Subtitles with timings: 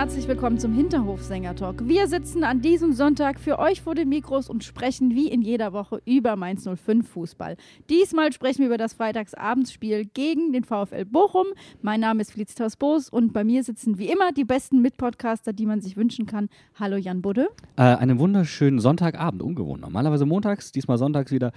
[0.00, 1.86] herzlich willkommen zum Hinterhof-Sänger-Talk.
[1.86, 5.74] Wir sitzen an diesem Sonntag für euch vor den Mikros und sprechen wie in jeder
[5.74, 7.58] Woche über Mainz 05 Fußball.
[7.90, 11.48] Diesmal sprechen wir über das Freitagsabendsspiel gegen den VfL Bochum.
[11.82, 15.66] Mein Name ist Felicitas Boos und bei mir sitzen wie immer die besten Mitpodcaster, die
[15.66, 16.48] man sich wünschen kann.
[16.76, 17.50] Hallo Jan Budde.
[17.76, 19.82] Äh, einen wunderschönen Sonntagabend, ungewohnt.
[19.82, 21.52] Normalerweise montags, diesmal sonntags wieder.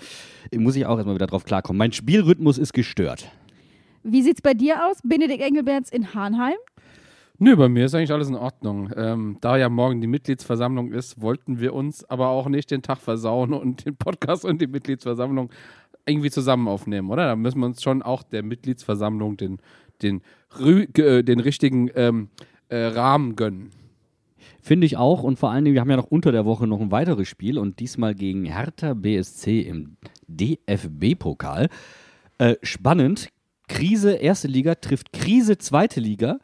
[0.53, 1.77] Muss ich auch erstmal wieder drauf klarkommen.
[1.77, 3.31] Mein Spielrhythmus ist gestört.
[4.03, 4.97] Wie sieht's bei dir aus?
[5.01, 6.57] Benedikt Engelberts in Hahnheim.
[7.39, 8.91] Nö, bei mir ist eigentlich alles in Ordnung.
[8.95, 12.99] Ähm, da ja morgen die Mitgliedsversammlung ist, wollten wir uns aber auch nicht den Tag
[12.99, 15.49] versauen und den Podcast und die Mitgliedsversammlung
[16.05, 17.25] irgendwie zusammen aufnehmen, oder?
[17.25, 19.57] Da müssen wir uns schon auch der Mitgliedsversammlung den,
[20.01, 20.21] den,
[20.59, 22.29] äh, den richtigen ähm,
[22.69, 23.71] äh, Rahmen gönnen.
[24.61, 25.23] Finde ich auch.
[25.23, 27.57] Und vor allen Dingen, wir haben ja noch unter der Woche noch ein weiteres Spiel
[27.57, 31.69] und diesmal gegen Hertha BSC im DFB-Pokal.
[32.37, 33.29] Äh, spannend.
[33.67, 36.39] Krise erste Liga trifft Krise zweite Liga.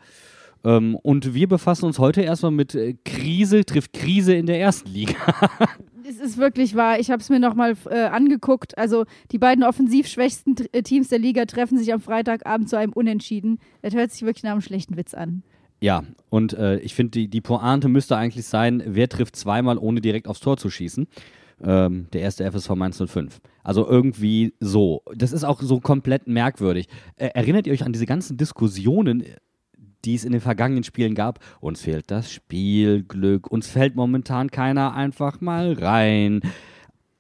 [0.64, 4.90] Ähm, und wir befassen uns heute erstmal mit äh, Krise trifft Krise in der ersten
[4.90, 5.16] Liga.
[6.08, 7.00] Es ist wirklich wahr.
[7.00, 8.76] Ich habe es mir nochmal äh, angeguckt.
[8.80, 12.78] Also die beiden offensiv schwächsten T- äh, Teams der Liga treffen sich am Freitagabend zu
[12.78, 13.60] einem Unentschieden.
[13.84, 15.44] Das hört sich wirklich nach einem schlechten Witz an.
[15.82, 20.02] Ja, und äh, ich finde, die, die Pointe müsste eigentlich sein, wer trifft zweimal, ohne
[20.02, 21.06] direkt aufs Tor zu schießen.
[21.62, 23.40] Ähm, der erste FSV Mainz 05.
[23.64, 25.04] Also irgendwie so.
[25.14, 26.88] Das ist auch so komplett merkwürdig.
[27.18, 29.24] Äh, erinnert ihr euch an diese ganzen Diskussionen,
[30.06, 31.40] die es in den vergangenen Spielen gab?
[31.60, 36.42] Uns fehlt das Spielglück, uns fällt momentan keiner einfach mal rein.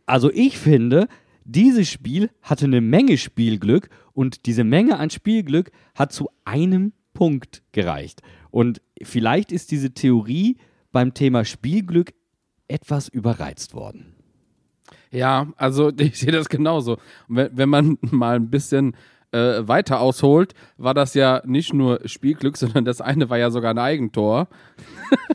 [0.06, 1.08] Also ich finde,
[1.44, 7.64] dieses Spiel hatte eine Menge Spielglück und diese Menge an Spielglück hat zu einem Punkt
[7.72, 8.22] gereicht.
[8.52, 10.58] Und vielleicht ist diese Theorie
[10.92, 12.14] beim Thema Spielglück
[12.68, 14.16] etwas überreizt worden.
[15.12, 16.98] Ja, also ich sehe das genauso.
[17.28, 18.96] Wenn, wenn man mal ein bisschen
[19.32, 23.72] äh, weiter ausholt, war das ja nicht nur Spielglück, sondern das eine war ja sogar
[23.72, 24.48] ein Eigentor.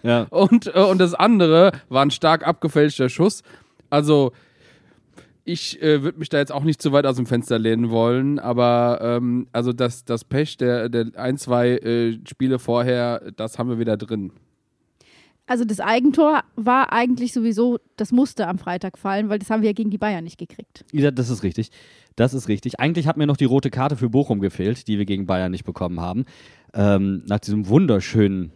[0.03, 0.23] Ja.
[0.31, 3.43] Und, äh, und das andere war ein stark abgefälschter Schuss.
[3.91, 4.33] Also,
[5.45, 8.39] ich äh, würde mich da jetzt auch nicht zu weit aus dem Fenster lehnen wollen,
[8.39, 13.69] aber ähm, also das, das Pech der, der ein, zwei äh, Spiele vorher, das haben
[13.69, 14.33] wir wieder drin.
[15.47, 19.69] Also das Eigentor war eigentlich sowieso, das musste am Freitag fallen, weil das haben wir
[19.69, 20.85] ja gegen die Bayern nicht gekriegt.
[20.93, 21.71] Ja, das ist richtig.
[22.17, 22.81] Das ist richtig.
[22.81, 25.65] Eigentlich hat mir noch die rote Karte für Bochum gefehlt, die wir gegen Bayern nicht
[25.65, 26.25] bekommen haben.
[26.73, 28.53] Ähm, nach diesem wunderschönen,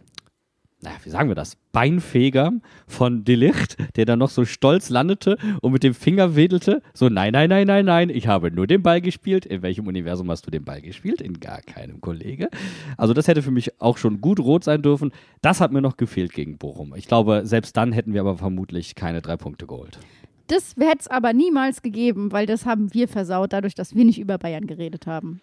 [0.81, 1.57] naja, wie sagen wir das?
[1.73, 2.53] Beinfeger
[2.87, 6.81] von Delicht, der dann noch so stolz landete und mit dem Finger wedelte.
[6.93, 9.45] So, nein, nein, nein, nein, nein, ich habe nur den Ball gespielt.
[9.45, 11.21] In welchem Universum hast du den Ball gespielt?
[11.21, 12.49] In gar keinem, Kollege.
[12.95, 15.11] Also, das hätte für mich auch schon gut rot sein dürfen.
[15.41, 16.93] Das hat mir noch gefehlt gegen Bochum.
[16.95, 19.99] Ich glaube, selbst dann hätten wir aber vermutlich keine drei Punkte geholt.
[20.47, 24.19] Das hätte es aber niemals gegeben, weil das haben wir versaut, dadurch, dass wir nicht
[24.19, 25.41] über Bayern geredet haben.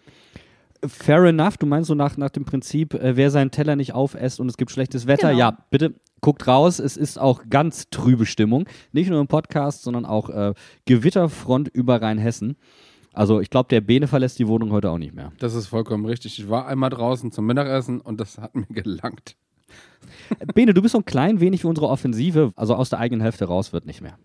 [0.87, 4.41] Fair enough, du meinst so nach, nach dem Prinzip, äh, wer seinen Teller nicht aufesst
[4.41, 5.39] und es gibt schlechtes Wetter, Genau.
[5.39, 8.67] ja, bitte guckt raus, es ist auch ganz trübe Stimmung.
[8.93, 10.55] Nicht nur im Podcast, sondern auch äh,
[10.87, 12.57] Gewitterfront über Rheinhessen.
[13.13, 15.33] Also ich glaube, der Bene verlässt die Wohnung heute auch nicht mehr.
[15.39, 16.39] Das ist vollkommen richtig.
[16.39, 19.37] Ich war einmal draußen zum Mittagessen und das hat mir gelangt.
[20.55, 23.45] Bene, du bist so ein klein wenig wie unsere Offensive, also aus der eigenen Hälfte
[23.47, 24.19] raus wird nicht mehr.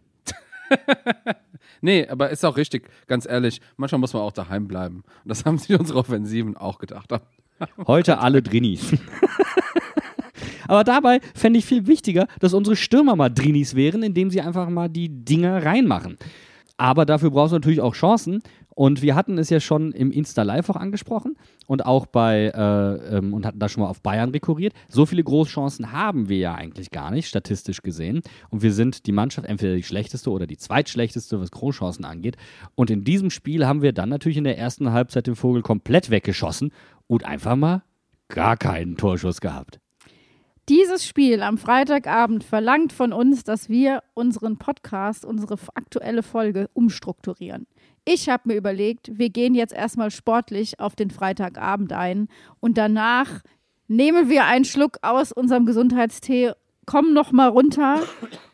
[1.82, 3.60] Nee, aber ist auch richtig, ganz ehrlich.
[3.76, 5.04] Manchmal muss man auch daheim bleiben.
[5.24, 7.10] Und das haben sich unsere Offensiven auch gedacht.
[7.88, 8.96] Heute alle Drinis.
[10.68, 14.70] Aber dabei fände ich viel wichtiger, dass unsere Stürmer mal Drinis wären, indem sie einfach
[14.70, 16.18] mal die Dinger reinmachen.
[16.78, 18.42] Aber dafür brauchst du natürlich auch Chancen.
[18.82, 21.38] Und wir hatten es ja schon im Insta Live auch angesprochen
[21.68, 24.74] und auch bei, äh, ähm, und hatten da schon mal auf Bayern rekurriert.
[24.90, 28.24] So viele Großchancen haben wir ja eigentlich gar nicht, statistisch gesehen.
[28.50, 32.38] Und wir sind die Mannschaft entweder die schlechteste oder die zweitschlechteste, was Großchancen angeht.
[32.74, 36.10] Und in diesem Spiel haben wir dann natürlich in der ersten Halbzeit den Vogel komplett
[36.10, 36.72] weggeschossen
[37.06, 37.84] und einfach mal
[38.30, 39.81] gar keinen Torschuss gehabt.
[40.70, 47.68] Dieses Spiel am Freitagabend verlangt von uns, dass wir unseren Podcast, unsere aktuelle Folge umstrukturieren.
[48.06, 52.30] Ich habe mir überlegt, wir gehen jetzt erstmal sportlich auf den Freitagabend ein
[52.60, 53.42] und danach
[53.88, 56.54] nehmen wir einen Schluck aus unserem Gesundheitstee,
[56.86, 58.02] kommen noch mal runter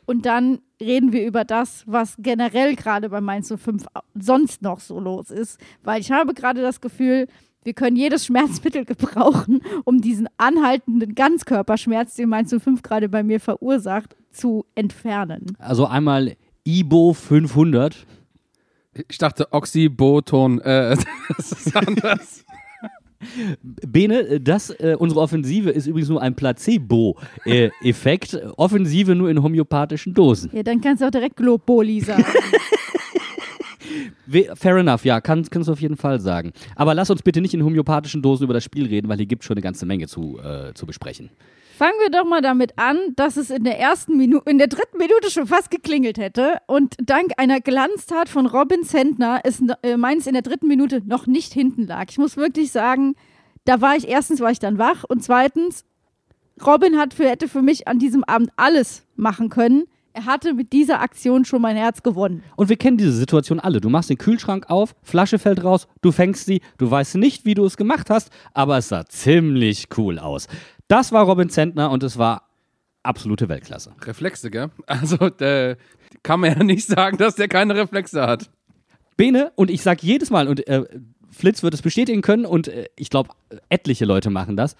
[0.09, 5.01] Und dann reden wir über das, was generell gerade bei Mainz 05 sonst noch so
[5.01, 5.59] los ist.
[5.83, 7.27] Weil ich habe gerade das Gefühl,
[7.68, 13.42] wir können jedes Schmerzmittel gebrauchen, um diesen anhaltenden Ganzkörperschmerz, den Mainz 05 gerade bei mir
[13.42, 15.48] verursacht, zu entfernen.
[15.60, 18.06] Also einmal Ibo 500.
[19.10, 20.96] Ich dachte Oxyboton, äh,
[21.38, 22.46] das ist anders.
[23.62, 28.42] Bene, das, äh, unsere Offensive ist übrigens nur ein Placebo-Effekt.
[28.56, 30.52] Offensive nur in homöopathischen Dosen.
[30.54, 32.24] Ja, dann kannst du auch direkt Globoli sagen.
[34.55, 36.53] Fair enough, ja, kann, kannst du auf jeden Fall sagen.
[36.75, 39.44] Aber lass uns bitte nicht in homöopathischen Dosen über das Spiel reden, weil hier gibt
[39.44, 41.29] es schon eine ganze Menge zu, äh, zu besprechen.
[41.77, 44.97] Fangen wir doch mal damit an, dass es in der ersten Minute, in der dritten
[44.97, 50.25] Minute schon fast geklingelt hätte und dank einer Glanztat von Robin Zentner ist äh, Mainz
[50.25, 52.05] in der dritten Minute noch nicht hinten lag.
[52.09, 53.13] Ich muss wirklich sagen,
[53.65, 55.85] da war ich erstens war ich dann wach und zweitens
[56.65, 59.83] Robin hat für, hätte für mich an diesem Abend alles machen können.
[60.18, 62.42] Er hatte mit dieser Aktion schon mein Herz gewonnen.
[62.56, 63.81] Und wir kennen diese Situation alle.
[63.81, 67.54] Du machst den Kühlschrank auf, Flasche fällt raus, du fängst sie, du weißt nicht, wie
[67.54, 70.48] du es gemacht hast, aber es sah ziemlich cool aus.
[70.88, 72.50] Das war Robin Zentner und es war
[73.04, 73.94] absolute Weltklasse.
[74.02, 74.72] Reflexe, gell?
[74.88, 75.18] Also,
[76.24, 78.50] kann man ja nicht sagen, dass der keine Reflexe hat.
[79.18, 80.84] Bene, und ich sag jedes Mal, und äh,
[81.30, 83.30] Flitz wird es bestätigen können, und äh, ich glaube,
[83.69, 84.75] etliche Leute machen das.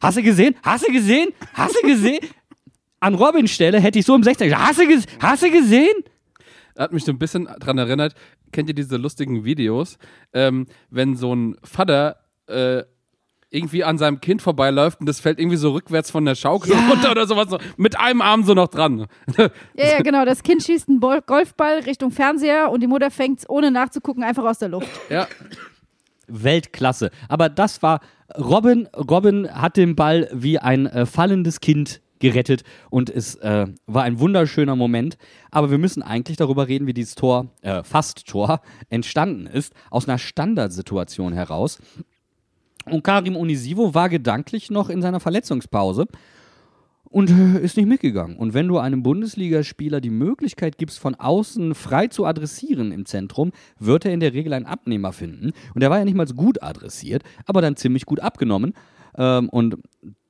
[0.00, 0.56] Hast du gesehen?
[0.64, 1.28] Hast du gesehen?
[1.54, 2.20] Hast du gesehen?
[3.00, 5.94] An Robins Stelle hätte ich so im 16 gesagt, hast du, ges hast du gesehen?
[6.78, 8.14] Hat mich so ein bisschen dran erinnert,
[8.52, 9.98] kennt ihr diese lustigen Videos,
[10.32, 12.16] ähm, wenn so ein Vater
[12.46, 12.82] äh,
[13.52, 17.10] irgendwie an seinem Kind vorbeiläuft und das fällt irgendwie so rückwärts von der Schaukel runter
[17.10, 19.06] oder sowas, so, mit einem Arm so noch dran.
[19.36, 20.24] Ja, ja, genau.
[20.24, 24.44] Das Kind schießt einen Bol- Golfball Richtung Fernseher und die Mutter fängt ohne nachzugucken einfach
[24.44, 24.88] aus der Luft.
[25.08, 25.26] ja,
[26.28, 27.10] Weltklasse.
[27.28, 28.00] Aber das war,
[28.38, 34.04] Robin, Robin hat den Ball wie ein äh, fallendes Kind gerettet und es äh, war
[34.04, 35.18] ein wunderschöner Moment.
[35.50, 40.08] Aber wir müssen eigentlich darüber reden, wie dieses Tor, äh, fast Tor, entstanden ist, aus
[40.08, 41.80] einer Standardsituation heraus.
[42.86, 46.06] Und Karim Unisivo war gedanklich noch in seiner Verletzungspause
[47.04, 47.30] und
[47.60, 48.36] ist nicht mitgegangen.
[48.36, 53.52] Und wenn du einem Bundesligaspieler die Möglichkeit gibst, von außen frei zu adressieren im Zentrum,
[53.78, 55.52] wird er in der Regel einen Abnehmer finden.
[55.74, 58.74] Und er war ja nicht mal gut adressiert, aber dann ziemlich gut abgenommen.
[59.20, 59.76] Ähm, und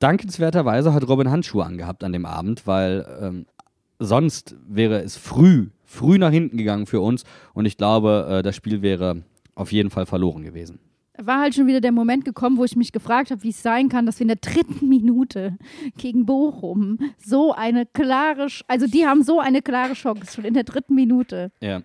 [0.00, 3.46] dankenswerterweise hat Robin Handschuhe angehabt an dem Abend, weil ähm,
[4.00, 7.22] sonst wäre es früh, früh nach hinten gegangen für uns.
[7.54, 9.22] Und ich glaube, äh, das Spiel wäre
[9.54, 10.80] auf jeden Fall verloren gewesen.
[11.22, 13.90] War halt schon wieder der Moment gekommen, wo ich mich gefragt habe, wie es sein
[13.90, 15.56] kann, dass wir in der dritten Minute
[15.98, 20.54] gegen Bochum so eine klare, Sch- also die haben so eine klare Chance schon in
[20.54, 21.52] der dritten Minute.
[21.60, 21.82] Ja.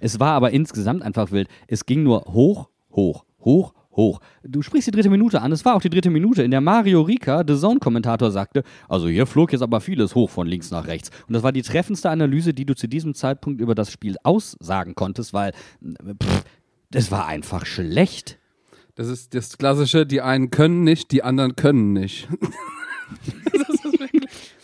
[0.00, 1.48] Es war aber insgesamt einfach wild.
[1.68, 4.20] Es ging nur hoch, hoch, hoch, hoch.
[4.42, 5.52] Du sprichst die dritte Minute an.
[5.52, 9.26] Es war auch die dritte Minute, in der Mario Rika, The Zone-Kommentator, sagte, also hier
[9.26, 11.10] flog jetzt aber vieles hoch von links nach rechts.
[11.26, 14.94] Und das war die treffendste Analyse, die du zu diesem Zeitpunkt über das Spiel aussagen
[14.94, 15.52] konntest, weil
[15.82, 16.44] äh, pff,
[16.90, 18.38] das war einfach schlecht.
[18.94, 22.28] das ist das Klassische, die einen können nicht, die anderen können nicht.
[23.52, 24.54] das ist wirklich.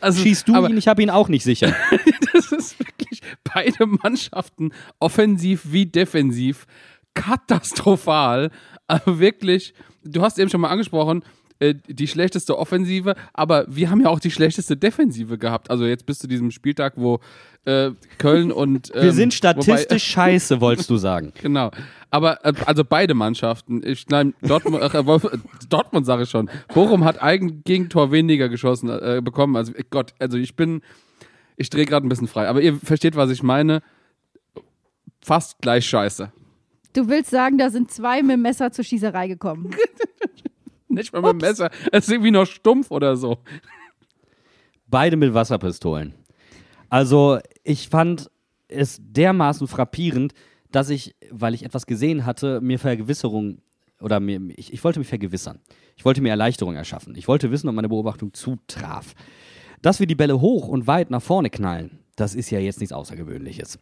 [0.00, 0.76] Also, Schießt du aber ihn?
[0.76, 1.74] Ich habe ihn auch nicht sicher.
[2.32, 6.66] das ist wirklich beide Mannschaften, offensiv wie defensiv,
[7.16, 8.50] katastrophal.
[8.86, 9.74] Also wirklich,
[10.04, 11.24] du hast eben schon mal angesprochen,
[11.58, 15.70] äh, die schlechteste Offensive, aber wir haben ja auch die schlechteste Defensive gehabt.
[15.70, 17.20] Also jetzt bis zu diesem Spieltag, wo
[17.64, 18.90] äh, Köln und.
[18.94, 21.28] Wir ähm, sind statistisch scheiße, wolltest du sagen.
[21.28, 21.70] Wobei, genau.
[22.10, 23.82] Aber äh, also beide Mannschaften.
[23.84, 26.50] Ich nein, Dortmund, äh, äh, Dortmund sage ich schon.
[26.74, 29.56] Bochum hat ein Gegentor weniger geschossen äh, bekommen.
[29.56, 30.82] Also Gott, also ich bin,
[31.56, 32.48] ich drehe gerade ein bisschen frei.
[32.48, 33.82] Aber ihr versteht, was ich meine.
[35.22, 36.30] Fast gleich scheiße.
[36.96, 39.70] Du willst sagen, da sind zwei mit dem Messer zur Schießerei gekommen.
[40.88, 41.70] Nicht mal mit dem Messer.
[41.92, 43.36] Es ist irgendwie noch stumpf oder so.
[44.86, 46.14] Beide mit Wasserpistolen.
[46.88, 48.30] Also, ich fand
[48.68, 50.32] es dermaßen frappierend,
[50.72, 53.58] dass ich, weil ich etwas gesehen hatte, mir Vergewisserung
[54.00, 55.60] oder mir, ich, ich wollte mich vergewissern.
[55.96, 57.14] Ich wollte mir Erleichterung erschaffen.
[57.14, 59.14] Ich wollte wissen, ob meine Beobachtung zutraf.
[59.82, 62.94] Dass wir die Bälle hoch und weit nach vorne knallen, das ist ja jetzt nichts
[62.94, 63.78] Außergewöhnliches.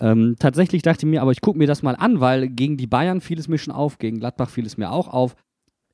[0.00, 2.86] Ähm, tatsächlich dachte ich mir, aber ich gucke mir das mal an, weil gegen die
[2.86, 5.34] Bayern fiel es mir schon auf, gegen Gladbach fiel es mir auch auf.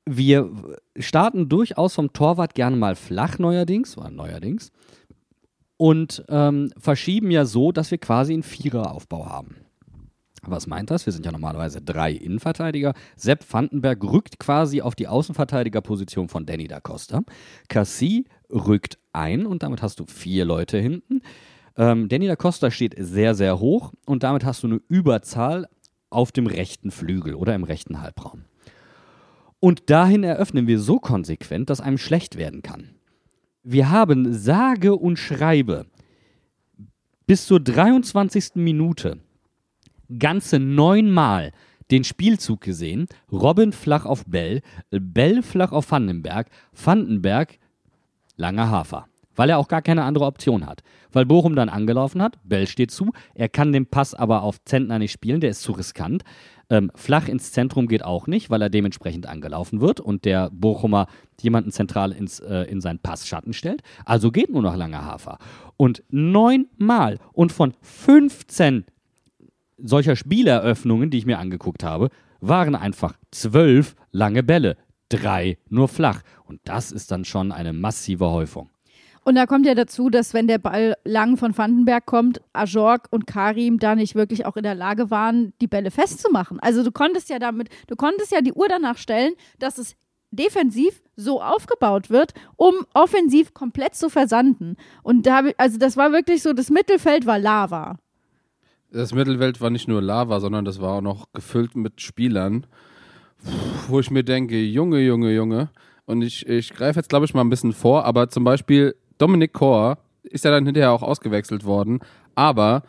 [0.07, 0.51] Wir
[0.97, 4.71] starten durchaus vom Torwart gerne mal flach neuerdings, oder neuerdings,
[5.77, 9.55] und ähm, verschieben ja so, dass wir quasi einen Viereraufbau haben.
[10.47, 11.05] Was meint das?
[11.05, 12.93] Wir sind ja normalerweise drei Innenverteidiger.
[13.15, 17.23] Sepp Vandenberg rückt quasi auf die Außenverteidigerposition von Danny da Costa.
[17.67, 21.21] Cassie rückt ein und damit hast du vier Leute hinten.
[21.77, 25.67] Ähm, Danny da Costa steht sehr, sehr hoch und damit hast du eine Überzahl
[26.09, 28.45] auf dem rechten Flügel oder im rechten Halbraum.
[29.59, 32.95] Und dahin eröffnen wir so konsequent, dass einem schlecht werden kann.
[33.63, 35.87] Wir haben sage und schreibe
[37.25, 38.55] bis zur 23.
[38.55, 39.19] Minute
[40.19, 41.51] ganze neunmal
[41.91, 43.07] den Spielzug gesehen.
[43.31, 47.57] Robin flach auf Bell, Bell flach auf Vandenberg, Vandenberg
[48.37, 49.07] langer Hafer.
[49.35, 50.81] Weil er auch gar keine andere Option hat.
[51.11, 54.99] Weil Bochum dann angelaufen hat, Bell steht zu, er kann den Pass aber auf Zentner
[54.99, 56.23] nicht spielen, der ist zu riskant.
[56.69, 61.07] Ähm, flach ins Zentrum geht auch nicht, weil er dementsprechend angelaufen wird und der Bochumer
[61.39, 63.81] jemanden zentral ins, äh, in seinen Passschatten stellt.
[64.03, 65.37] Also geht nur noch langer Hafer.
[65.77, 68.85] Und neunmal und von 15
[69.77, 74.77] solcher Spieleröffnungen, die ich mir angeguckt habe, waren einfach zwölf lange Bälle,
[75.09, 76.21] drei nur flach.
[76.45, 78.69] Und das ist dann schon eine massive Häufung.
[79.27, 83.25] Und da kommt ja dazu, dass wenn der Ball lang von Vandenberg kommt, Ajorg und
[83.25, 86.59] Karim da nicht wirklich auch in der Lage waren, die Bälle festzumachen.
[86.59, 89.95] Also du konntest ja damit, du konntest ja die Uhr danach stellen, dass es
[90.29, 94.77] defensiv so aufgebaut wird, um offensiv komplett zu versanden.
[95.01, 97.97] Und da, also das war wirklich so, das Mittelfeld war Lava.
[98.91, 102.67] Das Mittelfeld war nicht nur Lava, sondern das war auch noch gefüllt mit Spielern,
[103.87, 105.69] wo ich mir denke, Junge, Junge, Junge.
[106.05, 109.53] Und ich, ich greife jetzt, glaube ich, mal ein bisschen vor, aber zum Beispiel Dominic
[109.53, 111.99] Kor ist ja dann hinterher auch ausgewechselt worden,
[112.35, 112.83] aber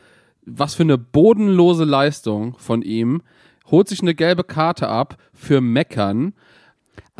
[0.47, 3.23] was für eine bodenlose Leistung von ihm,
[3.71, 6.35] holt sich eine gelbe Karte ab für Meckern.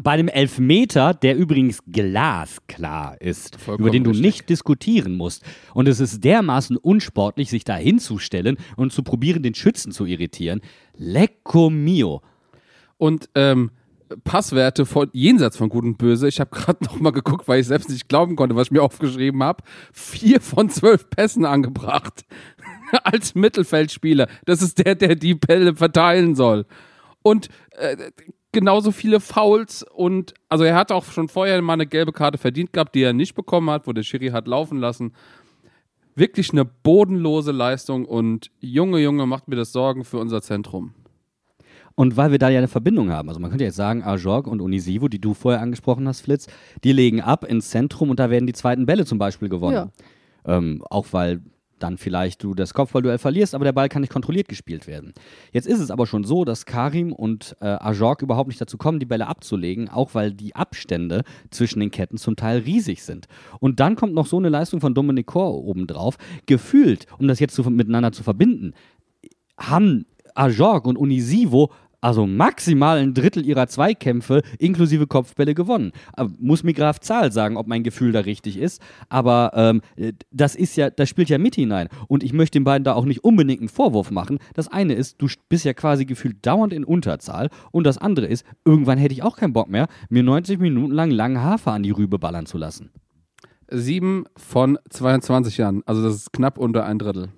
[0.03, 4.27] Bei einem Elfmeter, der übrigens glasklar ist, Vollkommen über den du richtig.
[4.27, 5.43] nicht diskutieren musst.
[5.75, 10.61] Und es ist dermaßen unsportlich, sich da hinzustellen und zu probieren, den Schützen zu irritieren.
[10.97, 12.23] Lecco mio.
[12.99, 13.71] Und ähm,
[14.25, 16.29] Passwerte von jenseits von Gut und Böse.
[16.29, 18.83] Ich habe gerade noch mal geguckt, weil ich selbst nicht glauben konnte, was ich mir
[18.83, 19.63] aufgeschrieben habe.
[19.93, 22.25] Vier von zwölf Pässen angebracht
[23.05, 24.29] als Mittelfeldspieler.
[24.45, 26.67] Das ist der, der die Bälle verteilen soll.
[27.23, 27.97] Und äh,
[28.53, 32.73] genauso viele Fouls und also er hat auch schon vorher mal eine gelbe Karte verdient
[32.73, 35.13] gehabt, die er nicht bekommen hat, wo der Schiri hat laufen lassen.
[36.15, 40.95] Wirklich eine bodenlose Leistung und Junge, Junge, macht mir das Sorgen für unser Zentrum.
[41.97, 44.61] Und weil wir da ja eine Verbindung haben, also man könnte jetzt sagen, Ajorg und
[44.61, 46.47] Unisivo, die du vorher angesprochen hast, Flitz,
[46.85, 49.91] die legen ab ins Zentrum und da werden die zweiten Bälle zum Beispiel gewonnen.
[50.45, 51.41] Ähm, auch weil
[51.79, 55.13] dann vielleicht du das Kopfballduell verlierst, aber der Ball kann nicht kontrolliert gespielt werden.
[55.53, 58.99] Jetzt ist es aber schon so, dass Karim und äh, Ajorg überhaupt nicht dazu kommen,
[58.99, 63.27] die Bälle abzulegen, auch weil die Abstände zwischen den Ketten zum Teil riesig sind.
[63.61, 66.17] Und dann kommt noch so eine Leistung von Dominic Kor obendrauf.
[66.47, 68.73] Gefühlt, um das jetzt zu, miteinander zu verbinden,
[69.59, 71.71] haben Ajorg und Unisivo
[72.07, 75.91] also maximal ein Drittel ihrer Zweikämpfe inklusive Kopfbälle gewonnen.
[76.39, 78.81] Muss mir Graf Zahl sagen, ob mein Gefühl da richtig ist.
[79.09, 81.89] Aber ähm, äh, das ist ja, das spielt ja mit hinein.
[82.07, 84.39] Und ich möchte den beiden da auch nicht unbedingt einen Vorwurf machen.
[84.55, 87.51] Das eine ist, du bist ja quasi gefühlt dauernd in Unterzahl.
[87.73, 91.11] Und das andere ist, irgendwann hätte ich auch keinen Bock mehr, mir 90 Minuten lang
[91.11, 92.93] langen Hafer an die Rübe ballern zu lassen.
[93.69, 95.83] Sieben von 22 Jahren.
[95.87, 97.31] Also das ist knapp unter ein Drittel.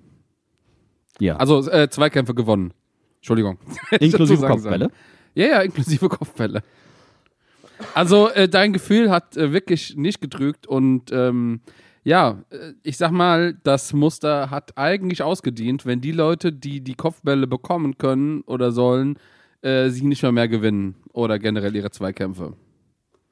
[1.19, 1.37] Ja.
[1.37, 2.71] Also äh, Zweikämpfe gewonnen.
[3.19, 3.57] Entschuldigung.
[3.99, 4.91] Inklusive Kopfbälle.
[5.35, 6.63] Ja, ja, inklusive Kopfbälle.
[7.93, 11.61] Also äh, dein Gefühl hat äh, wirklich nicht getrügt und ähm,
[12.03, 16.95] ja, äh, ich sag mal, das Muster hat eigentlich ausgedient, wenn die Leute, die die
[16.95, 19.17] Kopfbälle bekommen können oder sollen,
[19.61, 22.53] äh, sie nicht mehr mehr gewinnen oder generell ihre Zweikämpfe.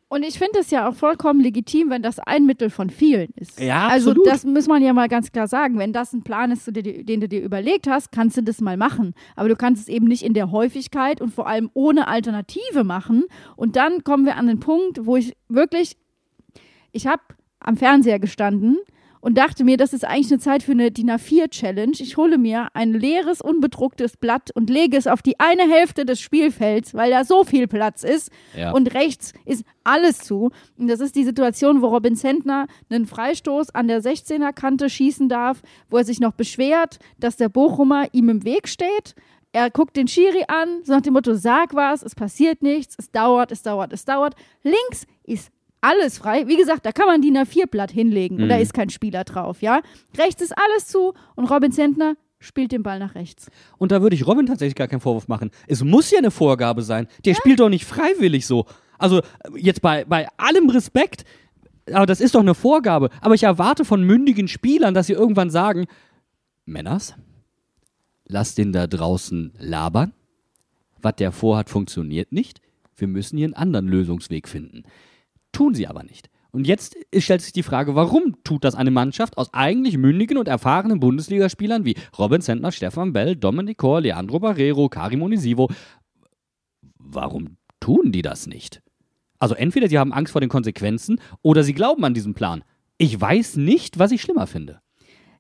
[0.10, 3.60] Und ich finde es ja auch vollkommen legitim, wenn das ein Mittel von vielen ist.
[3.60, 4.28] Ja, Also absolut.
[4.28, 5.78] das muss man ja mal ganz klar sagen.
[5.80, 8.62] Wenn das ein Plan ist, den du- den du dir überlegt hast, kannst du das
[8.62, 9.14] mal machen.
[9.36, 13.26] Aber du kannst es eben nicht in der Häufigkeit und vor allem ohne Alternative machen.
[13.58, 15.98] Und dann kommen wir an den Punkt, wo ich wirklich,
[16.94, 17.22] ich habe
[17.60, 18.78] am Fernseher gestanden
[19.28, 21.98] und dachte mir, das ist eigentlich eine Zeit für eine DIN A4-Challenge.
[22.00, 26.22] Ich hole mir ein leeres, unbedrucktes Blatt und lege es auf die eine Hälfte des
[26.22, 28.32] Spielfelds, weil da so viel Platz ist.
[28.56, 28.72] Ja.
[28.72, 30.52] Und rechts ist alles zu.
[30.78, 35.62] Und das ist die Situation, wo Robin Zentner einen Freistoß an der 16er-Kante schießen darf,
[35.90, 39.14] wo er sich noch beschwert, dass der Bochumer ihm im Weg steht.
[39.52, 43.12] Er guckt den Schiri an, so nach dem Motto, sag was, es passiert nichts, es
[43.12, 44.36] dauert, es dauert, es dauert.
[44.64, 46.48] Links ist alles frei.
[46.48, 49.82] Wie gesagt, da kann man DIN A4-Blatt hinlegen und da ist kein Spieler drauf, ja.
[50.18, 53.50] Rechts ist alles zu und Robin Zentner spielt den Ball nach rechts.
[53.78, 55.52] Und da würde ich Robin tatsächlich gar keinen Vorwurf machen.
[55.68, 57.08] Es muss ja eine Vorgabe sein.
[57.26, 58.66] Der spielt doch nicht freiwillig so.
[58.98, 59.24] Also äh,
[59.56, 61.26] jetzt bei, bei allem Respekt,
[61.92, 63.10] aber das ist doch eine Vorgabe.
[63.22, 65.88] Aber ich erwarte von mündigen Spielern, dass sie irgendwann sagen,
[66.66, 67.16] Männers,
[68.26, 70.14] lass den da draußen labern.
[71.02, 72.62] Was der vorhat, funktioniert nicht.
[72.96, 74.84] Wir müssen hier einen anderen Lösungsweg finden.
[75.52, 76.30] Tun sie aber nicht.
[76.52, 80.48] Und jetzt stellt sich die Frage, warum tut das eine Mannschaft aus eigentlich mündigen und
[80.48, 85.70] erfahrenen Bundesligaspielern wie Robin Zentner, Stefan Bell, Dominic Kor, Leandro Barrero, Karim Onisivo?
[86.98, 88.82] Warum tun die das nicht?
[89.40, 92.64] Also entweder sie haben Angst vor den Konsequenzen oder sie glauben an diesen Plan.
[92.98, 94.82] ich weiß nicht, was ich schlimmer finde.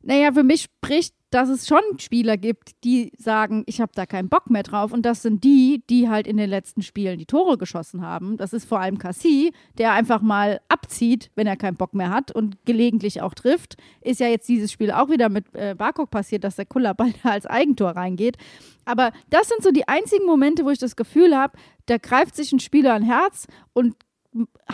[0.01, 4.29] Naja, für mich spricht, dass es schon Spieler gibt, die sagen, ich habe da keinen
[4.29, 4.93] Bock mehr drauf.
[4.93, 8.37] Und das sind die, die halt in den letzten Spielen die Tore geschossen haben.
[8.37, 12.31] Das ist vor allem Cassie, der einfach mal abzieht, wenn er keinen Bock mehr hat
[12.31, 13.75] und gelegentlich auch trifft.
[14.01, 17.31] Ist ja jetzt dieses Spiel auch wieder mit äh, Barkok passiert, dass der Kullerball da
[17.31, 18.37] als Eigentor reingeht.
[18.85, 22.53] Aber das sind so die einzigen Momente, wo ich das Gefühl habe, da greift sich
[22.53, 23.95] ein Spieler ein Herz und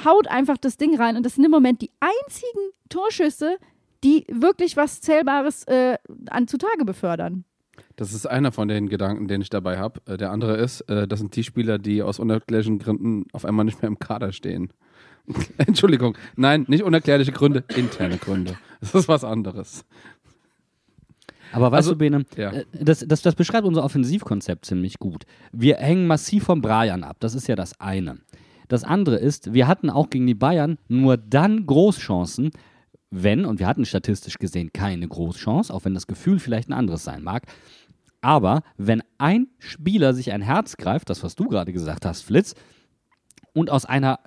[0.06, 1.18] haut einfach das Ding rein.
[1.18, 3.58] Und das sind im Moment die einzigen Torschüsse,
[4.04, 5.98] die wirklich was Zählbares äh,
[6.30, 7.46] an zutage befördern.
[7.96, 10.02] Das ist einer von den Gedanken, den ich dabei habe.
[10.06, 13.66] Äh, der andere ist, äh, das sind die Spieler, die aus unerklärlichen Gründen auf einmal
[13.66, 14.72] nicht mehr im Kader stehen.
[15.58, 18.58] Entschuldigung, nein, nicht unerklärliche Gründe, interne Gründe.
[18.82, 19.86] Das ist was anderes.
[21.54, 22.52] Aber weißt Also, du, Bene, ja.
[22.52, 25.24] äh, das, das, das beschreibt unser Offensivkonzept ziemlich gut.
[25.52, 27.18] Wir hängen massiv vom Brian ab.
[27.20, 28.18] Das ist ja das eine.
[28.68, 32.52] Das andere ist, wir hatten auch gegen die Bayern nur dann Großchancen,
[33.15, 37.03] wenn, und wir hatten statistisch gesehen keine Großchance, auch wenn das Gefühl vielleicht ein anderes
[37.03, 37.43] sein mag,
[38.22, 42.55] aber wenn ein Spieler sich ein Herz greift, das was du gerade gesagt hast, Flitz,
[43.53, 44.20] und aus einer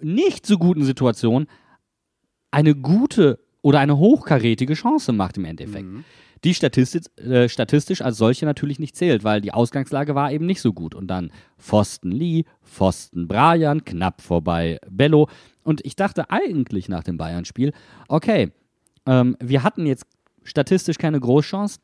[0.00, 1.46] nicht so guten Situation
[2.50, 5.86] eine gute oder eine hochkarätige Chance macht im Endeffekt.
[6.46, 10.60] Die statistisch, äh, statistisch als solche natürlich nicht zählt, weil die Ausgangslage war eben nicht
[10.60, 10.94] so gut.
[10.94, 15.28] Und dann Pfosten Lee, Pfosten Brian, knapp vorbei Bello.
[15.64, 17.72] Und ich dachte eigentlich nach dem Bayern-Spiel,
[18.06, 18.52] okay,
[19.06, 20.06] ähm, wir hatten jetzt
[20.44, 21.80] statistisch keine Großchance,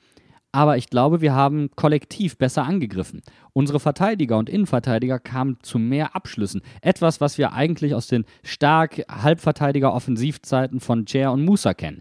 [0.53, 3.23] aber ich glaube, wir haben kollektiv besser angegriffen.
[3.53, 6.63] Unsere Verteidiger und Innenverteidiger kamen zu mehr Abschlüssen.
[6.83, 12.01] Etwas, was wir eigentlich aus den stark Halbverteidiger-Offensivzeiten von Cher und Musa kennen.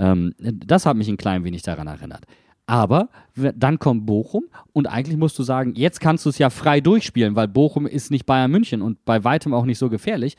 [0.00, 2.24] Ähm, das hat mich ein klein wenig daran erinnert.
[2.66, 6.80] Aber dann kommt Bochum und eigentlich musst du sagen, jetzt kannst du es ja frei
[6.80, 10.36] durchspielen, weil Bochum ist nicht Bayern München und bei weitem auch nicht so gefährlich.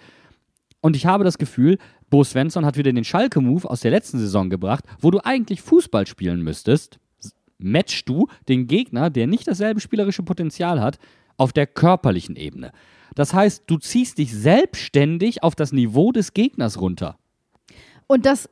[0.80, 1.78] Und ich habe das Gefühl,
[2.10, 6.08] Bo Svensson hat wieder den Schalke-Move aus der letzten Saison gebracht, wo du eigentlich Fußball
[6.08, 7.00] spielen müsstest,
[7.60, 11.00] matchst du den Gegner, der nicht dasselbe spielerische Potenzial hat,
[11.38, 12.72] auf der körperlichen Ebene.
[13.14, 17.18] Das heißt, du ziehst dich selbstständig auf das Niveau des Gegners runter.
[18.08, 18.50] Und das,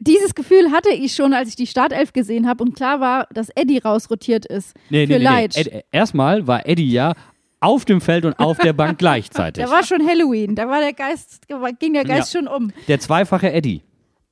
[0.00, 3.50] dieses Gefühl hatte ich schon, als ich die Startelf gesehen habe und klar war, dass
[3.54, 5.56] Eddie rausrotiert ist für Leitsch.
[5.56, 7.14] Ed, erstmal war Eddie ja
[7.60, 9.62] auf dem Feld und auf der Bank gleichzeitig.
[9.62, 11.46] Da war schon Halloween, da war der Geist,
[11.78, 12.72] ging der Geist schon um.
[12.88, 13.82] Der zweifache Eddie.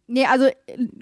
[0.06, 0.48] Nee, also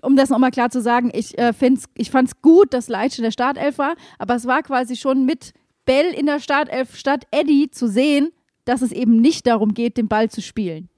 [0.02, 1.52] um das nochmal klar zu sagen, ich, äh,
[1.96, 5.24] ich fand es gut, dass Leitsch in der Startelf war, aber es war quasi schon
[5.24, 5.52] mit
[5.84, 8.32] Bell in der Startelf statt Eddie zu sehen,
[8.64, 10.88] dass es eben nicht darum geht, den Ball zu spielen.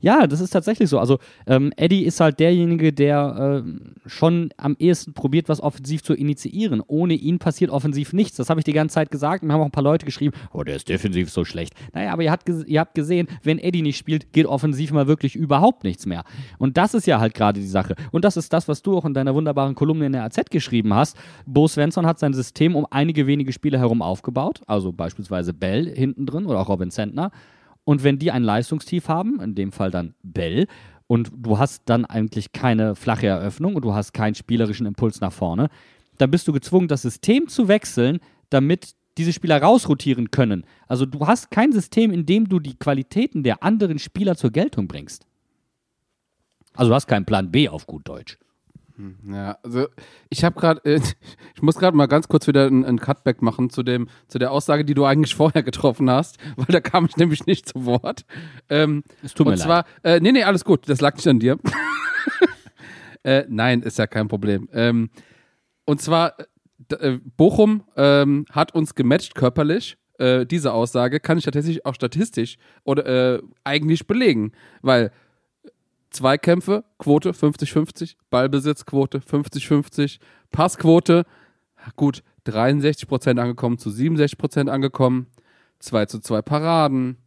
[0.00, 0.98] Ja, das ist tatsächlich so.
[0.98, 6.14] Also ähm, Eddie ist halt derjenige, der ähm, schon am ehesten probiert, was offensiv zu
[6.14, 6.82] initiieren.
[6.86, 8.36] Ohne ihn passiert offensiv nichts.
[8.36, 9.42] Das habe ich die ganze Zeit gesagt.
[9.42, 11.74] Mir haben auch ein paar Leute geschrieben, oh, der ist defensiv so schlecht.
[11.92, 15.34] Naja, aber ihr habt, ihr habt gesehen, wenn Eddie nicht spielt, geht offensiv mal wirklich
[15.34, 16.24] überhaupt nichts mehr.
[16.58, 17.94] Und das ist ja halt gerade die Sache.
[18.12, 20.94] Und das ist das, was du auch in deiner wunderbaren Kolumne in der AZ geschrieben
[20.94, 21.16] hast.
[21.46, 24.60] Bo Svensson hat sein System um einige wenige Spieler herum aufgebaut.
[24.66, 27.32] Also beispielsweise Bell hinten drin oder auch Robin Sentner.
[27.88, 30.66] Und wenn die ein Leistungstief haben, in dem Fall dann Bell,
[31.06, 35.32] und du hast dann eigentlich keine flache Eröffnung und du hast keinen spielerischen Impuls nach
[35.32, 35.70] vorne,
[36.18, 38.20] dann bist du gezwungen, das System zu wechseln,
[38.50, 40.66] damit diese Spieler rausrotieren können.
[40.86, 44.86] Also du hast kein System, in dem du die Qualitäten der anderen Spieler zur Geltung
[44.86, 45.26] bringst.
[46.74, 48.36] Also du hast keinen Plan B auf gut Deutsch.
[49.30, 49.86] Ja, also
[50.28, 51.00] ich habe gerade, äh,
[51.54, 54.84] ich muss gerade mal ganz kurz wieder ein, Cutback machen zu dem, zu der Aussage,
[54.84, 58.24] die du eigentlich vorher getroffen hast, weil da kam ich nämlich nicht zu Wort.
[58.68, 61.38] Ähm, Es tut mir und zwar, äh, nee, nee, alles gut, das lag nicht an
[61.38, 61.58] dir.
[63.22, 64.68] äh, nein, ist ja kein Problem.
[64.72, 65.10] Ähm,
[65.84, 66.34] und zwar,
[66.90, 69.96] äh, Bochum ähm, hat uns gematcht körperlich.
[70.18, 75.12] Äh, diese Aussage kann ich tatsächlich auch statistisch oder eigentlich belegen, weil
[76.10, 80.18] Zweikämpfe, Quote 50-50, Ballbesitzquote 50-50,
[80.50, 81.24] Passquote,
[81.96, 85.26] gut, 63% angekommen zu 67% angekommen,
[85.80, 87.18] 2 zu 2 Paraden.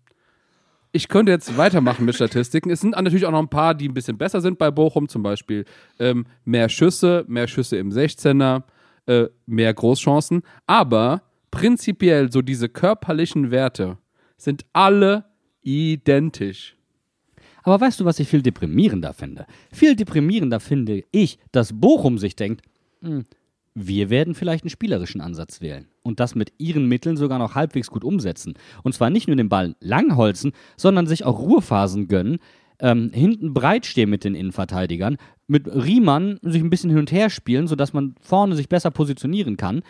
[0.92, 2.70] Ich könnte jetzt weitermachen mit Statistiken.
[2.70, 5.24] Es sind natürlich auch noch ein paar, die ein bisschen besser sind bei Bochum, zum
[5.24, 5.66] Beispiel
[6.00, 8.64] ähm, mehr Schüsse, mehr Schüsse im 16er,
[9.06, 10.42] äh, mehr Großchancen.
[10.68, 13.98] Aber prinzipiell so diese körperlichen Werte
[14.36, 15.26] sind alle
[15.62, 16.76] identisch.
[17.64, 19.46] Aber weißt du, was ich viel deprimierender finde?
[19.72, 22.62] Viel deprimierender finde ich, dass Bochum sich denkt,
[23.02, 23.26] hm,
[23.74, 27.90] wir werden vielleicht einen spielerischen Ansatz wählen und das mit ihren Mitteln sogar noch halbwegs
[27.90, 28.56] gut umsetzen.
[28.84, 32.40] Und zwar nicht nur den Ball langholzen, sondern sich auch Ruhephasen gönnen,
[32.80, 37.30] ähm, hinten breit stehen mit den Innenverteidigern, mit Riemann sich ein bisschen hin und her
[37.30, 39.84] spielen, sodass man vorne sich besser positionieren kann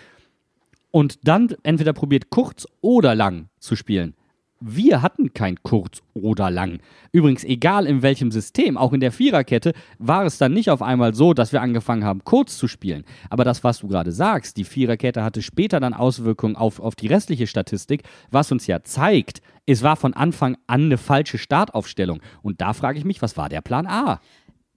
[0.91, 4.13] und dann entweder probiert kurz oder lang zu spielen.
[4.63, 6.79] Wir hatten kein kurz oder lang.
[7.11, 11.15] Übrigens, egal in welchem System, auch in der Viererkette, war es dann nicht auf einmal
[11.15, 13.03] so, dass wir angefangen haben, kurz zu spielen.
[13.31, 17.07] Aber das, was du gerade sagst, die Viererkette hatte später dann Auswirkungen auf, auf die
[17.07, 22.21] restliche Statistik, was uns ja zeigt, es war von Anfang an eine falsche Startaufstellung.
[22.43, 24.21] Und da frage ich mich, was war der Plan A?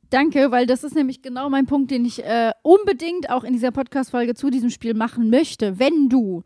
[0.09, 3.71] Danke, weil das ist nämlich genau mein Punkt, den ich äh, unbedingt auch in dieser
[3.71, 5.79] Podcast-Folge zu diesem Spiel machen möchte.
[5.79, 6.43] Wenn du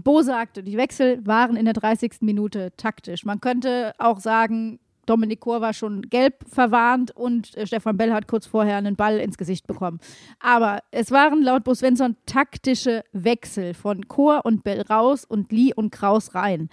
[0.00, 2.22] Bo sagte, die Wechsel waren in der 30.
[2.22, 3.24] Minute taktisch.
[3.24, 8.28] Man könnte auch sagen, Dominik Kor war schon gelb verwarnt und äh, Stefan Bell hat
[8.28, 9.98] kurz vorher einen Ball ins Gesicht bekommen.
[10.38, 15.74] Aber es waren laut Bo Svensson taktische Wechsel von Kor und Bell raus und Lee
[15.74, 16.68] und Kraus rein.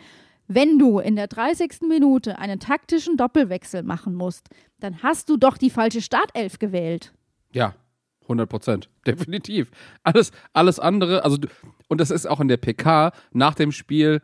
[0.48, 1.82] Wenn du in der 30.
[1.88, 7.14] Minute einen taktischen Doppelwechsel machen musst, dann hast du doch die falsche Startelf gewählt.
[7.52, 7.76] Ja,
[8.30, 8.90] 100 Prozent.
[9.08, 9.72] Definitiv.
[10.04, 11.38] Alles, alles andere, also,
[11.88, 14.22] und das ist auch in der PK nach dem Spiel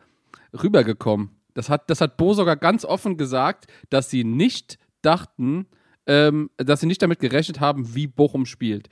[0.52, 1.30] rübergekommen.
[1.54, 5.66] Das hat, das hat Bo sogar ganz offen gesagt, dass sie nicht dachten,
[6.06, 8.88] ähm, dass sie nicht damit gerechnet haben, wie Bochum spielt.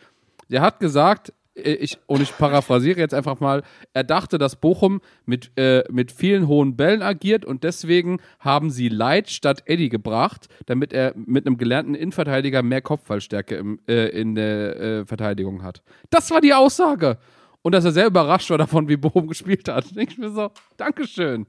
[0.48, 3.62] Er hat gesagt, ich, und ich paraphrasiere jetzt einfach mal,
[3.93, 8.88] er dachte, dass Bochum mit, äh, mit vielen hohen Bällen agiert und deswegen haben sie
[8.88, 14.35] Light statt Eddie gebracht, damit er mit einem gelernten Innenverteidiger mehr Kopfballstärke im, äh, in
[14.35, 15.83] der äh, Verteidigung hat.
[16.11, 17.19] Das war die Aussage.
[17.62, 19.87] Und dass er sehr überrascht war davon, wie Bochum gespielt hat.
[19.97, 21.47] Ich mir so, Dankeschön.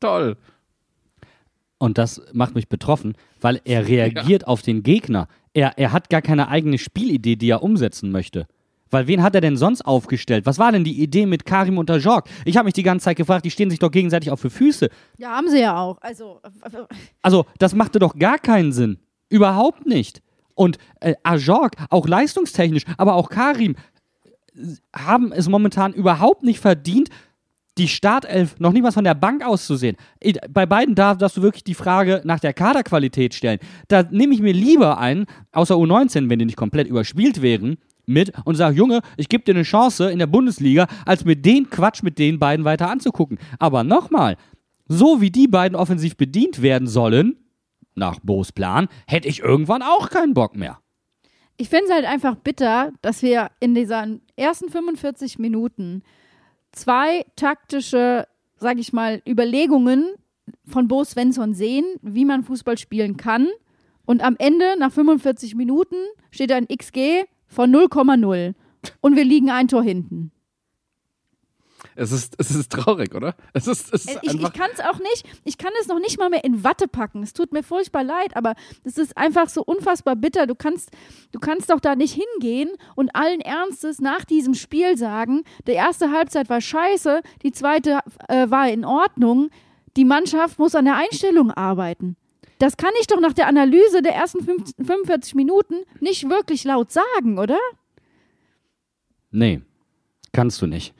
[0.00, 0.36] Toll.
[1.78, 4.48] Und das macht mich betroffen, weil er reagiert ja.
[4.48, 5.28] auf den Gegner.
[5.52, 8.46] Er, er hat gar keine eigene Spielidee, die er umsetzen möchte.
[8.94, 10.46] Weil wen hat er denn sonst aufgestellt?
[10.46, 12.28] Was war denn die Idee mit Karim und Ajorg?
[12.44, 14.88] Ich habe mich die ganze Zeit gefragt, die stehen sich doch gegenseitig auf für Füße.
[15.18, 15.98] Ja, haben sie ja auch.
[16.00, 16.40] Also,
[17.20, 18.98] also das machte doch gar keinen Sinn.
[19.28, 20.22] Überhaupt nicht.
[20.54, 23.74] Und äh, Ajorg, auch leistungstechnisch, aber auch Karim,
[24.94, 27.08] haben es momentan überhaupt nicht verdient,
[27.76, 29.96] die Startelf noch was von der Bank auszusehen.
[30.48, 33.58] Bei beiden darf, darfst du wirklich die Frage nach der Kaderqualität stellen.
[33.88, 38.32] Da nehme ich mir lieber ein, außer U19, wenn die nicht komplett überspielt wären, mit
[38.44, 42.02] und sage, Junge, ich gebe dir eine Chance in der Bundesliga, als mir den Quatsch
[42.02, 43.38] mit den beiden weiter anzugucken.
[43.58, 44.36] Aber nochmal,
[44.86, 47.36] so wie die beiden offensiv bedient werden sollen,
[47.94, 50.78] nach Bo's Plan, hätte ich irgendwann auch keinen Bock mehr.
[51.56, 56.02] Ich finde es halt einfach bitter, dass wir in diesen ersten 45 Minuten
[56.72, 60.14] zwei taktische, sag ich mal, Überlegungen
[60.66, 63.48] von Bo Svensson sehen, wie man Fußball spielen kann.
[64.04, 65.96] Und am Ende, nach 45 Minuten,
[66.30, 68.54] steht ein XG von 0,0
[69.00, 70.32] und wir liegen ein Tor hinten.
[71.96, 73.34] Es ist, es ist traurig, oder?
[73.52, 76.00] Es ist, es ist äh, ich ich kann es auch nicht, ich kann es noch
[76.00, 77.22] nicht mal mehr in Watte packen.
[77.22, 80.46] Es tut mir furchtbar leid, aber es ist einfach so unfassbar bitter.
[80.46, 80.90] Du kannst,
[81.32, 86.10] du kannst doch da nicht hingehen und allen Ernstes nach diesem Spiel sagen, die erste
[86.10, 89.50] Halbzeit war scheiße, die zweite äh, war in Ordnung.
[89.96, 92.16] Die Mannschaft muss an der Einstellung arbeiten.
[92.58, 97.38] Das kann ich doch nach der Analyse der ersten 45 Minuten nicht wirklich laut sagen,
[97.38, 97.58] oder?
[99.30, 99.60] Nee,
[100.32, 100.94] kannst du nicht.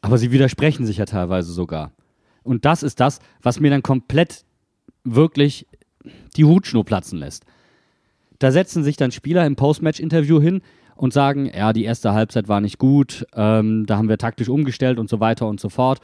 [0.00, 1.92] Aber sie widersprechen sich ja teilweise sogar.
[2.42, 4.44] Und das ist das, was mir dann komplett
[5.04, 5.66] wirklich
[6.36, 7.44] die Hutschnur platzen lässt.
[8.38, 10.62] Da setzen sich dann Spieler im Postmatch-Interview hin
[10.94, 14.98] und sagen, ja, die erste Halbzeit war nicht gut, ähm, da haben wir taktisch umgestellt
[14.98, 16.00] und so weiter und so fort.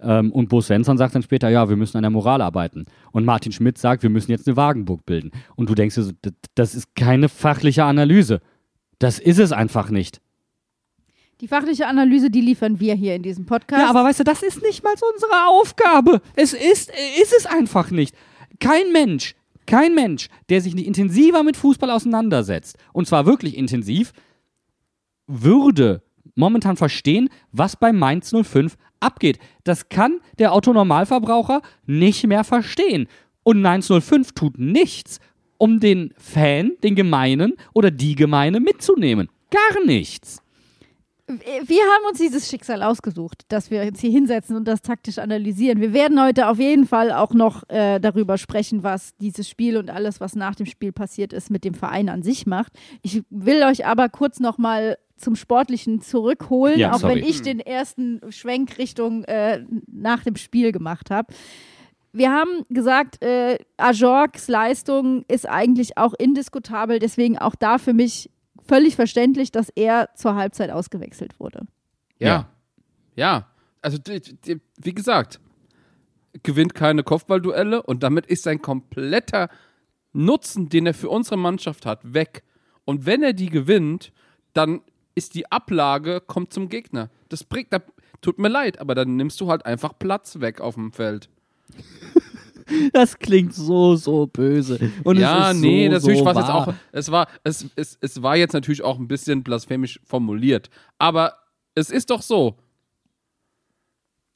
[0.00, 2.84] Ähm, und Bo Svensson sagt dann später, ja, wir müssen an der Moral arbeiten.
[3.12, 5.30] Und Martin Schmidt sagt, wir müssen jetzt eine Wagenburg bilden.
[5.54, 6.12] Und du denkst dir so,
[6.54, 8.40] das ist keine fachliche Analyse.
[8.98, 10.20] Das ist es einfach nicht.
[11.40, 13.82] Die fachliche Analyse, die liefern wir hier in diesem Podcast.
[13.82, 16.22] Ja, aber weißt du, das ist nicht mal so unsere Aufgabe.
[16.34, 18.14] Es ist, ist es einfach nicht.
[18.58, 19.34] Kein Mensch,
[19.66, 24.12] kein Mensch, der sich nicht intensiver mit Fußball auseinandersetzt, und zwar wirklich intensiv,
[25.26, 26.02] würde
[26.36, 29.38] momentan verstehen, was bei Mainz 05 abgeht.
[29.64, 33.08] Das kann der Autonormalverbraucher nicht mehr verstehen.
[33.42, 35.20] Und 905 tut nichts,
[35.58, 39.28] um den Fan, den Gemeinen oder die Gemeine mitzunehmen.
[39.50, 40.42] Gar nichts.
[41.28, 45.80] Wir haben uns dieses Schicksal ausgesucht, dass wir uns hier hinsetzen und das taktisch analysieren.
[45.80, 49.90] Wir werden heute auf jeden Fall auch noch äh, darüber sprechen, was dieses Spiel und
[49.90, 52.74] alles, was nach dem Spiel passiert ist, mit dem Verein an sich macht.
[53.02, 57.16] Ich will euch aber kurz noch mal zum Sportlichen zurückholen, ja, auch sorry.
[57.16, 61.32] wenn ich den ersten Schwenk Richtung äh, nach dem Spiel gemacht habe.
[62.12, 68.30] Wir haben gesagt, äh, Ajorgs Leistung ist eigentlich auch indiskutabel, deswegen auch da für mich
[68.66, 71.66] völlig verständlich, dass er zur Halbzeit ausgewechselt wurde.
[72.18, 72.48] Ja.
[73.14, 73.46] Ja.
[73.82, 73.98] Also,
[74.78, 75.40] wie gesagt,
[76.42, 79.48] gewinnt keine Kopfballduelle und damit ist sein kompletter
[80.12, 82.42] Nutzen, den er für unsere Mannschaft hat, weg.
[82.84, 84.12] Und wenn er die gewinnt,
[84.54, 84.80] dann
[85.16, 87.10] ist die Ablage, kommt zum Gegner.
[87.28, 87.80] Das bringt, da,
[88.20, 91.28] tut mir leid, aber dann nimmst du halt einfach Platz weg auf dem Feld.
[92.92, 94.90] Das klingt so, so böse.
[95.04, 97.66] Und ja, es ist nee, so, natürlich so war es jetzt auch, es war, es,
[97.76, 100.68] es, es war jetzt natürlich auch ein bisschen blasphemisch formuliert.
[100.98, 101.34] Aber
[101.76, 102.56] es ist doch so.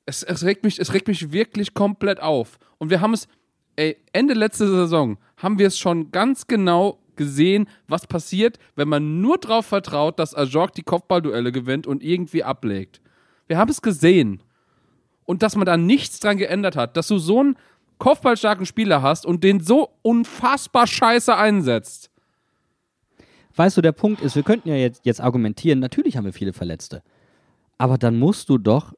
[0.07, 2.61] Es, es, regt mich, es regt mich wirklich komplett auf.
[2.79, 3.27] Und wir haben es,
[3.75, 9.21] ey, Ende letzte Saison haben wir es schon ganz genau gesehen, was passiert, wenn man
[9.21, 13.03] nur darauf vertraut, dass Ajorg die Kopfballduelle gewinnt und irgendwie ablegt.
[13.47, 14.43] Wir haben es gesehen.
[15.27, 17.57] Und dass man da nichts dran geändert hat, dass du so einen
[17.99, 22.11] kopfballstarken Spieler hast und den so unfassbar scheiße einsetzt.
[23.55, 26.55] Weißt du, der Punkt ist, wir könnten ja jetzt, jetzt argumentieren, natürlich haben wir viele
[26.55, 27.03] Verletzte.
[27.77, 28.95] Aber dann musst du doch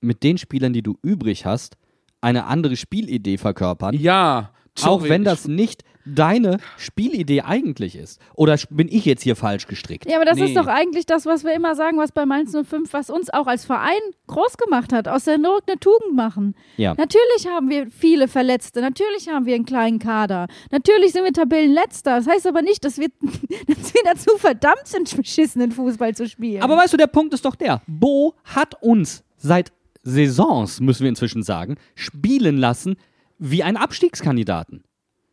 [0.00, 1.76] mit den Spielern, die du übrig hast,
[2.22, 3.94] eine andere Spielidee verkörpern.
[3.94, 8.20] Ja, auch wenn das nicht deine Spielidee eigentlich ist.
[8.34, 10.10] Oder bin ich jetzt hier falsch gestrickt?
[10.10, 10.46] Ja, aber das Nee.
[10.46, 13.46] ist doch eigentlich das, was wir immer sagen, was bei Mainz 05, was uns auch
[13.46, 16.56] als Verein groß gemacht hat, aus der Not eine Tugend machen.
[16.76, 16.94] Ja.
[16.96, 22.16] Natürlich haben wir viele Verletzte, natürlich haben wir einen kleinen Kader, natürlich sind wir Tabellenletzter.
[22.16, 23.08] Das heißt aber nicht, dass wir,
[23.68, 26.62] dass wir dazu verdammt sind, beschissenen Fußball zu spielen.
[26.62, 27.80] Aber weißt du, der Punkt ist doch der.
[27.86, 29.70] Bo hat uns seit
[30.02, 32.96] Saisons, müssen wir inzwischen sagen, spielen lassen
[33.42, 34.84] wie einen Abstiegskandidaten.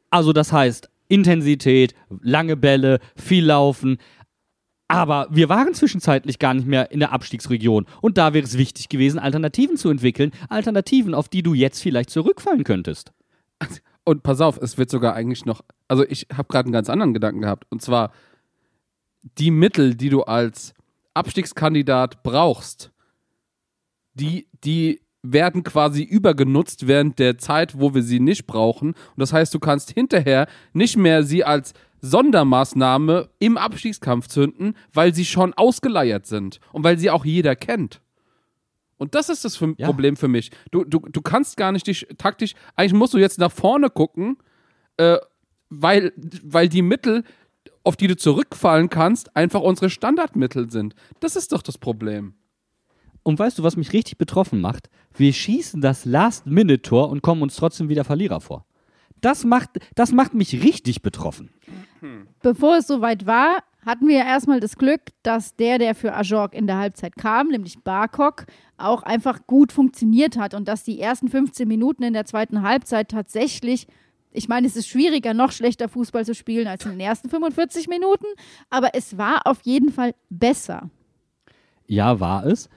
[0.10, 3.98] Also das heißt Intensität, lange Bälle, viel Laufen.
[4.88, 7.86] Aber wir waren zwischenzeitlich gar nicht mehr in der Abstiegsregion.
[8.02, 10.32] Und da wäre es wichtig gewesen, Alternativen zu entwickeln.
[10.50, 13.12] Alternativen, auf die du jetzt vielleicht zurückfallen könntest.
[14.04, 15.62] Und pass auf, es wird sogar eigentlich noch.
[15.88, 17.66] Also, ich habe gerade einen ganz anderen Gedanken gehabt.
[17.70, 18.12] Und zwar,
[19.38, 20.74] die Mittel, die du als
[21.14, 22.92] Abstiegskandidat brauchst,
[24.14, 28.90] die, die werden quasi übergenutzt während der Zeit, wo wir sie nicht brauchen.
[28.90, 35.14] Und das heißt, du kannst hinterher nicht mehr sie als Sondermaßnahme im Abstiegskampf zünden, weil
[35.14, 38.02] sie schon ausgeleiert sind und weil sie auch jeder kennt.
[38.98, 39.88] Und das ist das für Ja.
[39.88, 40.52] Problem für mich.
[40.72, 44.38] Du, du, du kannst gar nicht dich taktisch, eigentlich musst du jetzt nach vorne gucken,
[44.98, 45.18] äh,
[45.70, 47.24] weil, weil die Mittel,
[47.84, 50.96] auf die du zurückfallen kannst, einfach unsere Standardmittel sind.
[51.20, 52.34] Das ist doch das Problem.
[53.24, 54.90] Und weißt du, was mich richtig betroffen macht?
[55.16, 58.66] Wir schießen das Last-Minute-Tor und kommen uns trotzdem wieder Verlierer vor.
[59.22, 61.50] Das macht, das macht mich richtig betroffen.
[62.42, 66.54] Bevor es soweit war, hatten wir ja erstmal das Glück, dass der, der für Ajorg
[66.54, 68.46] in der Halbzeit kam, nämlich Barkok,
[68.78, 73.10] auch einfach gut funktioniert hat und dass die ersten 15 Minuten in der zweiten Halbzeit
[73.10, 73.88] tatsächlich,
[74.32, 77.88] ich meine, es ist schwieriger, noch schlechter Fußball zu spielen als in den ersten 45
[77.88, 78.28] Minuten,
[78.70, 80.90] aber es war auf jeden Fall besser.
[81.88, 82.70] Ja, war es.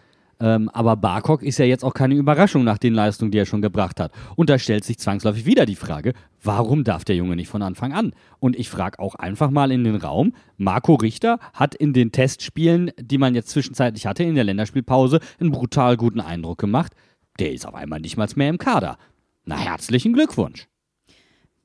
[0.43, 3.63] Ähm, aber Barkok ist ja jetzt auch keine Überraschung nach den Leistungen, die er schon
[3.63, 4.11] gebracht hat.
[4.35, 7.93] Und da stellt sich zwangsläufig wieder die Frage, warum darf der Junge nicht von Anfang
[7.93, 8.13] an?
[8.41, 12.91] Und ich frage auch einfach mal in den Raum, Marco Richter hat in den Testspielen,
[12.99, 16.93] die man jetzt zwischenzeitlich hatte, in der Länderspielpause, einen brutal guten Eindruck gemacht.
[17.39, 18.99] Der ist auf einmal nicht mal mehr im Kader.
[19.45, 20.67] Na, herzlichen Glückwunsch.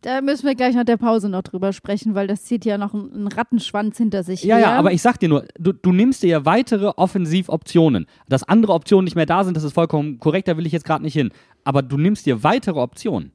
[0.01, 2.93] Da müssen wir gleich nach der Pause noch drüber sprechen, weil das zieht ja noch
[2.93, 4.65] einen, Rattenschwanz hinter sich Ja, her.
[4.65, 8.05] ja, aber ich sag dir nur, du, du nimmst dir ja weitere Offensivoptionen.
[8.29, 10.86] Dass andere Optionen nicht mehr da sind, das ist vollkommen korrekt, da will ich jetzt
[10.86, 11.31] gerade nicht hin.
[11.63, 13.31] Aber du nimmst dir weitere Optionen.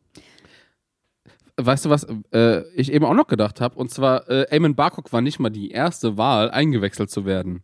[1.56, 3.76] Weißt du, was äh, ich eben auch noch gedacht habe?
[3.76, 7.62] Und zwar, äh, Eamon Barkok war nicht mal die erste Wahl, eingewechselt zu werden.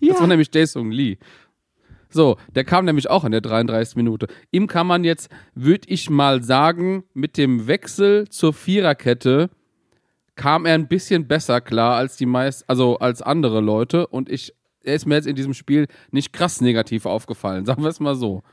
[0.00, 1.18] Das war nämlich Jason Lee.
[2.14, 3.96] So, der kam nämlich auch in der 33.
[3.96, 4.28] Minute.
[4.52, 9.50] Ihm kann man jetzt, würde ich mal sagen, mit dem Wechsel zur Viererkette
[10.36, 14.06] kam er ein bisschen besser klar als die meist, also als andere Leute.
[14.06, 17.90] Und ich, er ist mir jetzt in diesem Spiel nicht krass negativ aufgefallen, sagen wir
[17.90, 18.44] es mal so.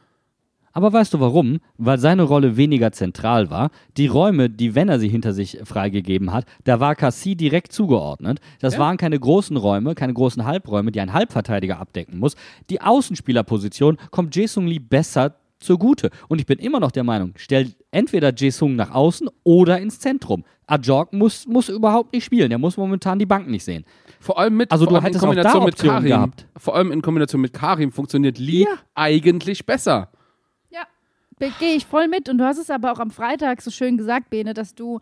[0.73, 1.59] Aber weißt du warum?
[1.77, 3.71] Weil seine Rolle weniger zentral war.
[3.97, 8.39] Die Räume, die wenn er sie hinter sich freigegeben hat, da war Cassie direkt zugeordnet.
[8.59, 8.79] Das Ja.
[8.79, 12.35] waren keine großen Räume, keine großen Halbräume, die ein Halbverteidiger abdecken muss.
[12.69, 16.09] Die Außenspielerposition kommt Jae-Sung Lee besser zugute.
[16.27, 20.43] Und ich bin immer noch der Meinung, stell entweder Jae-Sung nach außen oder ins Zentrum.
[20.67, 22.49] Ajorg muss, muss überhaupt nicht spielen.
[22.49, 23.83] Der muss momentan die Bank nicht sehen.
[24.19, 26.05] Vor allem mit, Also du allem in Kombination mit Karim.
[26.07, 26.45] gehabt.
[26.57, 28.69] Vor allem in Kombination mit Karim funktioniert Lee Ja.
[28.95, 30.09] eigentlich besser.
[31.59, 32.29] Gehe ich voll mit.
[32.29, 34.99] Und du hast es aber auch am Freitag so schön gesagt, Bene, dass du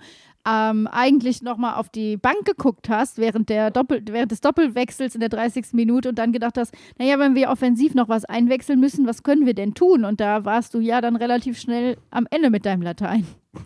[0.48, 5.20] ähm, eigentlich nochmal auf die Bank geguckt hast während, der Doppel während des Doppelwechsels in
[5.20, 5.74] der 30.
[5.74, 9.46] Minute und dann gedacht hast, naja, wenn wir offensiv noch was einwechseln müssen, was können
[9.46, 10.06] wir denn tun?
[10.06, 13.26] Und da warst du ja dann relativ schnell am Ende mit deinem Latein.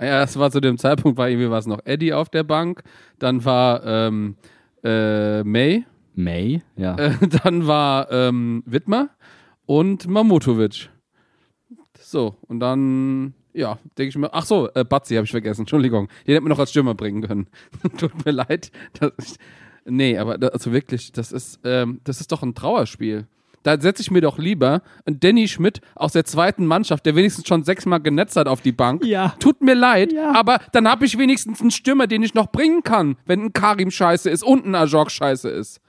[0.00, 2.82] Ja, das war zu dem Zeitpunkt, war irgendwie was noch Eddie auf der Bank,
[3.20, 4.34] dann war ähm,
[4.82, 6.96] äh, May, May, ja.
[6.96, 7.12] äh,
[7.44, 9.10] dann war ähm, Wittmer
[9.66, 10.90] und Mamutovic.
[12.14, 16.06] So, und dann, ja, denke ich mir, ach so, äh, Batzi habe ich vergessen, Entschuldigung.
[16.24, 17.48] Den hätte man noch als Stürmer bringen können.
[17.98, 18.70] Tut mir leid.
[19.00, 19.34] Dass ich,
[19.84, 23.26] nee, aber da, also wirklich, das ist, ähm, das ist doch ein Trauerspiel.
[23.64, 27.48] Da setze ich mir doch lieber einen Danny Schmidt aus der zweiten Mannschaft, der wenigstens
[27.48, 29.04] schon sechsmal genetzt hat auf die Bank.
[29.04, 29.34] Ja.
[29.40, 30.36] Tut mir leid, Ja.
[30.36, 33.90] aber dann habe ich wenigstens einen Stürmer, den ich noch bringen kann, wenn ein Karim
[33.90, 35.80] scheiße ist und ein Ajok scheiße ist.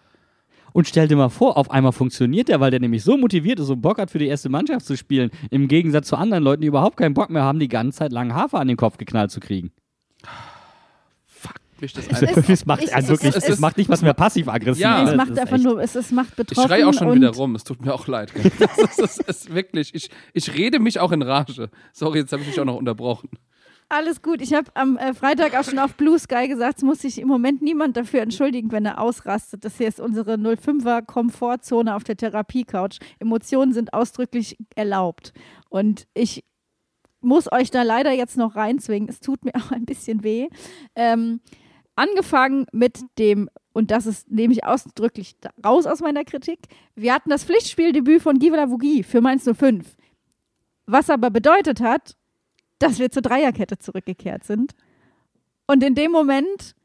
[0.75, 3.69] Und stell dir mal vor, auf einmal funktioniert der, weil der nämlich so motiviert ist
[3.69, 5.31] und Bock hat, für die erste Mannschaft zu spielen.
[5.49, 8.33] Im Gegensatz zu anderen Leuten, die überhaupt keinen Bock mehr haben, die ganze Zeit lang
[8.33, 9.71] Hafer an den Kopf geknallt zu kriegen.
[11.25, 13.89] Fuck mich das Es ist- Es macht, ich- es- wirklich, es es, ist- macht nicht
[13.89, 14.81] was mehr passiv-aggressiv.
[14.81, 15.03] Ja.
[15.03, 16.67] Es Das macht einfach nur, es, es macht Ich betroffen.
[16.67, 18.33] schreie auch schon wieder rum, es tut mir auch leid.
[18.59, 21.69] Das ist, das ist wirklich, ich, ich rede mich auch in Rage.
[21.93, 23.29] Sorry, jetzt habe ich mich auch noch unterbrochen.
[23.87, 24.41] Alles gut.
[24.41, 27.27] Ich habe am äh, Freitag auch schon auf Blue Sky gesagt, es muss sich im
[27.27, 29.63] Moment niemand dafür entschuldigen, wenn er ausrastet.
[29.63, 32.99] Das hier ist unsere 05er Komfortzone auf der Therapiecouch.
[33.19, 35.33] Emotionen sind ausdrücklich erlaubt.
[35.69, 36.43] Und ich
[37.21, 39.07] muss euch da leider jetzt noch reinzwingen.
[39.07, 40.49] Es tut mir auch ein bisschen weh.
[40.95, 41.39] Ähm,
[41.95, 46.59] angefangen mit dem, und das ist, nehme ich ausdrücklich raus aus meiner Kritik.
[46.95, 49.95] Wir hatten das Pflichtspieldebüt von Givela Vugi für Mainz 05.
[50.87, 52.15] Was aber bedeutet hat,
[52.79, 54.73] dass wir zur Dreierkette zurückgekehrt sind.
[55.67, 56.75] Und in dem Moment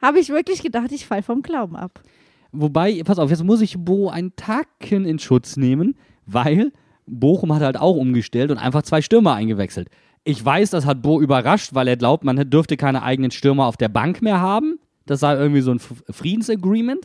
[0.00, 2.02] habe ich wirklich gedacht, ich falle vom Glauben ab.
[2.52, 6.72] Wobei, pass auf, jetzt muss ich Bo einen Tacken in Schutz nehmen, weil
[7.06, 9.88] Bochum hat halt auch umgestellt und einfach zwei Stürmer eingewechselt.
[10.24, 13.76] Ich weiß, das hat Bo überrascht, weil er glaubt, man dürfte keine eigenen Stürmer auf
[13.76, 14.78] der Bank mehr haben.
[15.06, 17.04] Das sei irgendwie so ein Friedensagreement.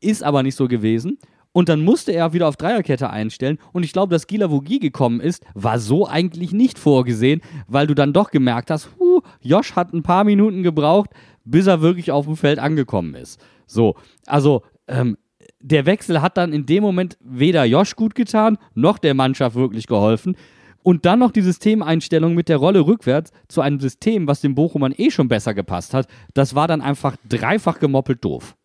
[0.00, 1.18] Ist aber nicht so gewesen.
[1.52, 3.58] Und dann musste er wieder auf Dreierkette einstellen.
[3.72, 7.94] Und ich glaube, dass Gila Vogie gekommen ist, war so eigentlich nicht vorgesehen, weil du
[7.94, 11.10] dann doch gemerkt hast, huh, Josh hat ein paar Minuten gebraucht,
[11.44, 13.40] bis er wirklich auf dem Feld angekommen ist.
[13.66, 15.16] So, also ähm,
[15.60, 19.86] der Wechsel hat dann in dem Moment weder Josh gut getan, noch der Mannschaft wirklich
[19.86, 20.36] geholfen.
[20.82, 24.94] Und dann noch die Systemeinstellung mit der Rolle rückwärts zu einem System, was dem Bochumern
[24.96, 26.08] eh schon besser gepasst hat.
[26.32, 28.56] Das war dann einfach dreifach gemoppelt doof.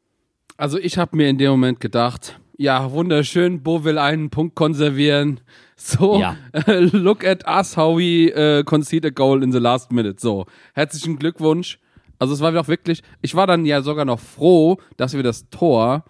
[0.55, 5.41] Also ich habe mir in dem Moment gedacht, ja, wunderschön, Bo will einen Punkt konservieren.
[5.75, 6.37] So, Ja.
[6.67, 10.19] look at us, how we uh, concede a goal in the last minute.
[10.19, 11.79] So, herzlichen Glückwunsch.
[12.17, 15.49] Also es war doch wirklich, ich war dann ja sogar noch froh, dass wir das
[15.49, 16.05] Tor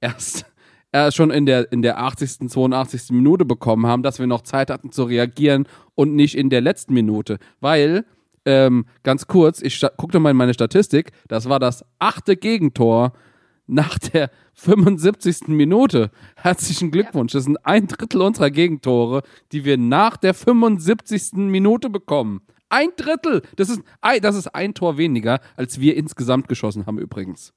[0.00, 0.46] erst
[0.92, 3.10] äh, schon in der, in der 80., 82.
[3.10, 6.92] Minute bekommen haben, dass wir noch Zeit hatten zu reagieren und nicht in der letzten
[6.92, 7.38] Minute.
[7.60, 8.04] Weil,
[8.44, 13.12] ähm, ganz kurz, ich guckte mal in meine Statistik, das war das achte Gegentor
[13.72, 15.48] nach der 75.
[15.48, 16.10] Minute.
[16.36, 17.32] Herzlichen Glückwunsch.
[17.32, 21.32] Das sind ein Drittel unserer Gegentore, die wir nach der 75.
[21.34, 22.42] Minute bekommen.
[22.68, 23.42] Ein Drittel!
[23.56, 27.52] Das ist, ein- das ist ein Tor weniger, als wir insgesamt geschossen haben übrigens.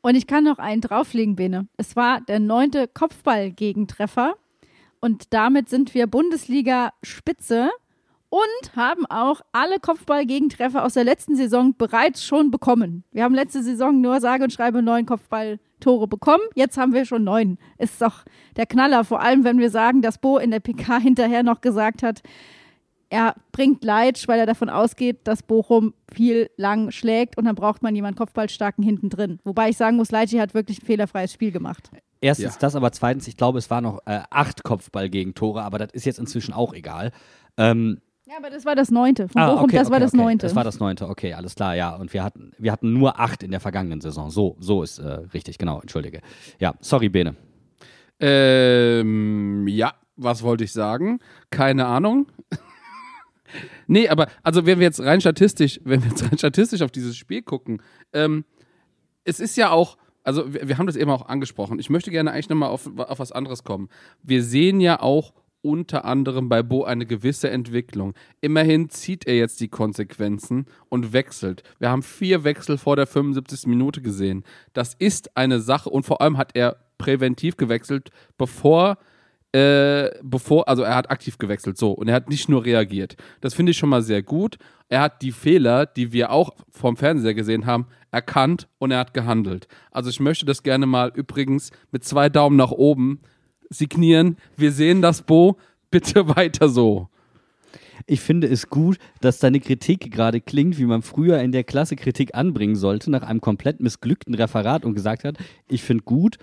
[0.00, 1.66] Und ich kann noch einen drauflegen, Bene.
[1.76, 4.34] Es war der neunte Kopfball-Gegentreffer.
[5.00, 7.70] Und damit sind wir Bundesliga-Spitze
[8.36, 13.04] und haben auch alle Kopfball-Gegentreffer aus der letzten Saison bereits schon bekommen.
[13.12, 16.42] Wir haben letzte Saison nur sage und schreibe neun Kopfballtore bekommen.
[16.54, 17.56] Jetzt haben wir schon neun.
[17.78, 18.24] Ist doch
[18.56, 19.04] der Knaller.
[19.04, 22.20] Vor allem, wenn wir sagen, dass Bo in der PK hinterher noch gesagt hat,
[23.08, 27.82] er bringt Leitsch, weil er davon ausgeht, dass Bochum viel lang schlägt und dann braucht
[27.82, 29.38] man jemanden Kopfballstarken hinten drin.
[29.44, 31.90] Wobei ich sagen muss, Leitsch hat wirklich ein fehlerfreies Spiel gemacht.
[32.20, 32.60] Erstens Ja.
[32.60, 36.18] das, aber zweitens, ich glaube, es waren noch äh, acht Kopfball-Gegentore, aber das ist jetzt
[36.18, 37.12] inzwischen auch egal.
[37.56, 39.28] Ähm, Ja, aber das war das neunte.
[39.28, 40.22] Von ah, Bochum, okay, das war okay, das okay.
[40.22, 40.46] neunte.
[40.46, 41.94] Das war das neunte, okay, alles klar, ja.
[41.94, 44.30] Und wir hatten, wir hatten nur acht in der vergangenen Saison.
[44.30, 46.20] So, so ist äh, richtig, genau, entschuldige.
[46.58, 47.36] Ja, sorry, Bene.
[48.18, 51.20] Ähm, ja, was wollte ich sagen?
[51.50, 52.26] Keine Ahnung.
[53.86, 57.16] nee, aber also wenn wir jetzt rein statistisch, wenn wir jetzt rein statistisch auf dieses
[57.16, 57.80] Spiel gucken,
[58.12, 58.44] ähm,
[59.22, 61.78] es ist ja auch, also wir, wir haben das eben auch angesprochen.
[61.78, 63.88] Ich möchte gerne eigentlich nochmal auf, auf was anderes kommen.
[64.24, 65.32] Wir sehen ja auch
[65.66, 68.14] unter anderem bei Bo eine gewisse Entwicklung.
[68.40, 71.64] Immerhin zieht er jetzt die Konsequenzen und wechselt.
[71.80, 73.66] Wir haben vier Wechsel vor der 75.
[73.66, 74.44] Minute gesehen.
[74.72, 78.96] Das ist eine Sache und vor allem hat er präventiv gewechselt, bevor
[79.52, 83.16] äh, bevor, also er hat aktiv gewechselt, so, und er hat nicht nur reagiert.
[83.40, 84.58] Das finde ich schon mal sehr gut.
[84.88, 89.14] Er hat die Fehler, die wir auch vom Fernseher gesehen haben, erkannt und er hat
[89.14, 89.66] gehandelt.
[89.90, 93.20] Also ich möchte das gerne mal übrigens mit zwei Daumen nach oben
[93.70, 94.36] signieren.
[94.56, 95.56] Wir sehen das, Bo.
[95.90, 97.08] Bitte weiter so.
[98.06, 101.96] Ich finde es gut, dass deine Kritik gerade klingt, wie man früher in der Klasse
[101.96, 105.36] Kritik anbringen sollte, nach einem komplett missglückten Referat und gesagt hat,
[105.68, 106.36] ich finde gut,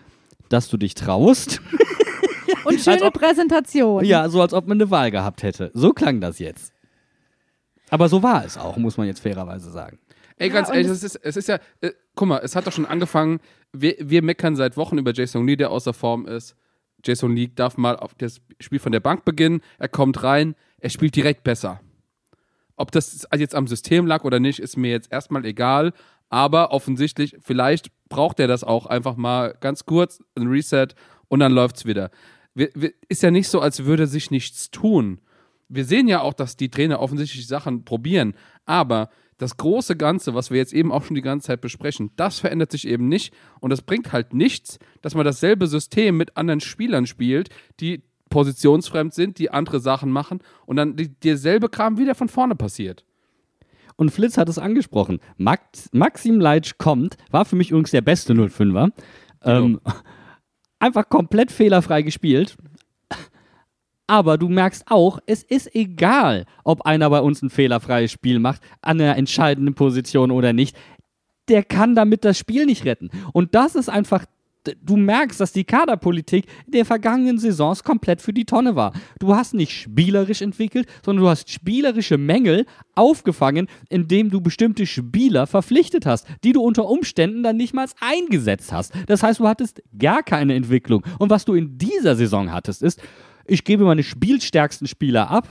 [0.50, 1.62] dass du dich traust.
[2.66, 4.06] Und schöne ob- Präsentation.
[4.06, 5.70] Ja, so als ob man eine Wahl gehabt hätte.
[5.74, 6.72] So klang das jetzt.
[7.89, 10.00] Aber so war es auch, muss man jetzt fairerweise sagen.
[10.38, 12.56] Ey, Ja, ganz und ehrlich, es- es ist, es ist ja, äh, guck mal, es
[12.56, 13.39] hat doch schon angefangen,
[13.74, 16.56] wir, wir meckern seit Wochen über Jason Lee, der außer Form ist.
[17.04, 20.89] Jason Lee darf mal auf das Spiel von der Bank beginnen, er kommt rein, er
[20.89, 21.82] spielt direkt besser.
[22.76, 25.93] Ob das jetzt am System lag oder nicht, ist mir jetzt erstmal egal,
[26.30, 30.88] aber offensichtlich, vielleicht braucht er das auch einfach mal ganz kurz, ein Reset
[31.28, 32.10] und dann läuft's wieder.
[33.08, 35.20] Ist ja nicht so, als würde sich nichts tun.
[35.70, 38.36] Wir sehen ja auch, dass die Trainer offensichtlich Sachen probieren,
[38.66, 39.10] aber
[39.44, 42.72] das große Ganze, was wir jetzt eben auch schon die ganze Zeit besprechen, das verändert
[42.72, 47.06] sich eben nicht und das bringt halt nichts, dass man dasselbe System mit anderen Spielern
[47.06, 52.30] spielt, die positionsfremd sind, die andere Sachen machen und dann die, derselbe Kram wieder von
[52.30, 53.06] vorne passiert.
[53.96, 55.20] Und Flitz hat es angesprochen.
[55.38, 58.91] Max, Maxim Leitsch kommt, war für mich übrigens der beste 05er.
[59.44, 59.82] Ähm,
[60.80, 62.56] einfach komplett fehlerfrei gespielt.
[64.08, 68.62] Aber du merkst auch, es ist egal, ob einer bei uns ein fehlerfreies Spiel macht,
[68.82, 70.76] an einer entscheidenden Position oder nicht.
[71.47, 73.10] Der kann damit das Spiel nicht retten.
[73.34, 74.26] Und das ist einfach
[74.84, 78.93] du merkst, dass die Kaderpolitik der vergangenen Saisons komplett für die Tonne war.
[79.20, 85.47] Du hast nicht spielerisch entwickelt, sondern du hast spielerische Mängel aufgefangen, indem du bestimmte Spieler
[85.47, 88.93] verpflichtet hast, die du unter Umständen dann nicht mal eingesetzt hast.
[89.08, 91.04] Das heißt, du hattest gar keine Entwicklung.
[91.20, 93.01] Und was du in dieser Saison hattest, ist,
[93.46, 95.48] ich gebe meine spielstärksten Spieler ab.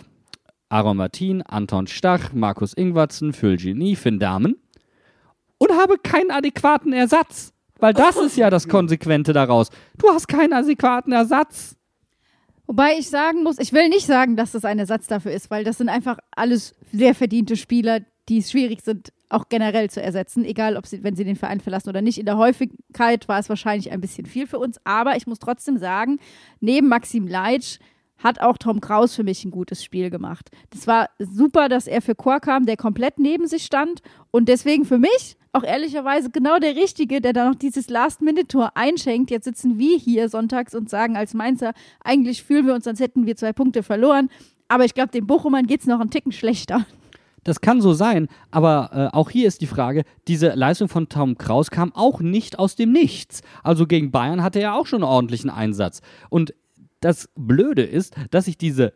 [0.68, 4.56] Aaron Martin, Anton Stach, Markus Ingwatzen, Phil Genie, Finn Dahmen
[5.58, 7.52] und habe keinen adäquaten Ersatz.
[7.78, 9.68] Weil das ist ja das Konsequente daraus.
[9.98, 11.76] Du hast keinen adäquaten Ersatz.
[12.66, 15.64] Wobei ich sagen muss, ich will nicht sagen, dass das ein Ersatz dafür ist, weil
[15.64, 20.44] das sind einfach alles sehr verdiente Spieler, die es schwierig sind, auch generell zu ersetzen,
[20.44, 22.18] egal ob sie, wenn sie den Verein verlassen oder nicht.
[22.18, 25.78] In der Häufigkeit war es wahrscheinlich ein bisschen viel für uns, aber ich muss trotzdem
[25.78, 26.18] sagen,
[26.60, 27.78] neben Maxim Leitsch
[28.18, 30.50] hat auch Tom Kraus für mich ein gutes Spiel gemacht.
[30.70, 34.84] Das war super, dass er für Chor kam, der komplett neben sich stand und deswegen
[34.84, 39.30] für mich auch ehrlicherweise genau der Richtige, der da noch dieses Last-Minute-Tor einschenkt.
[39.30, 41.72] Jetzt sitzen wir hier sonntags und sagen als Mainzer,
[42.02, 44.30] eigentlich fühlen wir uns, als hätten wir zwei Punkte verloren.
[44.68, 46.86] Aber ich glaube, den Bochumern geht es noch einen Ticken schlechter.
[47.44, 51.38] Das kann so sein, aber äh, auch hier ist die Frage, diese Leistung von Tom
[51.38, 53.42] Kraus kam auch nicht aus dem Nichts.
[53.62, 56.02] Also gegen Bayern hatte er auch schon einen ordentlichen Einsatz.
[56.30, 56.54] Und
[57.00, 58.92] das Blöde ist, dass sich diese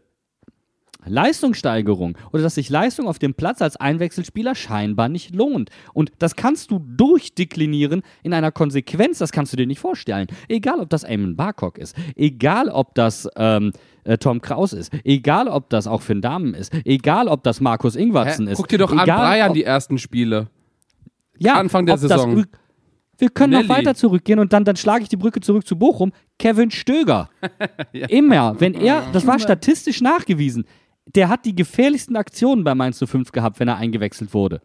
[1.06, 5.70] Leistungssteigerung oder dass sich Leistung auf dem Platz als Einwechselspieler scheinbar nicht lohnt.
[5.92, 10.26] Und das kannst du durchdeklinieren in einer Konsequenz, das kannst du dir nicht vorstellen.
[10.48, 13.72] Egal, ob das Eamon Barcock ist, egal, ob das ähm,
[14.06, 17.96] äh, Tom Kraus ist, egal, ob das auch Finn Dahmen ist, egal, ob das Markus
[17.96, 18.52] Ingwatzen Hä?
[18.52, 18.58] ist.
[18.58, 20.48] Guck dir doch egal, an Bayern ob, die ersten Spiele.
[21.38, 22.38] ja, Anfang der das Saison.
[22.38, 22.44] Ü-
[23.18, 23.66] wir können Nelly.
[23.68, 26.12] noch weiter zurückgehen und dann, dann schlage ich die Brücke zurück zu Bochum.
[26.38, 27.30] Kevin Stöger.
[28.08, 30.66] Immer, wenn er, das war statistisch nachgewiesen,
[31.06, 34.60] der hat die gefährlichsten Aktionen bei Mainz 05 gehabt, wenn er eingewechselt wurde.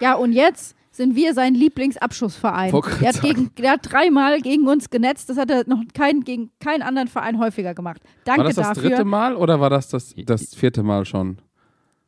[0.00, 2.70] Ja, und jetzt sind wir sein Lieblingsabschussverein.
[3.00, 5.28] Der hat, gegen, der hat dreimal gegen uns genetzt.
[5.28, 8.00] Das hat er noch kein, gegen keinen anderen Verein häufiger gemacht.
[8.24, 8.90] Danke War das das dafür.
[8.90, 11.38] dritte Mal oder war das das, das vierte Mal schon?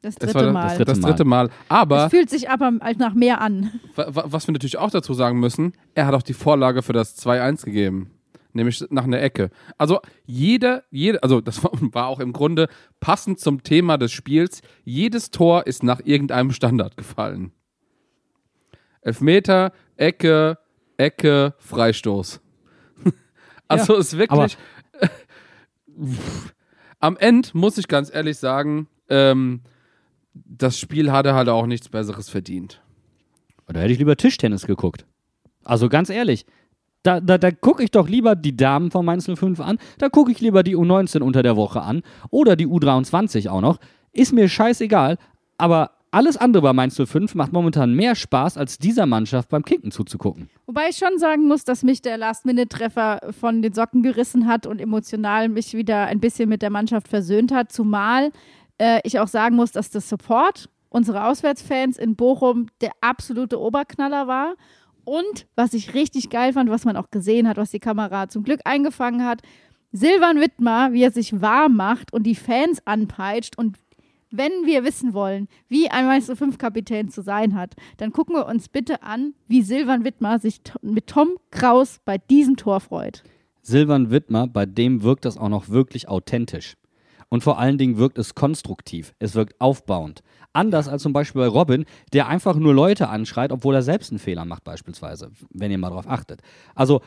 [0.03, 0.63] Das Das dritte war Mal.
[0.69, 1.47] das dritte Das dritte Mal.
[1.47, 3.73] Es Aber fühlt sich aber als nach mehr an.
[3.97, 6.93] wa- wa- was wir natürlich auch dazu sagen müssen, er hat auch die Vorlage für
[6.93, 8.11] das 2-1 gegeben.
[8.53, 9.51] Nämlich nach einer Ecke.
[9.77, 11.63] Also jeder, jede, also das
[11.93, 12.69] war auch im Grunde
[13.01, 14.63] passend zum Thema des Spiels.
[14.85, 17.51] Jedes Tor ist nach irgendeinem Standard gefallen.
[19.07, 20.59] Elfmeter, Ecke,
[20.97, 22.41] Ecke, Freistoß.
[23.69, 24.59] also Ja, ist wirklich.
[26.99, 29.61] am Ende muss ich ganz ehrlich sagen, ähm,
[30.35, 32.83] das Spiel hatte halt auch nichts Besseres verdient.
[33.69, 35.07] Oder hätte ich lieber Tischtennis geguckt.
[35.63, 36.45] Also ganz ehrlich,
[37.05, 40.33] da, da, da gucke ich doch lieber die Damen von Mainz 05 an, da gucke
[40.33, 43.79] ich lieber die U19 unter der Woche an oder die U23 auch noch.
[44.13, 45.17] Ist mir scheißegal,
[45.59, 49.91] aber alles andere bei Mainz 05 macht momentan mehr Spaß, als dieser Mannschaft beim Kicken
[49.91, 50.49] zuzugucken.
[50.65, 54.81] Wobei ich schon sagen muss, dass mich der Last-Minute-Treffer von den Socken gerissen hat und
[54.81, 57.71] emotional mich wieder ein bisschen mit der Mannschaft versöhnt hat.
[57.71, 58.31] Zumal
[58.79, 64.27] äh, ich auch sagen muss, dass das Support unserer Auswärtsfans in Bochum der absolute Oberknaller
[64.27, 64.55] war.
[65.05, 68.43] Und was ich richtig geil fand, was man auch gesehen hat, was die Kamera zum
[68.43, 69.43] Glück eingefangen hat,
[69.93, 73.77] Silvan Wittmer, wie er sich warm macht und die Fans anpeitscht und
[74.37, 78.47] wenn wir wissen wollen, wie ein Meister 5 Kapitän zu sein hat, dann gucken wir
[78.47, 83.23] uns bitte an, wie Silvan Wittmer sich mit Tom Kraus bei diesem Tor freut.
[83.63, 86.77] Silvan Wittmer, bei dem wirkt das auch noch wirklich authentisch.
[87.29, 89.13] Und vor allen Dingen wirkt es konstruktiv.
[89.19, 90.23] Es wirkt aufbauend.
[90.53, 94.21] Anders als zum Beispiel bei Robin, der einfach nur Leute anschreit, obwohl er selbst einen
[94.21, 96.41] Fehler macht, beispielsweise, wenn ihr mal drauf achtet.
[96.75, 97.01] Also,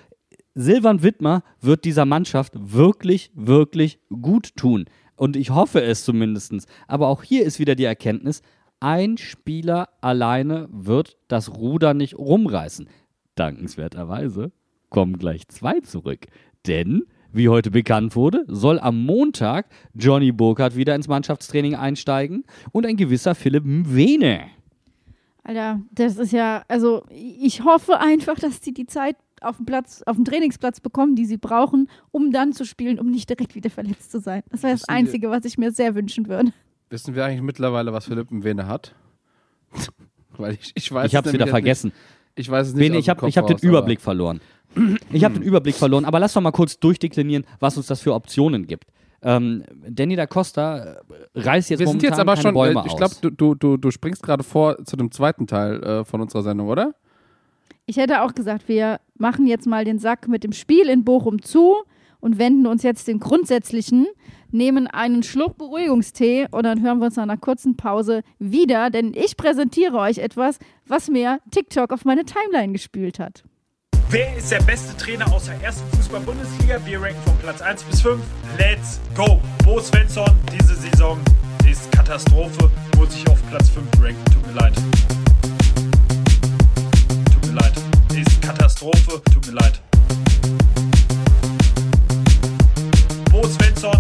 [0.56, 4.86] Silvan Wittmer wird dieser Mannschaft wirklich, wirklich gut tun.
[5.20, 6.54] Und ich hoffe es zumindest.
[6.88, 8.42] Aber auch hier ist wieder die Erkenntnis,
[8.80, 12.88] ein Spieler alleine wird das Ruder nicht rumreißen.
[13.36, 14.54] Dankenswerterweise
[14.90, 16.28] kommen gleich zwei zurück.
[16.68, 17.04] Denn,
[17.34, 22.96] wie heute bekannt wurde, soll am Montag Johnny Burkhardt wieder ins Mannschaftstraining einsteigen und ein
[22.96, 24.46] gewisser Philipp Mwene.
[25.44, 30.02] Alter, das ist ja, also ich hoffe einfach, dass die die Zeit auf dem Platz,
[30.06, 33.70] auf dem Trainingsplatz bekommen, die sie brauchen, um dann zu spielen, um nicht direkt wieder
[33.70, 34.44] verletzt zu sein.
[34.50, 36.52] Das wäre das Einzige, was ich mir sehr wünschen würde.
[36.90, 38.96] Wissen wir eigentlich mittlerweile, was Philipp Mwene hat?
[40.38, 41.88] Weil ich, ich weiß Ich habe es wieder vergessen.
[41.88, 42.84] Nicht, ich weiß es nicht.
[42.84, 44.42] Bene, aus ich habe ich hab den Überblick verloren.
[45.12, 48.14] Ich habe den Überblick verloren, aber lass doch mal kurz durchdeklinieren, was uns das für
[48.14, 48.86] Optionen gibt.
[49.22, 50.96] Ähm, Danny da Costa äh,
[51.36, 52.98] reißt jetzt Wir sind momentan jetzt aber keine schon, Bäume äh, ich aus.
[52.98, 56.44] glaube, du, du, du, du springst gerade vor zu dem zweiten Teil äh, von unserer
[56.44, 56.94] Sendung, oder?
[57.90, 61.42] Ich hätte auch gesagt, wir machen jetzt mal den Sack mit dem Spiel in Bochum
[61.42, 61.76] zu
[62.20, 64.06] und wenden uns jetzt dem Grundsätzlichen,
[64.52, 69.16] nehmen einen Schluck Beruhigungstee und dann hören wir uns nach einer kurzen Pause wieder, denn
[69.16, 73.44] ich präsentiere euch etwas, was mir TikTok auf meine Timeline gespült hat.
[74.12, 76.86] Wer ist der beste Trainer aus der ersten Fußball-Bundesliga?
[76.86, 78.22] Wir ranken von Platz 1 bis 5.
[78.60, 79.42] Let's go!
[79.66, 81.18] Bo Svensson, diese Saison
[81.68, 82.70] ist Katastrophe.
[83.00, 84.24] Muss sich auf Platz 5 ranken.
[84.32, 84.74] Tut mir leid.
[88.80, 89.22] Katastrophe.
[89.34, 89.82] Tut mir leid.
[93.32, 93.92] Bo Svensson.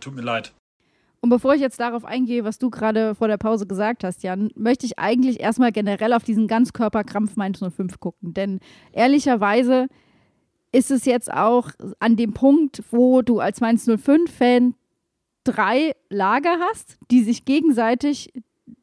[0.00, 0.52] Tut mir leid.
[1.20, 4.50] Und bevor ich jetzt darauf eingehe, was du gerade vor der Pause gesagt hast, Jan,
[4.54, 8.32] möchte ich eigentlich erstmal generell auf diesen Ganzkörperkrampf Mainz 05 gucken.
[8.32, 8.60] Denn
[8.92, 9.88] ehrlicherweise
[10.72, 14.74] ist es jetzt auch an dem Punkt, wo du als Mainz 05-Fan
[15.46, 18.32] drei Lager hast, die sich gegenseitig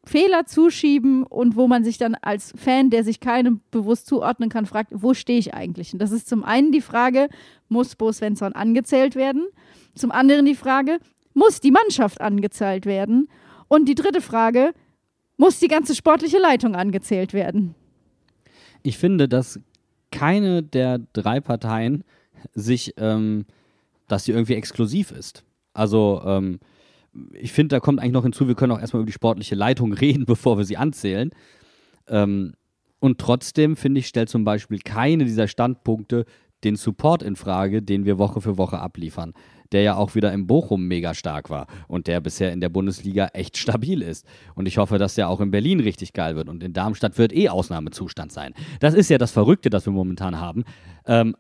[0.06, 4.66] Fehler zuschieben und wo man sich dann als Fan, der sich keinem bewusst zuordnen kann,
[4.66, 5.94] fragt, wo stehe ich eigentlich?
[5.94, 7.30] Und das ist zum einen die Frage,
[7.70, 9.48] muss Bo Svensson angezählt werden?
[9.96, 11.00] Zum anderen die Frage,
[11.34, 13.30] muss die Mannschaft angezählt werden?
[13.68, 14.74] Und die dritte Frage,
[15.38, 17.76] muss die ganze sportliche Leitung angezählt werden?
[18.84, 19.60] ich finde, dass
[20.12, 22.04] keine der drei Parteien
[22.54, 23.46] sich, ähm,
[24.08, 25.44] dass sie irgendwie exklusiv ist.
[25.74, 26.60] Also, ähm,
[27.34, 29.94] ich finde, da kommt eigentlich noch hinzu, wir können auch erstmal über die sportliche Leitung
[29.94, 31.32] reden, bevor wir sie anzählen.
[32.08, 32.54] Ähm,
[33.00, 36.26] und trotzdem, finde ich, stellt zum Beispiel keine dieser Standpunkte
[36.64, 39.34] den Support in Frage, den wir Woche für Woche abliefern.
[39.72, 43.28] Der ja auch wieder im Bochum mega stark war und der bisher in der Bundesliga
[43.34, 44.26] echt stabil ist.
[44.56, 46.48] Und ich hoffe, dass der auch in Berlin richtig geil wird.
[46.48, 48.54] Und in Darmstadt wird eh Ausnahmezustand sein.
[48.80, 50.64] Das ist ja das Verrückte, das wir momentan haben.
[51.06, 51.36] Ähm,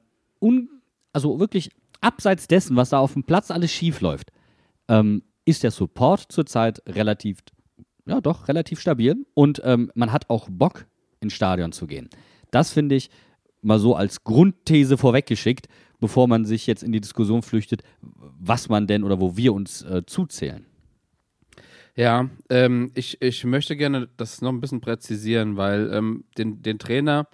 [1.14, 1.70] also wirklich
[2.04, 4.32] abseits dessen, was da auf dem Platz alles schief läuft,
[4.88, 7.40] ähm, ist der Support zurzeit relativ,
[8.06, 9.26] ja doch, relativ stabil.
[9.34, 10.86] Und ähm, man hat auch Bock,
[11.20, 12.10] ins Stadion zu gehen.
[12.52, 13.10] Das finde ich
[13.62, 15.68] mal so als Grundthese vorweggeschickt,
[16.00, 19.82] bevor man sich jetzt in die Diskussion flüchtet, was man denn oder wo wir uns
[19.84, 20.66] äh, zuzählen.
[21.96, 26.80] Ja, ähm, ich, ich möchte gerne das noch ein bisschen präzisieren, weil ähm, den, den
[26.80, 27.28] Trainer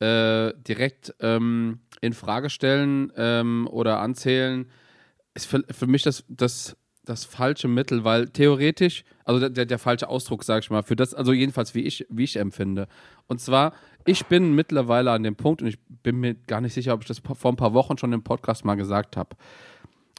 [0.00, 4.66] äh, direkt ähm, in Frage stellen ähm, oder anzählen,
[5.34, 10.08] ist für, für mich das, das, das falsche Mittel, weil theoretisch, also der, der, falsche
[10.08, 12.88] Ausdruck, sag ich mal, für das, also jedenfalls wie ich, wie ich empfinde.
[13.26, 13.74] Und zwar,
[14.06, 17.08] ich bin mittlerweile an dem Punkt, und ich bin mir gar nicht sicher, ob ich
[17.08, 19.36] das vor ein paar Wochen schon im Podcast mal gesagt habe.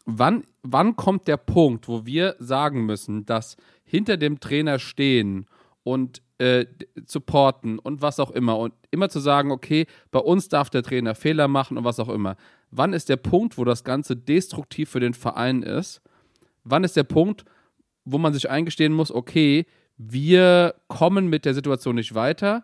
[0.05, 5.45] Wann, wann kommt der Punkt, wo wir sagen müssen, dass hinter dem Trainer stehen
[5.83, 6.65] und äh,
[7.05, 11.15] supporten und was auch immer und immer zu sagen, okay, bei uns darf der Trainer
[11.15, 12.35] Fehler machen und was auch immer.
[12.71, 16.01] Wann ist der Punkt, wo das Ganze destruktiv für den Verein ist?
[16.63, 17.45] Wann ist der Punkt,
[18.05, 19.65] wo man sich eingestehen muss, okay,
[19.97, 22.63] wir kommen mit der Situation nicht weiter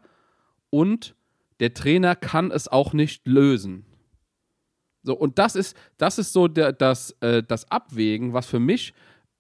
[0.69, 1.15] und
[1.59, 3.85] der Trainer kann es auch nicht lösen.
[5.03, 8.93] So, und das ist, das ist so der, das, äh, das Abwägen, was für mich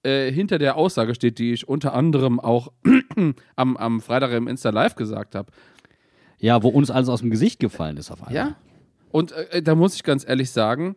[0.07, 2.71] äh, hinter der Aussage steht, die ich unter anderem auch
[3.57, 5.51] am, am Freitag im Insta Live gesagt habe.
[6.39, 8.35] Ja, wo uns alles aus dem Gesicht gefallen ist auf einmal.
[8.35, 8.55] Ja.
[9.09, 10.95] Und äh, da muss ich ganz ehrlich sagen,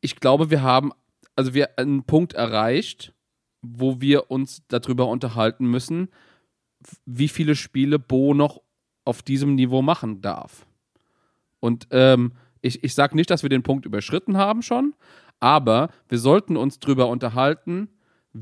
[0.00, 0.92] ich glaube, wir haben,
[1.36, 3.12] also wir einen Punkt erreicht,
[3.62, 6.08] wo wir uns darüber unterhalten müssen,
[7.06, 8.62] wie viele Spiele Bo noch
[9.04, 10.66] auf diesem Niveau machen darf.
[11.60, 14.94] Und ähm, ich, ich sage nicht, dass wir den Punkt überschritten haben schon,
[15.40, 17.88] aber wir sollten uns darüber unterhalten,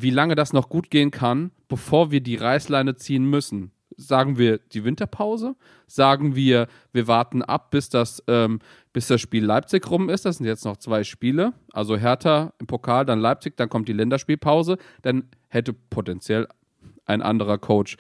[0.03, 3.73] wie lange das noch gut gehen kann, bevor wir die Reißleine ziehen müssen.
[3.97, 5.57] Sagen wir die Winterpause?
[5.87, 8.59] Sagen wir, wir warten ab, bis das, ähm,
[8.93, 10.27] bis das Spiel Leipzig rum ist?
[10.27, 11.55] Das sind jetzt noch zwei Spiele.
[11.73, 14.77] Also Hertha im Pokal, dann Leipzig, dann kommt die Länderspielpause.
[15.01, 16.47] Dann hätte potenziell
[17.07, 17.97] ein anderer Coach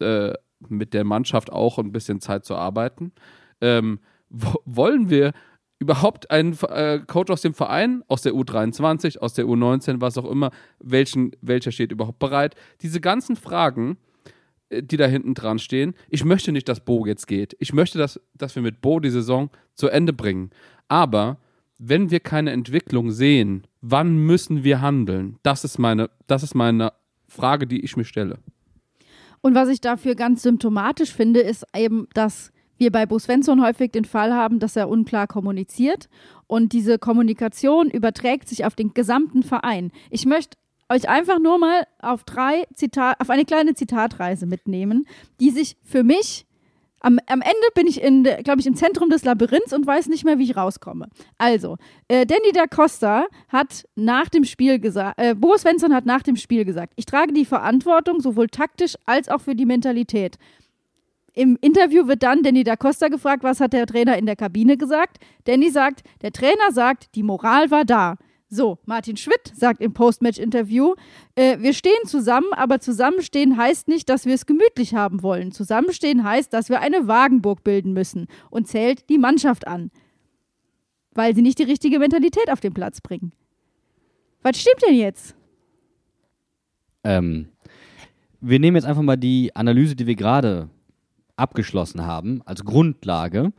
[0.00, 0.32] äh,
[0.68, 3.12] mit der Mannschaft auch ein bisschen Zeit zu arbeiten.
[3.60, 5.32] Ähm, wo, wollen wir
[5.78, 10.30] überhaupt einen äh, Coach aus dem Verein, aus der U23, aus der U19, was auch
[10.30, 12.54] immer, welchen, welcher steht überhaupt bereit?
[12.82, 13.98] Diese ganzen Fragen,
[14.70, 15.94] äh, die da hinten dran stehen.
[16.08, 17.56] Ich möchte nicht, dass Bo jetzt geht.
[17.58, 20.50] Ich möchte, dass, dass wir mit Bo die Saison zu Ende bringen.
[20.88, 21.38] Aber
[21.78, 25.38] wenn wir keine Entwicklung sehen, wann müssen wir handeln?
[25.42, 26.92] Das ist meine, das ist meine
[27.28, 28.38] Frage, die ich mir stelle.
[29.42, 33.92] Und was ich dafür ganz symptomatisch finde, ist eben, dass wir bei Bo Svensson häufig
[33.92, 36.08] den Fall haben, dass er unklar kommuniziert
[36.46, 39.92] und diese Kommunikation überträgt sich auf den gesamten Verein.
[40.10, 40.56] Ich möchte
[40.88, 45.06] euch einfach nur mal auf drei Zitat, auf eine kleine Zitatreise mitnehmen,
[45.40, 46.46] die sich für mich
[47.00, 48.00] am, am Ende bin ich
[48.44, 51.08] glaube ich, im Zentrum des Labyrinths und weiß nicht mehr, wie ich rauskomme.
[51.38, 51.76] Also,
[52.08, 56.36] äh, Danny da Costa hat nach dem Spiel gesagt, äh, Bo Svensson hat nach dem
[56.36, 60.38] Spiel gesagt, ich trage die Verantwortung sowohl taktisch als auch für die Mentalität.
[61.36, 64.78] Im Interview wird dann Danny da Costa gefragt, was hat der Trainer in der Kabine
[64.78, 65.18] gesagt.
[65.44, 68.16] Danny sagt, der Trainer sagt, die Moral war da.
[68.48, 70.94] So, Martin Schwitt sagt im Postmatch-Interview,
[71.34, 75.52] äh, wir stehen zusammen, aber zusammenstehen heißt nicht, dass wir es gemütlich haben wollen.
[75.52, 79.90] Zusammenstehen heißt, dass wir eine Wagenburg bilden müssen und zählt die Mannschaft an,
[81.12, 83.32] weil sie nicht die richtige Mentalität auf den Platz bringen.
[84.40, 85.36] Was stimmt denn jetzt?
[87.04, 87.48] Ähm,
[88.40, 90.70] wir nehmen jetzt einfach mal die Analyse, die wir gerade
[91.36, 93.52] abgeschlossen haben, als Grundlage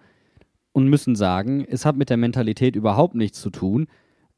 [0.72, 3.88] und müssen sagen, es hat mit der Mentalität überhaupt nichts zu tun,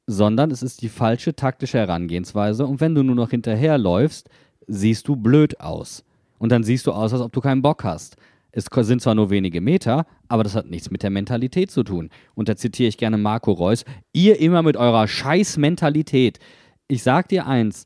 [0.08, 4.30] sondern es ist die falsche taktische Herangehensweise und wenn du nur noch hinterherläufst,
[4.68, 6.04] siehst du blöd aus.
[6.38, 8.16] Und dann siehst du aus, als ob du keinen Bock hast.
[8.52, 12.10] Es sind zwar nur wenige Meter, aber das hat nichts mit der Mentalität zu tun.
[12.34, 13.86] Und da zitiere ich gerne Marco Reus.
[14.12, 16.40] Ihr immer mit eurer Scheiß-Mentalität.
[16.88, 17.86] Ich sag dir eins: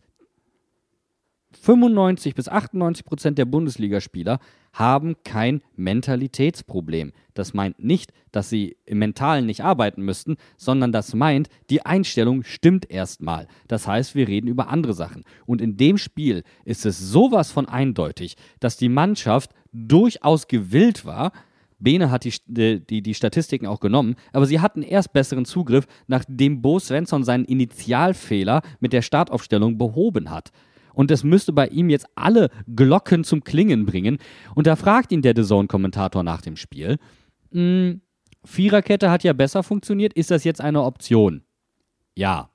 [1.59, 4.39] 95 bis 98 Prozent der Bundesligaspieler
[4.73, 7.13] haben kein Mentalitätsproblem.
[7.35, 12.43] Das meint nicht, dass sie im Mentalen nicht arbeiten müssten, sondern das meint, die Einstellung
[12.43, 13.47] stimmt erstmal.
[13.67, 15.23] Das heißt, wir reden über andere Sachen.
[15.45, 21.31] Und in dem Spiel ist es sowas von eindeutig, dass die Mannschaft durchaus gewillt war,
[21.79, 26.61] Bene hat die, die, die Statistiken auch genommen, aber sie hatten erst besseren Zugriff, nachdem
[26.61, 30.51] Bo Svensson seinen Initialfehler mit der Startaufstellung behoben hat.
[30.93, 34.19] Und das müsste bei ihm jetzt alle Glocken zum Klingen bringen.
[34.55, 36.97] Und da fragt ihn der The Zone-Kommentator nach dem Spiel:
[37.51, 38.01] hm,
[38.45, 40.13] Viererkette hat ja besser funktioniert.
[40.13, 41.43] Ist das jetzt eine Option?
[42.15, 42.49] Ja.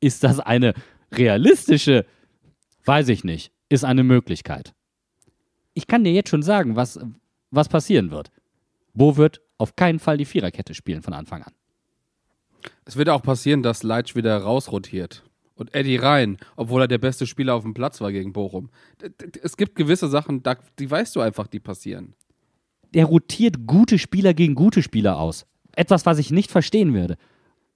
[0.00, 0.74] Ist das eine
[1.12, 2.06] realistische?
[2.84, 3.52] Weiß ich nicht.
[3.68, 4.74] Ist eine Möglichkeit.
[5.74, 6.98] Ich kann dir jetzt schon sagen, was,
[7.50, 8.30] was passieren wird.
[8.94, 11.52] Bo wird auf keinen Fall die Viererkette spielen von Anfang an.
[12.84, 15.22] Es wird auch passieren, dass Leitsch wieder rausrotiert
[15.60, 18.70] und Eddie rein, obwohl er der beste Spieler auf dem Platz war gegen Bochum.
[19.42, 20.42] Es gibt gewisse Sachen,
[20.78, 22.14] die weißt du einfach, die passieren.
[22.94, 25.46] Der rotiert gute Spieler gegen gute Spieler aus.
[25.76, 27.16] Etwas, was ich nicht verstehen würde.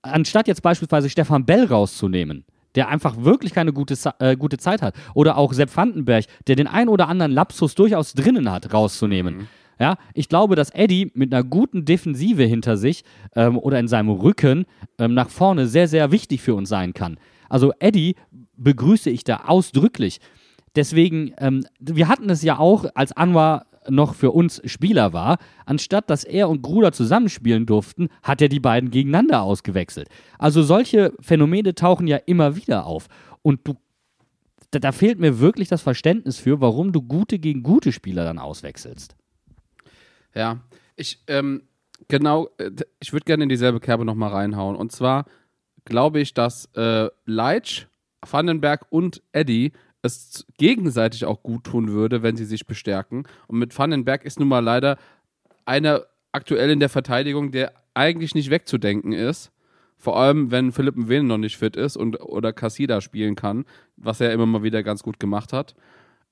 [0.02, 4.94] Anstatt jetzt beispielsweise Stefan Bell rauszunehmen, der einfach wirklich keine gute, äh, gute Zeit hat,
[5.14, 9.36] oder auch Sepp Vandenberg, der den ein oder anderen Lapsus durchaus drinnen hat, rauszunehmen.
[9.36, 9.48] Mhm.
[9.78, 13.04] Ja, ich glaube, dass Eddie mit einer guten Defensive hinter sich
[13.34, 14.66] ähm, oder in seinem Rücken
[14.98, 17.18] ähm, nach vorne sehr, sehr wichtig für uns sein kann.
[17.54, 18.16] Also Eddie
[18.56, 20.18] begrüße ich da ausdrücklich.
[20.74, 26.10] Deswegen, ähm, wir hatten es ja auch, als Anwar noch für uns Spieler war, anstatt
[26.10, 30.08] dass er und Gruder zusammenspielen durften, hat er die beiden gegeneinander ausgewechselt.
[30.36, 33.06] Also solche Phänomene tauchen ja immer wieder auf.
[33.42, 33.76] Und du,
[34.72, 38.40] da, da fehlt mir wirklich das Verständnis für, warum du gute gegen gute Spieler dann
[38.40, 39.14] auswechselst.
[40.34, 40.58] Ja,
[40.96, 41.62] ich, ähm,
[42.08, 44.74] genau, äh, ich würde gerne in dieselbe Kerbe nochmal reinhauen.
[44.74, 45.26] Und zwar
[45.84, 47.86] glaube ich, dass äh, Leitch,
[48.28, 49.72] Vandenberg und Eddie
[50.02, 53.26] es gegenseitig auch gut tun würde, wenn sie sich bestärken.
[53.46, 54.98] Und mit Vandenberg ist nun mal leider
[55.64, 59.50] einer aktuell in der Verteidigung, der eigentlich nicht wegzudenken ist.
[59.96, 63.64] Vor allem, wenn Philipp Mwene noch nicht fit ist und oder Cassida spielen kann,
[63.96, 65.74] was er immer mal wieder ganz gut gemacht hat.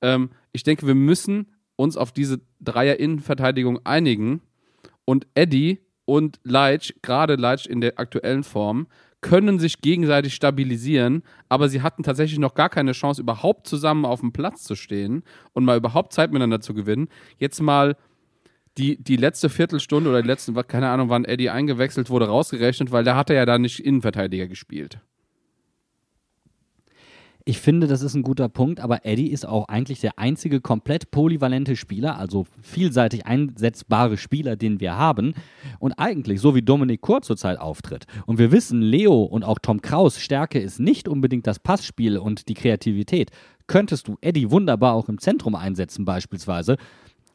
[0.03, 1.47] Ähm, ich denke, wir müssen
[1.77, 4.43] uns auf diese Dreier-Innenverteidigung einigen
[5.07, 8.89] und Eddie und Leitch, gerade Leitch in der aktuellen Form,
[9.23, 14.21] können sich gegenseitig stabilisieren, aber sie hatten tatsächlich noch gar keine Chance, überhaupt zusammen auf
[14.21, 17.09] dem Platz zu stehen und mal überhaupt Zeit miteinander zu gewinnen.
[17.39, 17.97] Jetzt mal
[18.79, 23.05] die, die letzte Viertelstunde oder die letzten, keine Ahnung, wann Eddie eingewechselt wurde, rausgerechnet, weil
[23.05, 25.01] da hat er ja da nicht Innenverteidiger gespielt.
[27.45, 31.11] Ich finde, das ist ein guter Punkt, aber Eddie ist auch eigentlich der einzige komplett
[31.11, 35.35] polyvalente Spieler, also vielseitig einsetzbare Spieler, den wir haben.
[35.81, 38.07] Und eigentlich, so wie Dominik Kurt zurzeit auftritt.
[38.27, 42.49] Und wir wissen, Leo und auch Tom Kraus Stärke ist nicht unbedingt das Passspiel und
[42.49, 43.31] die Kreativität.
[43.67, 46.77] Könntest du Eddie wunderbar auch im Zentrum einsetzen, beispielsweise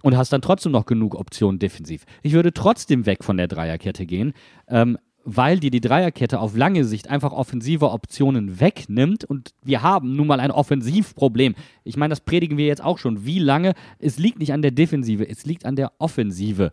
[0.04, 2.06] und hast dann trotzdem noch genug Optionen defensiv.
[2.24, 4.34] Ich würde trotzdem weg von der Dreierkette gehen.
[4.68, 4.98] Ähm,
[5.30, 10.26] weil dir die Dreierkette auf lange Sicht einfach offensive Optionen wegnimmt und wir haben nun
[10.26, 11.54] mal ein Offensivproblem.
[11.84, 13.26] Ich meine, das predigen wir jetzt auch schon.
[13.26, 13.74] Wie lange?
[14.00, 16.72] Es liegt nicht an der Defensive, es liegt an der Offensive.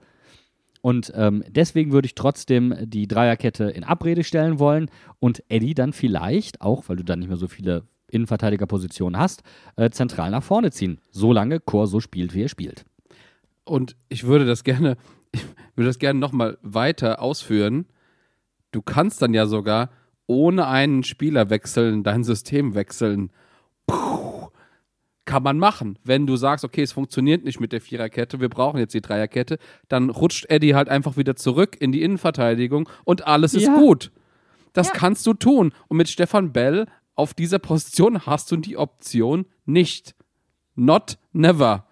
[0.83, 4.89] Und ähm, deswegen würde ich trotzdem die Dreierkette in Abrede stellen wollen
[5.19, 9.43] und Eddie dann vielleicht auch, weil du dann nicht mehr so viele Innenverteidigerposition hast,
[9.75, 11.01] äh, zentral nach vorne ziehen.
[11.11, 12.85] Solange Chor so spielt, wie er spielt.
[13.65, 14.97] Und ich würde das gerne,
[15.33, 15.43] ich
[15.75, 17.87] würde das gerne nochmal weiter ausführen.
[18.75, 19.91] Du kannst dann ja sogar
[20.27, 23.31] ohne einen Spieler wechseln, dein System wechseln.
[23.87, 24.49] Puh,
[25.27, 25.97] kann man machen.
[26.03, 29.59] Wenn du sagst, okay, es funktioniert nicht mit der Viererkette, wir brauchen jetzt die Dreierkette,
[29.87, 33.77] dann rutscht Eddie halt einfach wieder zurück in die Innenverteidigung und alles ist Ja.
[33.77, 34.11] gut.
[34.73, 34.95] Das Ja.
[34.95, 35.73] kannst du tun.
[35.87, 40.17] Und mit Stefan Bell auf dieser Position hast du die Option nicht.
[40.75, 41.87] Not never.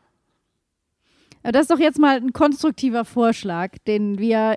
[1.45, 4.57] Aber das ist doch jetzt mal ein konstruktiver Vorschlag, den wir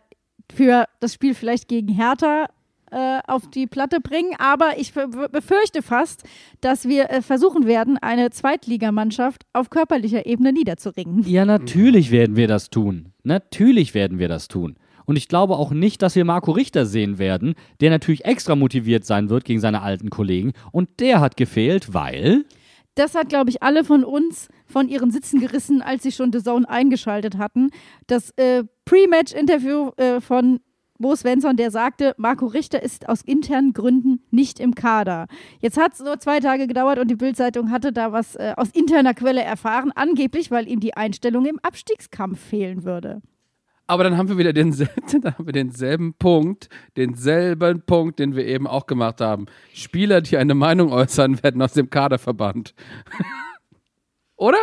[0.53, 2.47] für das Spiel vielleicht gegen Hertha
[2.91, 4.31] äh, auf die Platte bringen.
[4.37, 6.23] Aber ich be- befürchte fast,
[6.61, 11.23] dass wir äh, versuchen werden, eine Zweitligamannschaft auf körperlicher Ebene niederzuringen.
[11.27, 13.11] Ja, natürlich werden wir das tun.
[13.23, 14.75] Natürlich werden wir das tun.
[15.05, 19.05] Und ich glaube auch nicht, dass wir Marco Richter sehen werden, der natürlich extra motiviert
[19.05, 20.53] sein wird gegen seine alten Kollegen.
[20.71, 22.45] Und der hat gefehlt, weil.
[22.95, 26.41] Das hat, glaube ich, alle von uns von ihren Sitzen gerissen, als sie schon The
[26.41, 27.69] Zone eingeschaltet hatten.
[28.07, 30.59] Das äh, Pre-Match-Interview äh, von
[30.97, 35.27] Bo Svensson, der sagte, Marco Richter ist aus internen Gründen nicht im Kader.
[35.59, 38.69] Jetzt hat es nur zwei Tage gedauert und die Bildzeitung hatte da was äh, aus
[38.69, 43.21] interner Quelle erfahren, angeblich, weil ihm die Einstellung im Abstiegskampf fehlen würde.
[43.87, 48.45] Aber dann haben wir wieder denselben, dann haben wir denselben Punkt, denselben Punkt, den wir
[48.45, 49.47] eben auch gemacht haben.
[49.73, 52.73] Spieler, die eine Meinung äußern, werden aus dem Kader verbannt.
[54.37, 54.59] Oder?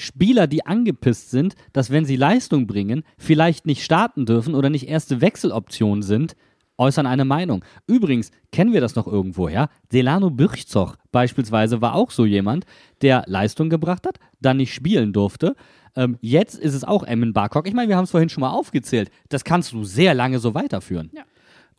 [0.00, 4.88] Spieler, die angepisst sind, dass wenn sie Leistung bringen, vielleicht nicht starten dürfen oder nicht
[4.88, 6.34] erste Wechseloption sind,
[6.80, 7.64] äußern eine Meinung.
[7.86, 9.68] Übrigens, kennen wir das noch irgendwoher?
[9.92, 12.64] Delano Birchzoch beispielsweise war auch so jemand,
[13.02, 15.54] der Leistung gebracht hat, dann nicht spielen durfte.
[15.94, 17.68] Ähm, jetzt ist es auch Emmen Barkok.
[17.68, 19.10] Ich meine, wir haben es vorhin schon mal aufgezählt.
[19.28, 21.10] Das kannst du sehr lange so weiterführen.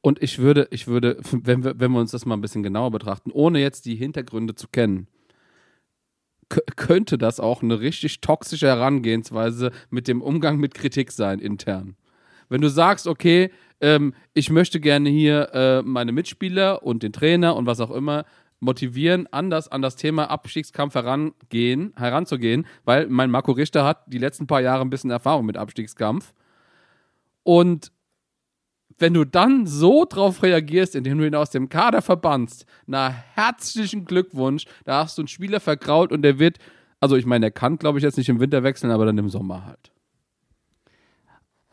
[0.02, 2.92] Und ich würde, ich würde, wenn wir, wenn wir uns das mal ein bisschen genauer
[2.92, 5.08] betrachten, ohne jetzt die Hintergründe zu kennen,
[6.76, 11.96] könnte das auch eine richtig toxische Herangehensweise mit dem Umgang mit Kritik sein intern.
[12.50, 17.56] Wenn du sagst, okay, ähm, ich möchte gerne hier äh, meine Mitspieler und den Trainer
[17.56, 18.26] und was auch immer
[18.60, 24.48] motivieren, anders an das Thema Abstiegskampf herangehen, heranzugehen, weil mein Marco Richter hat die letzten
[24.48, 26.34] paar Jahre ein bisschen Erfahrung mit Abstiegskampf.
[27.44, 27.92] Und
[28.98, 34.06] wenn du dann so drauf reagierst, indem du ihn aus dem Kader verbannst, na herzlichen
[34.06, 36.58] Glückwunsch, da hast du einen Spieler vergrault und der wird,
[37.00, 39.30] also ich meine, er kann, glaube ich, jetzt nicht im Winter wechseln, aber dann im
[39.30, 39.92] Sommer halt.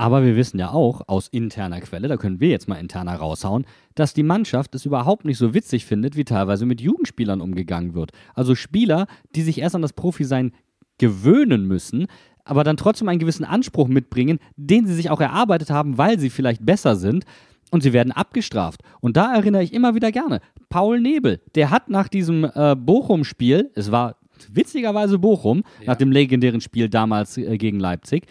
[0.00, 3.66] Aber wir wissen ja auch aus interner Quelle, da können wir jetzt mal interner raushauen,
[3.96, 8.12] dass die Mannschaft es überhaupt nicht so witzig findet, wie teilweise mit Jugendspielern umgegangen wird.
[8.34, 10.52] Also Spieler, die sich erst an das Profi-Sein
[10.98, 12.06] gewöhnen müssen,
[12.48, 16.30] aber dann trotzdem einen gewissen Anspruch mitbringen, den sie sich auch erarbeitet haben, weil sie
[16.30, 17.24] vielleicht besser sind.
[17.70, 18.80] Und sie werden abgestraft.
[19.00, 20.40] Und da erinnere ich immer wieder gerne.
[20.70, 24.16] Paul Nebel, der hat nach diesem äh, Bochum-Spiel, es war
[24.50, 28.24] witzigerweise Bochum, nach dem legendären Spiel damals äh, gegen Leipzig,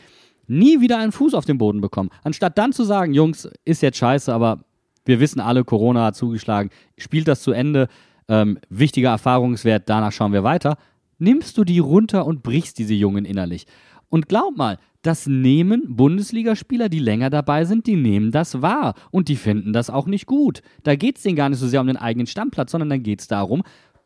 [0.48, 2.10] nie wieder einen Fuß auf den Boden bekommen.
[2.24, 4.62] Anstatt dann zu sagen, Jungs, ist jetzt scheiße, aber
[5.06, 7.90] wir wissen alle, Corona hat zugeschlagen, spielt das zu Ende,
[8.28, 10.78] ähm, wichtiger Erfahrungswert, danach schauen wir weiter,
[11.20, 13.66] nimmst du die runter und brichst diese Jungen innerlich.
[14.10, 19.30] Und glaub mal, das nehmen Bundesligaspieler, die länger dabei sind, die nehmen das wahr und
[19.30, 20.62] die finden das auch nicht gut.
[20.84, 23.22] Da geht es denen gar nicht so sehr um den eigenen Stammplatz, sondern dann geht
[23.22, 23.64] es darum,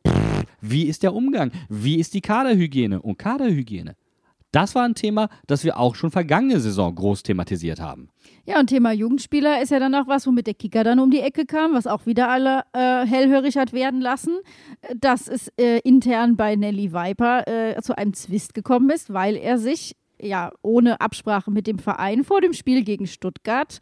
[0.07, 3.95] pff, wie ist der Umgang, wie ist die Kaderhygiene und Kaderhygiene.
[4.51, 8.09] Das war ein Thema, das wir auch schon vergangene Saison groß thematisiert haben.
[8.45, 11.21] Ja, und Thema Jugendspieler ist ja dann auch was, womit der Kicker dann um die
[11.21, 14.39] Ecke kam, was auch wieder alle äh, hellhörig hat werden lassen,
[14.95, 19.57] dass es äh, intern bei Nelly Viper äh, zu einem Zwist gekommen ist, weil er
[19.57, 23.79] sich ja ohne Absprache mit dem Verein vor dem Spiel gegen Stuttgart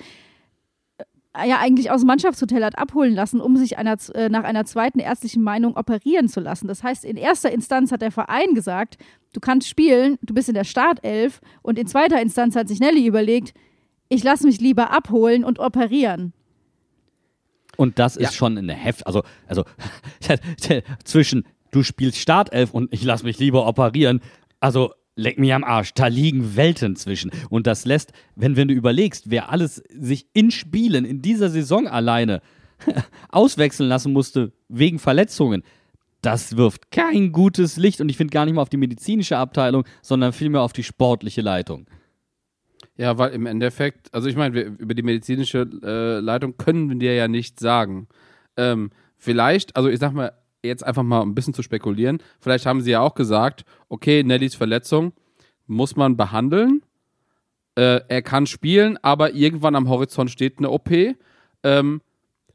[1.45, 4.99] ja eigentlich aus dem Mannschaftshotel hat abholen lassen, um sich einer, äh, nach einer zweiten
[4.99, 6.67] ärztlichen Meinung operieren zu lassen.
[6.67, 8.97] Das heißt, in erster Instanz hat der Verein gesagt,
[9.33, 13.05] du kannst spielen, du bist in der Startelf und in zweiter Instanz hat sich Nelly
[13.05, 13.53] überlegt,
[14.09, 16.33] ich lasse mich lieber abholen und operieren.
[17.77, 18.31] Und das ist Ja.
[18.31, 19.63] schon eine Heft, also, also
[21.03, 24.21] zwischen du spielst Startelf und ich lass mich lieber operieren,
[24.59, 27.31] also leck mich am Arsch, da liegen Welten zwischen.
[27.49, 31.87] Und das lässt, wenn, wenn du überlegst, wer alles sich in Spielen in dieser Saison
[31.87, 32.41] alleine
[33.29, 35.63] auswechseln lassen musste wegen Verletzungen,
[36.21, 39.85] das wirft kein gutes Licht und ich finde gar nicht mal auf die medizinische Abteilung,
[40.01, 41.87] sondern vielmehr auf die sportliche Leitung.
[42.97, 47.29] Ja, weil im Endeffekt, also ich meine, über die medizinische äh, Leitung können wir ja
[47.29, 48.09] nichts sagen.
[48.57, 50.33] Ähm, vielleicht, also ich sag mal,
[50.63, 54.55] jetzt einfach mal ein bisschen zu spekulieren, vielleicht haben sie ja auch gesagt, okay, Nellys
[54.55, 55.13] Verletzung
[55.67, 56.81] muss man behandeln.
[57.75, 60.89] Äh, er kann spielen, aber irgendwann am Horizont steht eine OP.
[61.63, 62.01] Ähm,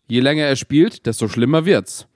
[0.07, 2.07] je länger er spielt, desto schlimmer wird's.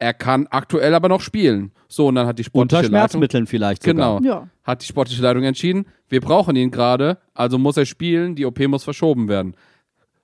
[0.00, 1.72] er kann aktuell aber noch spielen.
[1.88, 4.20] So, und dann hat die Unter sportliche Leitung, Schmerzmitteln vielleicht sogar.
[4.20, 4.48] genau, Ja.
[4.62, 8.60] hat die sportliche Leitung entschieden, wir brauchen ihn gerade, also muss er spielen, die OP
[8.68, 9.56] muss verschoben werden.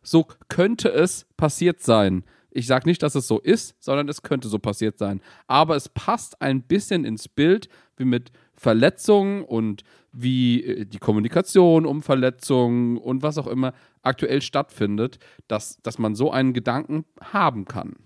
[0.03, 2.23] So könnte es passiert sein.
[2.57, 5.21] Ich sage nicht, dass es so ist, sondern es könnte so passiert sein.
[5.49, 9.83] Aber es passt ein bisschen ins Bild, wie mit Verletzungen und
[10.13, 16.15] wie äh, die Kommunikation um Verletzungen und was auch immer aktuell stattfindet, dass, dass man
[16.15, 17.97] so einen Gedanken haben kann.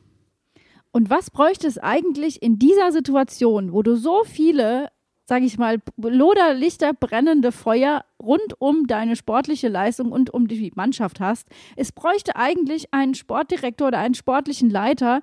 [0.93, 4.89] Und was bräuchte es eigentlich in dieser Situation, wo du so viele,
[5.29, 11.21] sage ich mal, Loderlichter, brennende Feuer rund um deine sportliche Leistung und um die Mannschaft
[11.21, 11.49] hast?
[11.77, 15.21] Es bräuchte eigentlich einen Sportdirektor oder einen sportlichen Leiter,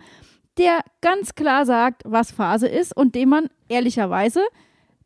[0.59, 4.43] der ganz klar sagt, was Phase ist und dem man ehrlicherweise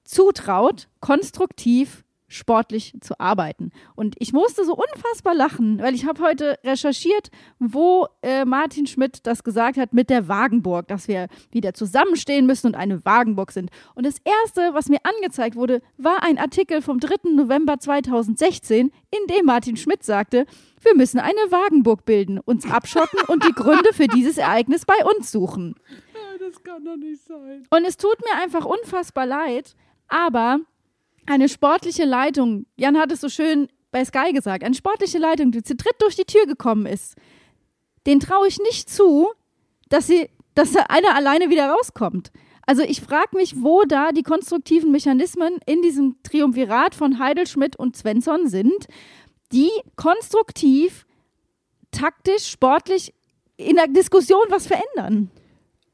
[0.03, 3.71] zutraut, konstruktiv sportlich zu arbeiten.
[3.95, 9.27] Und ich musste so unfassbar lachen, weil ich habe heute recherchiert, wo äh, Martin Schmidt
[9.27, 13.71] das gesagt hat mit der Wagenburg, dass wir wieder zusammenstehen müssen und eine Wagenburg sind.
[13.95, 17.31] Und das Erste, was mir angezeigt wurde, war ein Artikel vom 3.
[17.35, 20.45] November 2016, in dem Martin Schmidt sagte,
[20.81, 25.31] wir müssen eine Wagenburg bilden, uns abschotten und die Gründe für dieses Ereignis bei uns
[25.31, 25.75] suchen.
[26.39, 27.67] Das kann doch nicht sein.
[27.69, 29.75] Und es tut mir einfach unfassbar leid,
[30.07, 30.59] aber
[31.29, 35.61] eine sportliche Leitung, Jan hat es so schön bei Sky gesagt, eine sportliche Leitung, die
[35.61, 37.15] zu dritt durch die Tür gekommen ist,
[38.07, 39.29] den traue ich nicht zu,
[39.89, 42.31] dass sie, dass da einer alleine wieder rauskommt.
[42.65, 47.75] Also ich frage mich, wo da die konstruktiven Mechanismen in diesem Triumvirat von Heidel, Schmidt
[47.75, 48.87] und Svensson sind,
[49.51, 51.05] die konstruktiv,
[51.91, 53.13] taktisch, sportlich
[53.57, 55.29] in der Diskussion was verändern.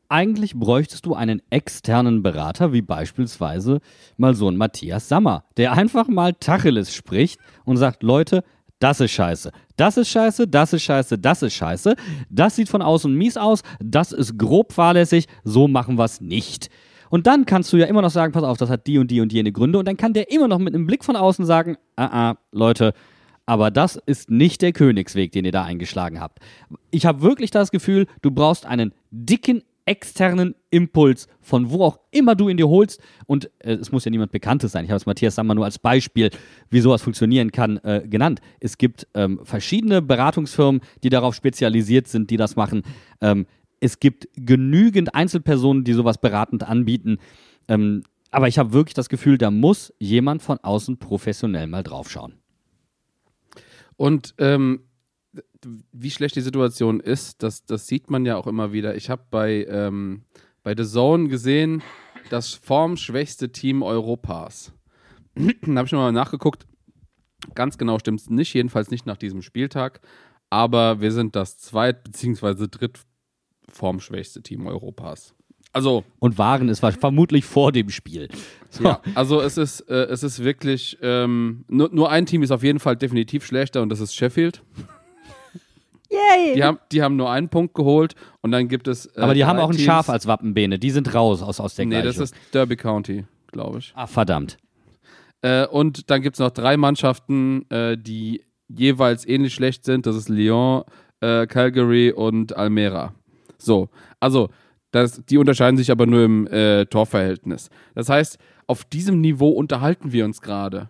[0.10, 3.80] Eigentlich bräuchtest du einen externen Berater, wie beispielsweise
[4.18, 8.44] mal so ein Matthias Sammer, der einfach mal Tacheles spricht und sagt, Leute,
[8.80, 9.52] das ist scheiße.
[9.78, 11.96] Das ist scheiße, das ist scheiße, das ist scheiße.
[12.30, 16.70] Das sieht von außen mies aus, das ist grob fahrlässig, so machen wir es nicht.
[17.10, 19.22] Und dann kannst du ja immer noch sagen, pass auf, das hat die und die
[19.22, 19.80] und jene Gründe.
[19.80, 22.94] Und dann kann der immer noch mit einem Blick von außen sagen, ah, ah, Leute,
[23.46, 26.40] aber das ist nicht der Königsweg, den ihr da eingeschlagen habt.
[26.92, 32.36] Ich habe wirklich das Gefühl, du brauchst einen dicken externen Impuls, von wo auch immer
[32.36, 33.00] du ihn dir holst.
[33.28, 34.86] Und äh, es muss ja niemand Bekanntes sein.
[34.86, 36.30] Ich habe es Matthias Sammer nur als Beispiel,
[36.70, 38.42] wie sowas funktionieren kann, äh, genannt.
[38.60, 42.84] Es gibt ähm, verschiedene Beratungsfirmen, die darauf spezialisiert sind, die das machen.
[43.22, 43.46] Ähm,
[43.80, 47.18] es gibt genügend Einzelpersonen, die sowas beratend anbieten.
[47.68, 52.34] Ähm, aber ich habe wirklich das Gefühl, da muss jemand von außen professionell mal draufschauen.
[53.98, 54.82] Und ähm,
[55.92, 58.96] wie schlecht die Situation ist, das, das sieht man ja auch immer wieder.
[58.96, 60.24] Ich habe bei, ähm,
[60.64, 61.82] bei The Zone gesehen,
[62.30, 64.74] das formschwächste Team Europas.
[65.36, 65.42] da
[65.76, 66.66] habe ich nochmal nachgeguckt.
[67.54, 70.02] Ganz genau stimmt es nicht, jedenfalls nicht nach diesem Spieltag.
[70.50, 72.68] Aber wir sind das zweit- bzw.
[72.68, 75.34] drittformschwächste Team Europas.
[75.74, 78.30] Also, Und waren es war vermutlich vor dem Spiel.
[78.70, 78.86] So.
[78.86, 82.64] ja, also es ist, äh, es ist wirklich, ähm, nur, nur ein Team ist auf
[82.64, 84.64] jeden Fall definitiv schlechter und das ist Sheffield.
[86.10, 86.54] Yay!
[86.56, 89.06] Die haben, die haben nur einen Punkt geholt und dann gibt es.
[89.16, 89.86] Äh, Aber die haben auch ein Teams.
[89.86, 90.78] Schaf als Wappenbene.
[90.80, 92.24] Die sind raus aus, aus der Nee, das Gleichung.
[92.24, 93.92] ist Derby County, glaube ich.
[93.96, 94.58] Ah, verdammt.
[95.42, 100.06] Äh, und dann gibt es noch drei Mannschaften, äh, die jeweils ähnlich schlecht sind.
[100.06, 100.84] Das ist Lyon,
[101.22, 103.14] äh, Calgary und Almera.
[103.58, 103.90] So,
[104.20, 104.50] also
[104.92, 107.70] das, die unterscheiden sich aber nur im äh, Torverhältnis.
[107.96, 108.38] Das heißt,
[108.68, 110.90] auf diesem Niveau unterhalten wir uns gerade.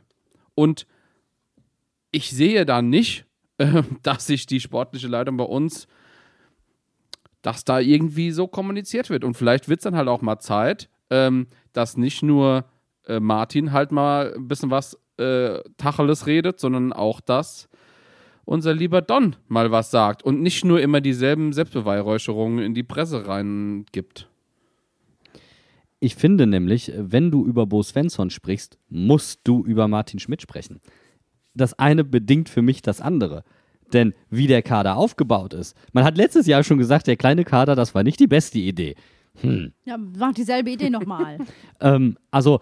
[0.53, 0.85] Und
[2.11, 3.25] ich sehe da nicht,
[3.57, 5.87] äh, dass sich die sportliche Leitung bei uns,
[7.41, 9.23] dass da irgendwie so kommuniziert wird.
[9.23, 12.65] Und vielleicht wird es dann halt auch mal Zeit, ähm, dass nicht nur
[13.07, 17.69] äh, Martin halt mal ein bisschen was äh, Tacheles redet, sondern auch, dass
[18.45, 23.27] unser lieber Don mal was sagt und nicht nur immer dieselben Selbstbeweihräucherungen in die Presse
[23.27, 24.29] reingibt.
[25.99, 30.79] Ich finde nämlich, wenn du über Bo Svensson sprichst, musst du über Martin Schmidt sprechen.
[31.55, 33.43] Das eine bedingt für mich das andere.
[33.93, 35.75] Denn wie der Kader aufgebaut ist.
[35.93, 38.95] Man hat letztes Jahr schon gesagt, der kleine Kader, das war nicht die beste Idee.
[39.83, 41.37] Ja, mach dieselbe Idee nochmal.
[41.81, 42.61] Ähm, also,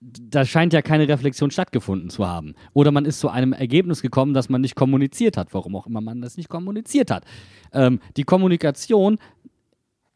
[0.00, 2.54] da scheint ja keine Reflexion stattgefunden zu haben.
[2.72, 6.00] Oder man ist zu einem Ergebnis gekommen, das man nicht kommuniziert hat, warum auch immer
[6.00, 7.24] man das nicht kommuniziert hat.
[7.72, 9.18] Ähm, die Kommunikation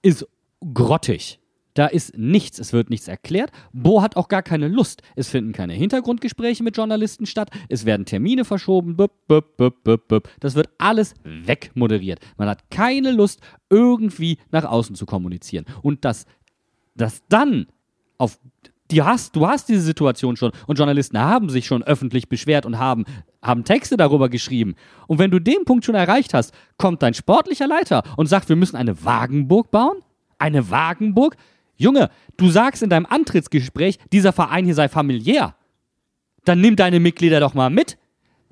[0.03, 0.27] ist
[0.75, 1.39] grottig.
[1.75, 3.51] Da ist nichts, es wird nichts erklärt.
[3.73, 5.03] Bo hat auch gar keine Lust.
[5.17, 7.51] Es finden keine Hintergrundgespräche mit Journalisten statt.
[7.69, 8.97] Es werden Termine verschoben.
[8.97, 10.29] Bup, bup, bup, bup, bup.
[10.41, 12.21] Das wird alles wegmoderiert.
[12.37, 15.65] Man hat keine Lust, irgendwie nach außen zu kommunizieren.
[15.83, 16.27] Und das,
[16.95, 17.67] das dann
[18.19, 18.39] auf
[18.91, 22.79] die hast, du hast diese Situation schon und Journalisten haben sich schon öffentlich beschwert und
[22.79, 23.05] haben,
[23.41, 24.75] haben Texte darüber geschrieben.
[25.07, 28.57] Und wenn du den Punkt schon erreicht hast, kommt dein sportlicher Leiter und sagt, wir
[28.57, 29.97] müssen eine Wagenburg bauen?
[30.39, 31.37] Eine Wagenburg?
[31.83, 35.57] Junge, du sagst in deinem Antrittsgespräch, dieser Verein hier sei familiär.
[36.45, 37.99] Dann nimm deine Mitglieder doch mal mit.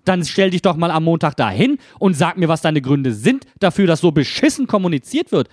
[0.04, 3.46] Dann stell dich doch mal am Montag dahin und sag mir, was deine Gründe sind
[3.58, 5.48] dafür, dass so beschissen kommuniziert wird.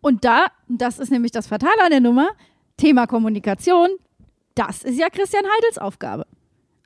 [0.00, 2.28] Und da, das ist nämlich das Fatale an der Nummer,
[2.76, 3.88] Thema Kommunikation,
[4.54, 6.26] das ist ja Christian Heidels Aufgabe.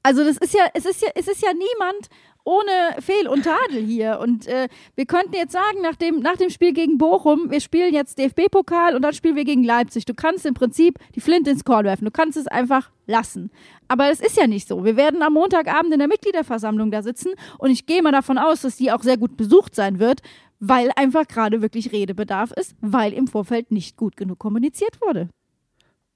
[0.02, 2.08] Also das ist ja, es ist ja, es ist ja niemand
[2.44, 4.18] ohne Fehl und Tadel hier.
[4.20, 7.94] Und äh, wir könnten jetzt sagen, nach dem, nach dem Spiel gegen Bochum, wir spielen
[7.94, 10.04] jetzt DFB-Pokal und dann spielen wir gegen Leipzig.
[10.04, 12.04] Du kannst im Prinzip die Flinte ins Korn werfen.
[12.04, 13.50] Du kannst es einfach lassen.
[13.88, 14.84] Aber es ist ja nicht so.
[14.84, 18.62] Wir werden am Montagabend in der Mitgliederversammlung da sitzen und ich gehe mal davon aus,
[18.62, 20.22] dass die auch sehr gut besucht sein wird,
[20.60, 25.28] weil einfach gerade wirklich Redebedarf ist, weil im Vorfeld nicht gut genug kommuniziert wurde.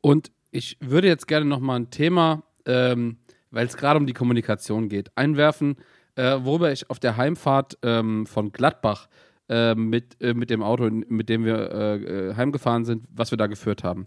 [0.01, 3.19] Und ich würde jetzt gerne nochmal ein Thema, ähm,
[3.51, 5.77] weil es gerade um die Kommunikation geht, einwerfen,
[6.17, 9.09] äh, worüber ich auf der Heimfahrt ähm, von Gladbach
[9.49, 13.39] äh, mit, äh, mit dem Auto, mit dem wir äh, äh, heimgefahren sind, was wir
[13.39, 14.07] da geführt haben.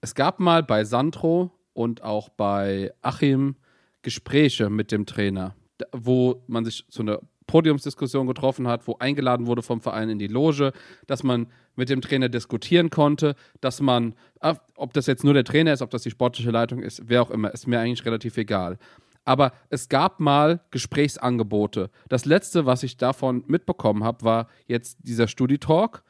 [0.00, 3.56] Es gab mal bei Sandro und auch bei Achim
[4.02, 5.54] Gespräche mit dem Trainer,
[5.92, 10.26] wo man sich zu einer Podiumsdiskussion getroffen hat, wo eingeladen wurde vom Verein in die
[10.26, 10.72] Loge,
[11.06, 15.44] dass man mit dem Trainer diskutieren konnte, dass man, ah, ob das jetzt nur der
[15.44, 18.36] Trainer ist, ob das die sportliche Leitung ist, wer auch immer, ist mir eigentlich relativ
[18.36, 18.78] egal.
[19.24, 21.90] Aber es gab mal Gesprächsangebote.
[22.08, 26.02] Das letzte, was ich davon mitbekommen habe, war jetzt dieser Studi-Talk,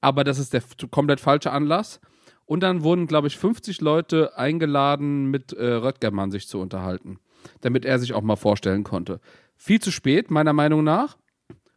[0.00, 2.00] aber das ist der komplett falsche Anlass.
[2.46, 7.18] Und dann wurden, glaube ich, 50 Leute eingeladen, mit äh, Röttgermann sich zu unterhalten,
[7.60, 9.20] damit er sich auch mal vorstellen konnte.
[9.56, 11.16] Viel zu spät, meiner Meinung nach.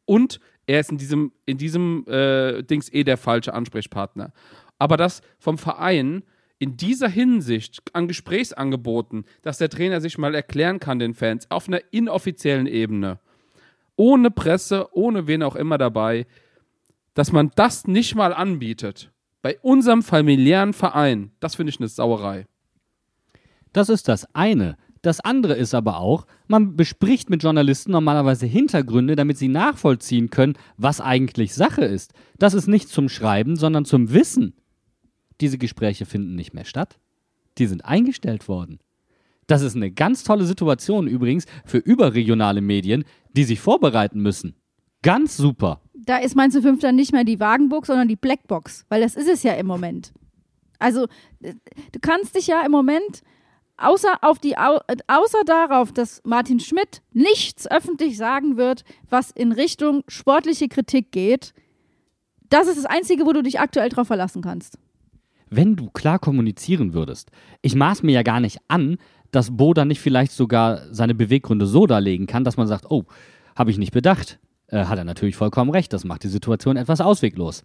[0.06, 4.32] Und er ist in diesem, in diesem äh, Dings eh der falsche Ansprechpartner.
[4.80, 6.24] Aber das vom Verein
[6.64, 11.68] in dieser Hinsicht an Gesprächsangeboten, dass der Trainer sich mal erklären kann den Fans auf
[11.68, 13.20] einer inoffiziellen Ebene,
[13.97, 16.26] ohne Presse, ohne wen auch immer dabei,
[17.16, 19.11] dass man das nicht mal anbietet.
[19.41, 22.47] Bei unserem familiären Verein, das finde ich eine Sauerei.
[23.74, 24.78] Das ist das eine.
[25.01, 30.53] Das andere ist aber auch, man bespricht mit Journalisten normalerweise Hintergründe, damit sie nachvollziehen können,
[30.78, 32.14] was eigentlich Sache ist.
[32.39, 34.53] Das ist nicht zum Schreiben, sondern zum Wissen.
[35.41, 36.99] Diese Gespräche finden nicht mehr statt.
[37.57, 38.79] Die sind eingestellt worden.
[39.47, 43.03] Das ist eine ganz tolle Situation übrigens für überregionale Medien,
[43.34, 44.55] die sich vorbereiten müssen.
[45.01, 45.81] Ganz super.
[45.93, 49.27] Da ist Mainz 05 dann nicht mehr die Wagenburg, sondern die Blackbox, weil das ist
[49.27, 50.13] es ja im Moment.
[50.79, 51.07] Also,
[51.41, 51.53] äh,
[51.91, 53.21] du kannst dich ja im Moment
[53.77, 59.51] außer, auf die, äh, außer darauf, dass Martin Schmidt nichts öffentlich sagen wird, was in
[59.51, 61.53] Richtung sportliche Kritik geht,
[62.49, 64.77] das ist das Einzige, wo du dich aktuell drauf verlassen kannst.
[65.56, 67.32] Wenn du klar kommunizieren würdest.
[67.62, 68.97] Ich maß mir ja gar nicht an,
[69.32, 73.04] dass Bo dann nicht vielleicht sogar seine Beweggründe so darlegen kann, dass man sagt, oh,
[73.56, 74.39] habe ich nicht bedacht.
[74.68, 77.64] Äh, hat er natürlich vollkommen recht, das macht die Situation etwas ausweglos.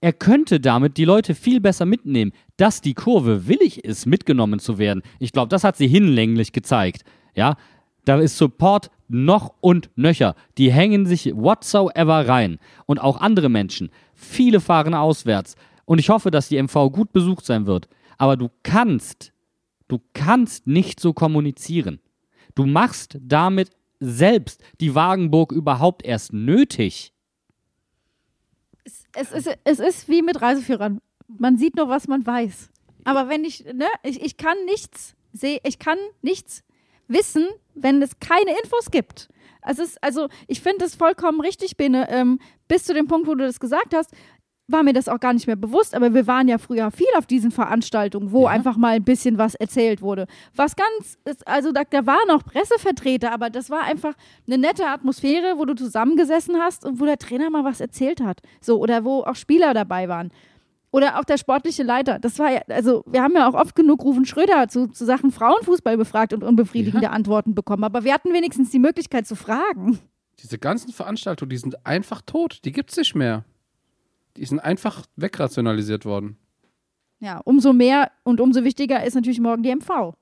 [0.00, 4.78] Er könnte damit die Leute viel besser mitnehmen, dass die Kurve willig ist, mitgenommen zu
[4.78, 5.02] werden.
[5.18, 7.02] Ich glaube, das hat sie hinlänglich gezeigt.
[7.34, 7.56] Ja,
[8.04, 10.34] da ist Support noch und nöcher.
[10.58, 12.58] Die hängen sich whatsoever rein.
[12.86, 13.90] Und auch andere Menschen.
[14.14, 15.56] Viele fahren auswärts.
[15.86, 17.88] Und ich hoffe, dass die MV gut besucht sein wird.
[18.18, 19.32] Aber du kannst,
[19.88, 22.00] du kannst nicht so kommunizieren.
[22.54, 23.70] Du machst damit
[24.00, 27.12] selbst die Wagenburg überhaupt erst nötig.
[29.14, 31.00] Es ist, es ist wie mit Reiseführern.
[31.26, 32.70] Man sieht nur, was man weiß.
[33.04, 36.62] Aber wenn ich, ne, ich, ich kann nichts sehen, ich kann nichts
[37.08, 39.28] wissen, wenn es keine Infos gibt.
[39.68, 42.08] Es ist, also, ich finde es vollkommen richtig, Bene.
[42.10, 44.12] Ähm, bis zu dem Punkt, wo du das gesagt hast,
[44.68, 47.26] war mir das auch gar nicht mehr bewusst, aber wir waren ja früher viel auf
[47.26, 50.26] diesen Veranstaltungen, wo einfach mal ein bisschen was erzählt wurde.
[50.54, 54.14] Was ganz, also da, da waren auch Pressevertreter, aber das war einfach
[54.46, 58.40] eine nette Atmosphäre, wo du zusammengesessen hast und wo der Trainer mal was erzählt hat.
[58.60, 60.32] So, oder wo auch Spieler dabei waren.
[60.90, 62.18] Oder auch der sportliche Leiter.
[62.18, 65.30] Das war ja, also wir haben ja auch oft genug Rufen Schröder zu, zu Sachen
[65.30, 67.84] Frauenfußball befragt und unbefriedigende Antworten bekommen.
[67.84, 69.98] Aber wir hatten wenigstens die Möglichkeit zu fragen.
[70.42, 72.60] Diese ganzen Veranstaltungen, die sind einfach tot.
[72.64, 73.44] Die gibt es nicht mehr.
[74.36, 76.36] Die sind einfach wegrationalisiert worden.
[77.20, 80.14] Ja, umso mehr und umso wichtiger ist natürlich morgen die MV.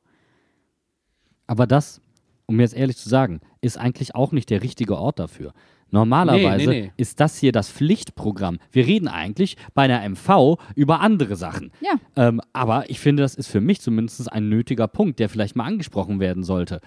[1.46, 2.00] Aber das,
[2.46, 5.52] um jetzt ehrlich zu sagen, ist eigentlich auch nicht der richtige Ort dafür.
[5.90, 6.92] Normalerweise Nee, nee, nee.
[6.96, 8.58] ist das hier das Pflichtprogramm.
[8.72, 11.70] Wir reden eigentlich bei einer MV über andere Sachen.
[11.80, 11.94] Ja.
[12.16, 15.64] Ähm, aber ich finde, das ist für mich zumindest ein nötiger Punkt, der vielleicht mal
[15.66, 16.80] angesprochen werden sollte.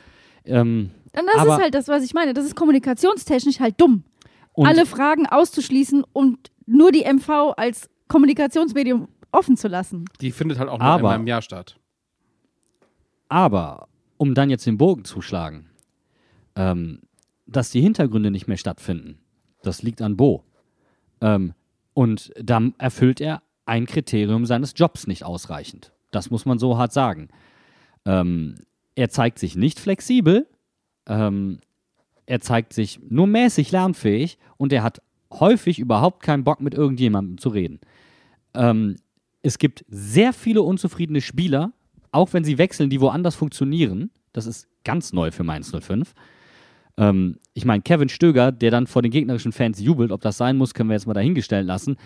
[0.43, 2.33] Ähm, Und das Aber- ist halt das, was ich meine.
[2.33, 4.03] Das ist kommunikationstechnisch halt dumm.
[4.53, 10.05] und Alle Fragen auszuschließen und nur die MV als Kommunikationsmedium offen zu lassen.
[10.21, 11.79] Die findet halt auch nur Aber- einmal im Jahr statt.
[13.29, 13.87] Aber,
[14.17, 15.69] um dann jetzt den Bogen zu schlagen,
[16.55, 17.01] ähm,
[17.45, 19.19] dass die Hintergründe nicht mehr stattfinden,
[19.63, 20.43] das liegt an Bo.
[21.21, 21.53] Ähm,
[21.93, 25.91] und da erfüllt er ein Kriterium seines Jobs nicht ausreichend.
[26.11, 27.29] Das muss man so hart sagen.
[28.05, 28.55] Ähm,
[28.95, 30.47] er zeigt sich nicht flexibel,
[31.07, 31.59] ähm,
[32.25, 35.01] er zeigt sich nur mäßig lernfähig und er hat
[35.31, 37.79] häufig überhaupt keinen Bock, mit irgendjemandem zu reden.
[38.53, 38.95] Ähm,
[39.41, 41.71] es gibt sehr viele unzufriedene Spieler,
[42.11, 44.11] auch wenn sie wechseln, die woanders funktionieren.
[44.33, 46.13] Das ist ganz neu für Mainz 05.
[46.97, 50.57] Ähm, ich meine, Kevin Stöger, der dann vor den gegnerischen Fans jubelt, ob das sein
[50.57, 51.97] muss, können wir jetzt mal dahingestellt lassen.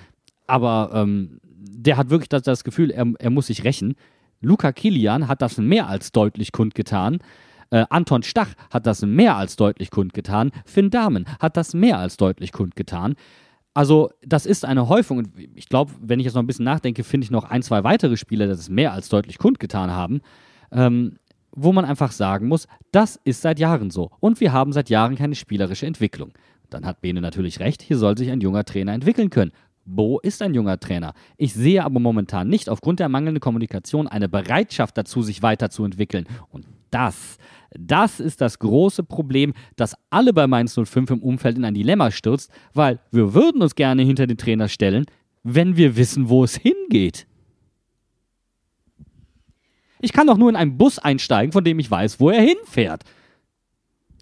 [0.48, 3.96] Aber ähm, der hat wirklich das, das Gefühl, er, er muss sich rächen.
[4.42, 7.20] Luca Kilian hat das mehr als deutlich kundgetan.
[7.72, 10.52] Äh, Anton Stach hat das mehr als deutlich kundgetan.
[10.66, 13.16] Finn Dahmen hat das mehr als deutlich kundgetan.
[13.74, 15.18] Also, das ist eine Häufung.
[15.18, 17.84] Und ich glaube, wenn ich jetzt noch ein bisschen nachdenke, finde ich noch ein, zwei
[17.84, 20.22] weitere Spieler, die das mehr als deutlich kundgetan haben.
[20.72, 21.18] Ähm,
[21.54, 24.10] wo man einfach sagen muss, das ist seit Jahren so.
[24.20, 26.32] Und wir haben seit Jahren keine spielerische Entwicklung.
[26.70, 29.52] Dann hat Bene natürlich recht, hier soll sich ein junger Trainer entwickeln können.
[29.86, 31.14] Bo ist ein junger Trainer.
[31.38, 36.28] Ich sehe aber momentan nicht aufgrund der mangelnden Kommunikation eine Bereitschaft dazu, sich weiterzuentwickeln.
[36.50, 37.38] Und das,
[37.78, 42.12] das ist das große Problem, das alle bei Mainz 05 im Umfeld in ein Dilemma
[42.12, 45.06] stürzt, weil wir würden uns gerne hinter den Trainer stellen,
[45.44, 47.28] wenn wir wissen, wo es hingeht.
[50.02, 53.04] Ich kann doch nur in einen Bus einsteigen, von dem ich weiß, wo er hinfährt.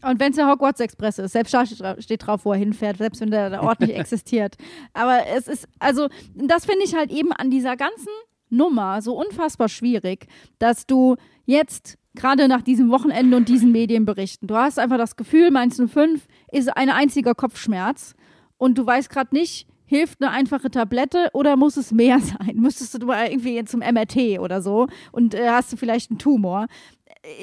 [0.02, 1.66] Und wenn es der Hogwarts Express ist, selbst da
[2.02, 4.56] steht drauf, wo er hinfährt, selbst wenn der, der Ort nicht existiert.
[4.94, 8.08] Aber es ist, also, das finde ich halt eben an dieser ganzen
[8.50, 10.28] Nummer so unfassbar schwierig,
[10.58, 15.52] dass du jetzt gerade nach diesem Wochenende und diesen Medienberichten, du hast einfach das Gefühl,
[15.52, 18.16] Mainz 05 ist ein einziger Kopfschmerz
[18.58, 22.56] und du weißt gerade nicht, hilft eine einfache Tablette oder muss es mehr sein?
[22.56, 26.68] Müsstest du mal irgendwie zum MRT oder so und äh, hast du vielleicht einen Tumor?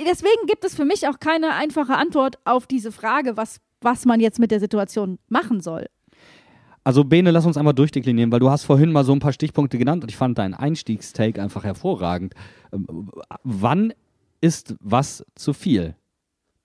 [0.07, 4.21] Deswegen gibt es für mich auch keine einfache Antwort auf diese Frage, was, was man
[4.21, 5.87] jetzt mit der Situation machen soll.
[6.83, 9.77] Also Bene, lass uns einmal durchdeklinieren, weil du hast vorhin mal so ein paar Stichpunkte
[9.77, 12.35] genannt und ich fand deinen Einstiegstake einfach hervorragend.
[12.73, 13.11] Ähm,
[13.43, 13.93] wann
[14.41, 15.95] ist was zu viel?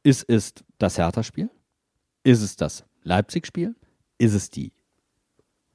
[0.03, 1.49] Ist es das Hertha-Spiel?
[2.23, 3.75] Ist es das Leipzig-Spiel?
[4.17, 4.71] Ist es die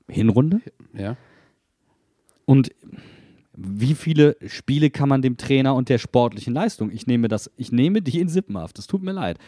[0.09, 0.61] Hinrunde?
[0.92, 1.16] Ja.
[2.44, 2.70] Und
[3.57, 6.90] wie viele Spiele kann man dem Trainer und der sportlichen Leistung?
[6.90, 8.78] Ich nehme das, ich nehme die in Sippenhaft.
[8.78, 9.38] Das tut mir leid.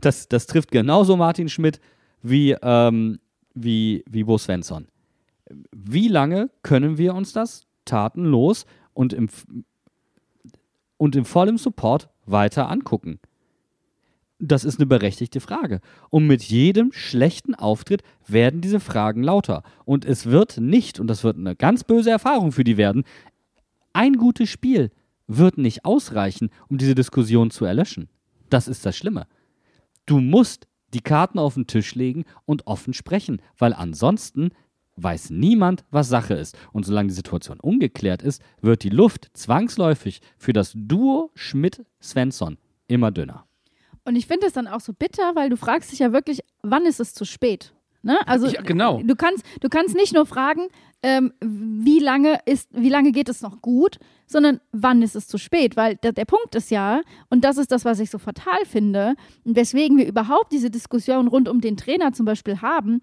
[0.00, 1.80] Das, das trifft genauso Martin Schmidt
[2.22, 3.20] wie, ähm,
[3.54, 4.88] wie, wie Bo Svensson.
[5.72, 8.64] Wie lange können wir uns das tatenlos
[8.94, 9.28] und im,
[11.04, 13.20] und im vollen Support weiter angucken?
[14.38, 15.82] Das ist eine berechtigte Frage.
[16.08, 19.64] Und mit jedem schlechten Auftritt werden diese Fragen lauter.
[19.84, 23.04] Und es wird nicht, und das wird eine ganz böse Erfahrung für die werden,
[23.92, 24.90] ein gutes Spiel
[25.26, 28.08] wird nicht ausreichen, um diese Diskussion zu erlöschen.
[28.48, 29.26] Das ist das Schlimme.
[30.06, 34.52] Du musst die Karten auf den Tisch legen und offen sprechen, weil ansonsten
[34.96, 36.56] weiß niemand, was Sache ist.
[36.72, 43.10] Und solange die Situation ungeklärt ist, wird die Luft zwangsläufig für das Duo Schmidt-Svensson immer
[43.10, 43.46] dünner.
[44.04, 46.84] Und ich finde es dann auch so bitter, weil du fragst dich ja wirklich, wann
[46.84, 47.72] ist es zu spät?
[48.02, 48.18] Ne?
[48.26, 49.00] Also Ja, genau.
[49.02, 50.68] du kannst, du kannst nicht nur fragen,
[51.02, 55.38] ähm, wie lange ist, wie lange geht es noch gut, sondern wann ist es zu
[55.38, 55.76] spät?
[55.76, 59.14] Weil der, der Punkt ist ja, und das ist das, was ich so fatal finde,
[59.44, 63.00] und weswegen wir überhaupt diese Diskussion rund um den Trainer zum Beispiel haben,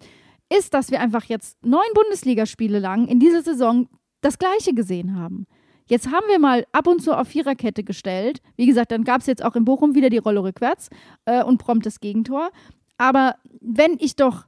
[0.56, 3.88] ist, dass wir einfach jetzt neun Bundesligaspiele lang in dieser Saison
[4.20, 5.46] das Gleiche gesehen haben.
[5.86, 8.40] Jetzt haben wir mal ab und zu auf Viererkette gestellt.
[8.56, 10.88] Wie gesagt, dann gab es jetzt auch in Bochum wieder die Rolle rückwärts
[11.24, 12.50] äh, und promptes Gegentor.
[12.98, 14.46] Aber wenn ich doch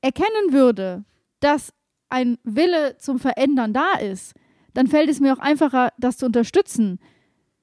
[0.00, 1.04] erkennen würde,
[1.40, 1.72] dass
[2.08, 4.34] ein Wille zum Verändern da ist,
[4.74, 7.00] dann fällt es mir auch einfacher, das zu unterstützen.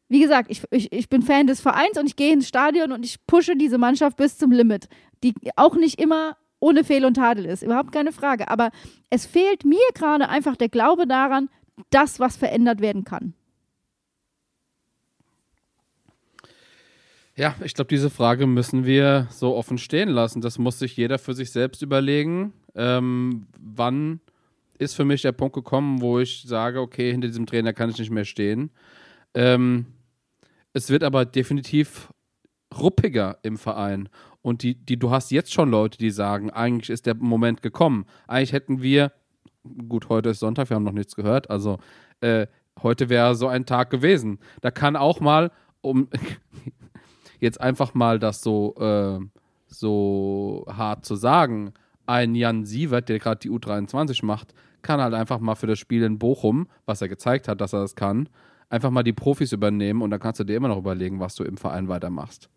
[0.09, 3.05] Wie gesagt, ich, ich, ich bin Fan des Vereins und ich gehe ins Stadion und
[3.05, 4.89] ich pushe diese Mannschaft bis zum Limit,
[5.23, 8.48] die auch nicht immer ohne Fehl und Tadel ist, überhaupt keine Frage.
[8.48, 8.72] Aber
[9.10, 11.49] es fehlt mir gerade einfach der Glaube daran,
[11.90, 13.34] dass was verändert werden kann.
[17.35, 20.40] Ja, ich glaube, diese Frage müssen wir so offen stehen lassen.
[20.40, 22.53] Das muss sich jeder für sich selbst überlegen.
[22.76, 24.22] Ähm, wann
[24.77, 27.98] ist für mich der Punkt gekommen, wo ich sage, okay, hinter diesem Trainer kann ich
[27.98, 28.72] nicht mehr stehen.
[29.34, 29.88] Ähm,
[30.72, 32.10] es wird aber definitiv
[32.73, 34.10] ruppiger im Verein.
[34.44, 38.06] Und die, die, du hast jetzt schon Leute, die sagen, eigentlich ist der Moment gekommen.
[38.28, 39.14] Eigentlich hätten wir,
[39.88, 41.80] gut, heute ist Sonntag, wir haben noch nichts gehört, also
[42.20, 42.48] äh,
[42.84, 44.40] heute wäre so ein Tag gewesen.
[44.61, 45.49] Da kann auch mal,
[45.82, 46.10] um
[47.40, 49.20] jetzt einfach mal das so, äh,
[49.68, 51.74] so hart zu sagen,
[52.06, 56.03] ein Jan Sievert, der gerade die U23 macht, kann halt einfach mal für das Spiel
[56.03, 58.28] in Bochum, was er gezeigt hat, dass er das kann,
[58.70, 61.45] einfach mal die Profis übernehmen und dann kannst du dir immer noch überlegen, was du
[61.45, 62.49] im Verein weitermachst.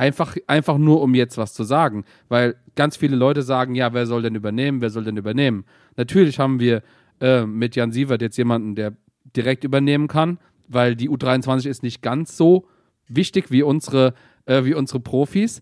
[0.00, 2.06] Einfach, einfach nur, um jetzt was zu sagen.
[2.30, 5.66] Weil ganz viele Leute sagen, ja, wer soll denn übernehmen, wer soll denn übernehmen?
[5.94, 6.82] Natürlich haben wir
[7.20, 8.96] äh, mit Jan Sievert jetzt jemanden, der
[9.36, 12.66] direkt übernehmen kann, weil die U23 ist nicht ganz so
[13.08, 14.14] wichtig wie unsere,
[14.46, 15.60] äh, wie unsere Profis.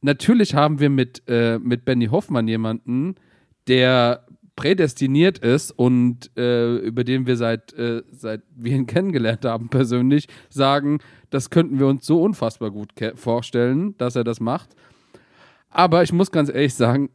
[0.00, 3.16] Natürlich haben wir mit, äh, mit Benny Hoffmann jemanden,
[3.68, 4.24] der
[4.56, 10.28] prädestiniert ist und äh, über den wir seit, äh, seit wir ihn kennengelernt haben persönlich
[10.48, 10.98] sagen,
[11.30, 14.70] das könnten wir uns so unfassbar gut vorstellen, dass er das macht.
[15.70, 17.10] Aber ich muss ganz ehrlich sagen,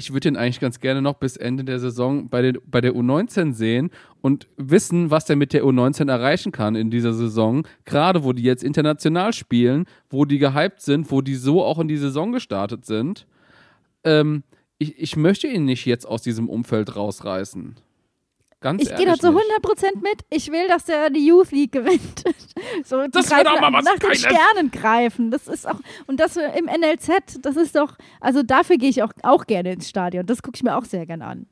[0.00, 2.94] ich würde ihn eigentlich ganz gerne noch bis Ende der Saison bei, den, bei der
[2.94, 3.90] U19 sehen
[4.22, 7.66] und wissen, was der mit der U19 erreichen kann in dieser Saison.
[7.84, 11.88] Gerade wo die jetzt international spielen, wo die gehypt sind, wo die so auch in
[11.88, 13.26] die Saison gestartet sind.
[14.02, 14.42] Ähm,
[14.80, 17.76] ich, ich möchte ihn nicht jetzt aus diesem Umfeld rausreißen.
[18.62, 19.36] Ganz ich gehe da zu 100%
[20.02, 20.22] mit.
[20.28, 22.24] Ich will, dass der die Youth League gewinnt.
[22.84, 25.30] so, das wird auch mal was nach den Sternen greifen.
[25.30, 29.12] Das ist auch, und das im NLZ, das ist doch, also dafür gehe ich auch,
[29.22, 30.26] auch gerne ins Stadion.
[30.26, 31.46] Das gucke ich mir auch sehr gerne an.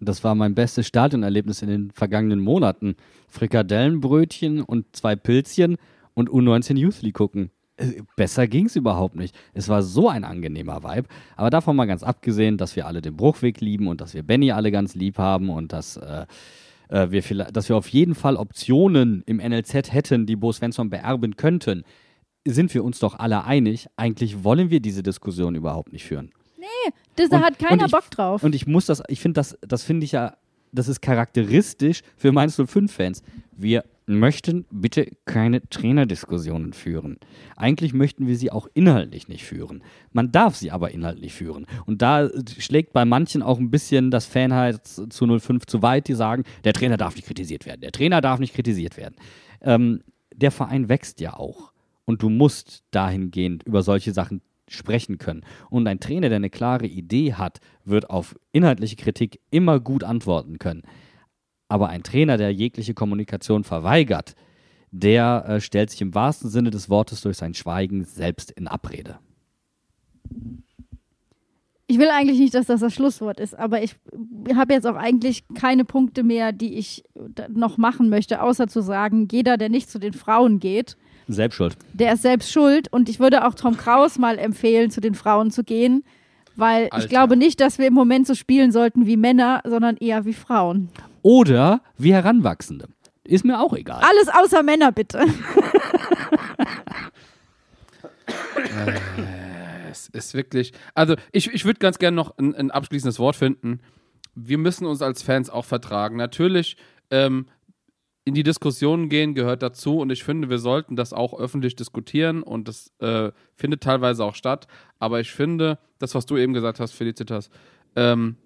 [0.00, 2.96] Das war mein bestes Stadionerlebnis in den vergangenen Monaten.
[3.28, 5.76] Frikadellenbrötchen und zwei Pilzchen
[6.14, 7.50] und U19 Youth League gucken.
[8.16, 9.34] Besser ging es überhaupt nicht.
[9.54, 11.08] Es war so ein angenehmer Vibe.
[11.36, 14.52] Aber davon mal ganz abgesehen, dass wir alle den Bruchweg lieben und dass wir Benny
[14.52, 16.26] alle ganz lieb haben und dass, äh,
[16.88, 21.36] äh wir, dass wir auf jeden Fall Optionen im NLZ hätten, die Bo Svensson beerben
[21.36, 21.84] könnten,
[22.46, 23.88] sind wir uns doch alle einig.
[23.96, 26.32] Eigentlich wollen wir diese Diskussion überhaupt nicht führen.
[26.58, 28.42] Nee, das, da hat keiner ich, Bock drauf.
[28.42, 30.36] Und ich muss das, ich finde das, das finde ich ja,
[30.72, 33.22] das ist charakteristisch für Mainz 05-Fans.
[33.52, 33.84] Wir
[34.18, 37.18] möchten bitte keine Trainerdiskussionen führen.
[37.56, 39.82] Eigentlich möchten wir sie auch inhaltlich nicht führen.
[40.12, 41.66] Man darf sie aber inhaltlich führen.
[41.86, 42.28] Und da
[42.58, 46.72] schlägt bei manchen auch ein bisschen das Fanherz zu 05 zu weit, die sagen, der
[46.72, 47.80] Trainer darf nicht kritisiert werden.
[47.80, 49.16] Der Trainer darf nicht kritisiert werden.
[49.60, 50.02] Ähm,
[50.34, 51.72] der Verein wächst ja auch.
[52.04, 55.42] Und du musst dahingehend über solche Sachen sprechen können.
[55.68, 60.58] Und ein Trainer, der eine klare Idee hat, wird auf inhaltliche Kritik immer gut antworten
[60.58, 60.82] können.
[61.70, 64.34] Aber ein Trainer, der jegliche Kommunikation verweigert,
[64.90, 69.18] der äh, stellt sich im wahrsten Sinne des Wortes durch sein Schweigen selbst in Abrede.
[71.86, 73.94] Ich will eigentlich nicht, dass das das Schlusswort ist, aber ich
[74.54, 77.04] habe jetzt auch eigentlich keine Punkte mehr, die ich
[77.48, 80.96] noch machen möchte, außer zu sagen, jeder, der nicht zu den Frauen geht,
[81.28, 81.76] selbst schuld.
[81.92, 85.52] Der ist selbst schuld und ich würde auch Tom Kraus mal empfehlen, zu den Frauen
[85.52, 86.02] zu gehen,
[86.60, 86.98] weil Alter.
[86.98, 90.34] ich glaube nicht, dass wir im Moment so spielen sollten wie Männer, sondern eher wie
[90.34, 90.90] Frauen.
[91.22, 92.88] Oder wie Heranwachsende.
[93.24, 94.00] Ist mir auch egal.
[94.02, 95.18] Alles außer Männer, bitte.
[98.76, 98.92] äh,
[99.90, 100.72] es ist wirklich.
[100.94, 103.80] Also, ich, ich würde ganz gerne noch ein, ein, abschließendes Wort finden.
[104.34, 106.16] Wir müssen uns als Fans auch vertragen.
[106.16, 106.76] Natürlich,
[107.10, 107.46] ähm,
[108.24, 112.42] in die Diskussionen gehen gehört dazu und ich finde, wir sollten das auch öffentlich diskutieren
[112.42, 114.66] und das äh, findet teilweise auch statt.
[114.98, 117.50] Aber ich finde, das, was du eben gesagt hast, Felicitas,
[117.96, 118.36] ähm,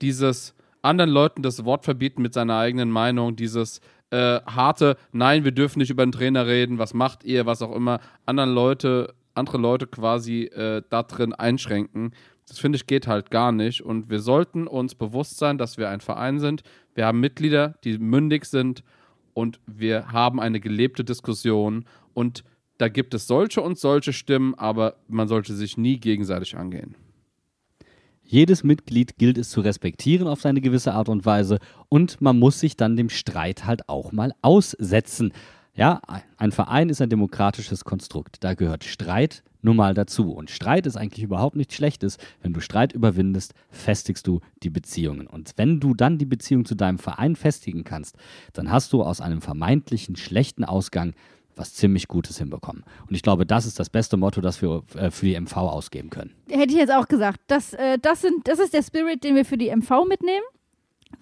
[0.00, 3.80] dieses anderen Leuten das Wort verbieten mit seiner eigenen Meinung, dieses
[4.10, 7.74] äh, harte, nein, wir dürfen nicht über den Trainer reden, was macht ihr, was auch
[7.74, 12.12] immer, anderen Leute, andere Leute quasi äh, da drin einschränken.
[12.48, 13.82] Das finde ich geht halt gar nicht.
[13.82, 16.62] Und wir sollten uns bewusst sein, dass wir ein Verein sind.
[16.94, 18.82] Wir haben Mitglieder, die mündig sind
[19.34, 21.84] und wir haben eine gelebte Diskussion.
[22.14, 22.44] Und
[22.78, 26.96] da gibt es solche und solche Stimmen, aber man sollte sich nie gegenseitig angehen.
[28.24, 32.60] Jedes Mitglied gilt es zu respektieren auf seine gewisse Art und Weise und man muss
[32.60, 35.32] sich dann dem Streit halt auch mal aussetzen.
[35.74, 36.00] Ja,
[36.36, 38.36] ein Verein ist ein demokratisches Konstrukt.
[38.40, 40.32] Da gehört Streit nun mal dazu.
[40.32, 42.18] Und Streit ist eigentlich überhaupt nichts Schlechtes.
[42.42, 45.26] Wenn du Streit überwindest, festigst du die Beziehungen.
[45.26, 48.16] Und wenn du dann die Beziehung zu deinem Verein festigen kannst,
[48.52, 51.14] dann hast du aus einem vermeintlichen schlechten Ausgang
[51.56, 52.84] was ziemlich Gutes hinbekommen.
[53.06, 56.10] Und ich glaube, das ist das beste Motto, das wir äh, für die MV ausgeben
[56.10, 56.32] können.
[56.48, 57.40] Hätte ich jetzt auch gesagt.
[57.46, 60.44] Das, äh, das, sind, das ist der Spirit, den wir für die MV mitnehmen.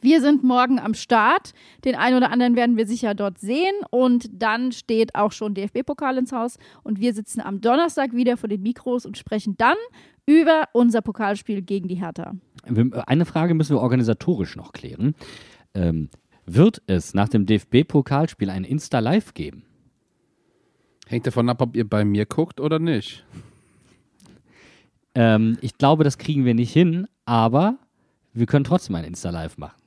[0.01, 1.52] Wir sind morgen am Start.
[1.85, 3.74] Den einen oder anderen werden wir sicher dort sehen.
[3.90, 6.59] Und dann steht auch schon DFB-Pokal ins Haus.
[6.82, 9.77] Und wir sitzen am Donnerstag wieder vor den Mikros und sprechen dann
[10.27, 12.35] über unser Pokalspiel gegen die Hertha.
[13.06, 15.14] Eine Frage müssen wir organisatorisch noch klären.
[15.74, 16.09] Ähm,
[16.47, 19.64] wird es nach dem DFB-Pokalspiel ein Insta-Live geben?
[21.06, 23.24] Hängt davon ab, ob ihr bei mir guckt oder nicht.
[25.14, 27.78] Ähm, ich glaube, das kriegen wir nicht hin, aber
[28.32, 29.80] wir können trotzdem ein Insta-Live machen.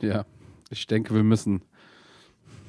[0.00, 0.24] Ja,
[0.70, 1.62] ich denke, wir müssen.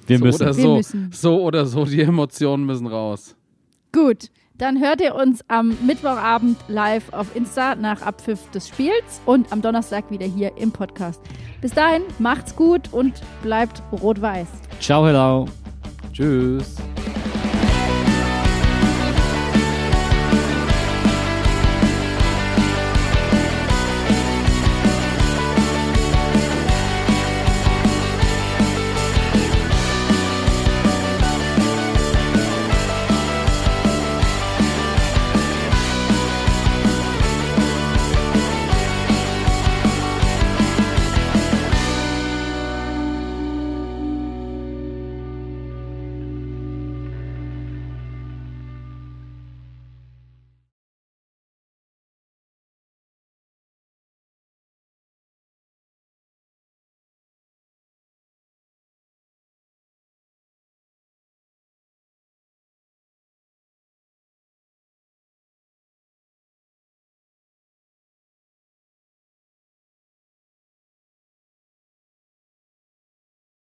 [0.07, 0.41] Wir so müssen.
[0.43, 1.11] Oder so, wir müssen.
[1.11, 3.35] so oder so, die Emotionen müssen raus.
[3.91, 9.51] Gut, dann hört ihr uns am Mittwochabend live auf Insta nach Abpfiff des Spiels und
[9.51, 11.22] am Donnerstag wieder hier im Podcast.
[11.61, 14.47] Bis dahin, macht's gut und bleibt rot-weiß.
[14.80, 15.47] Ciao, hello.
[16.11, 16.76] Tschüss.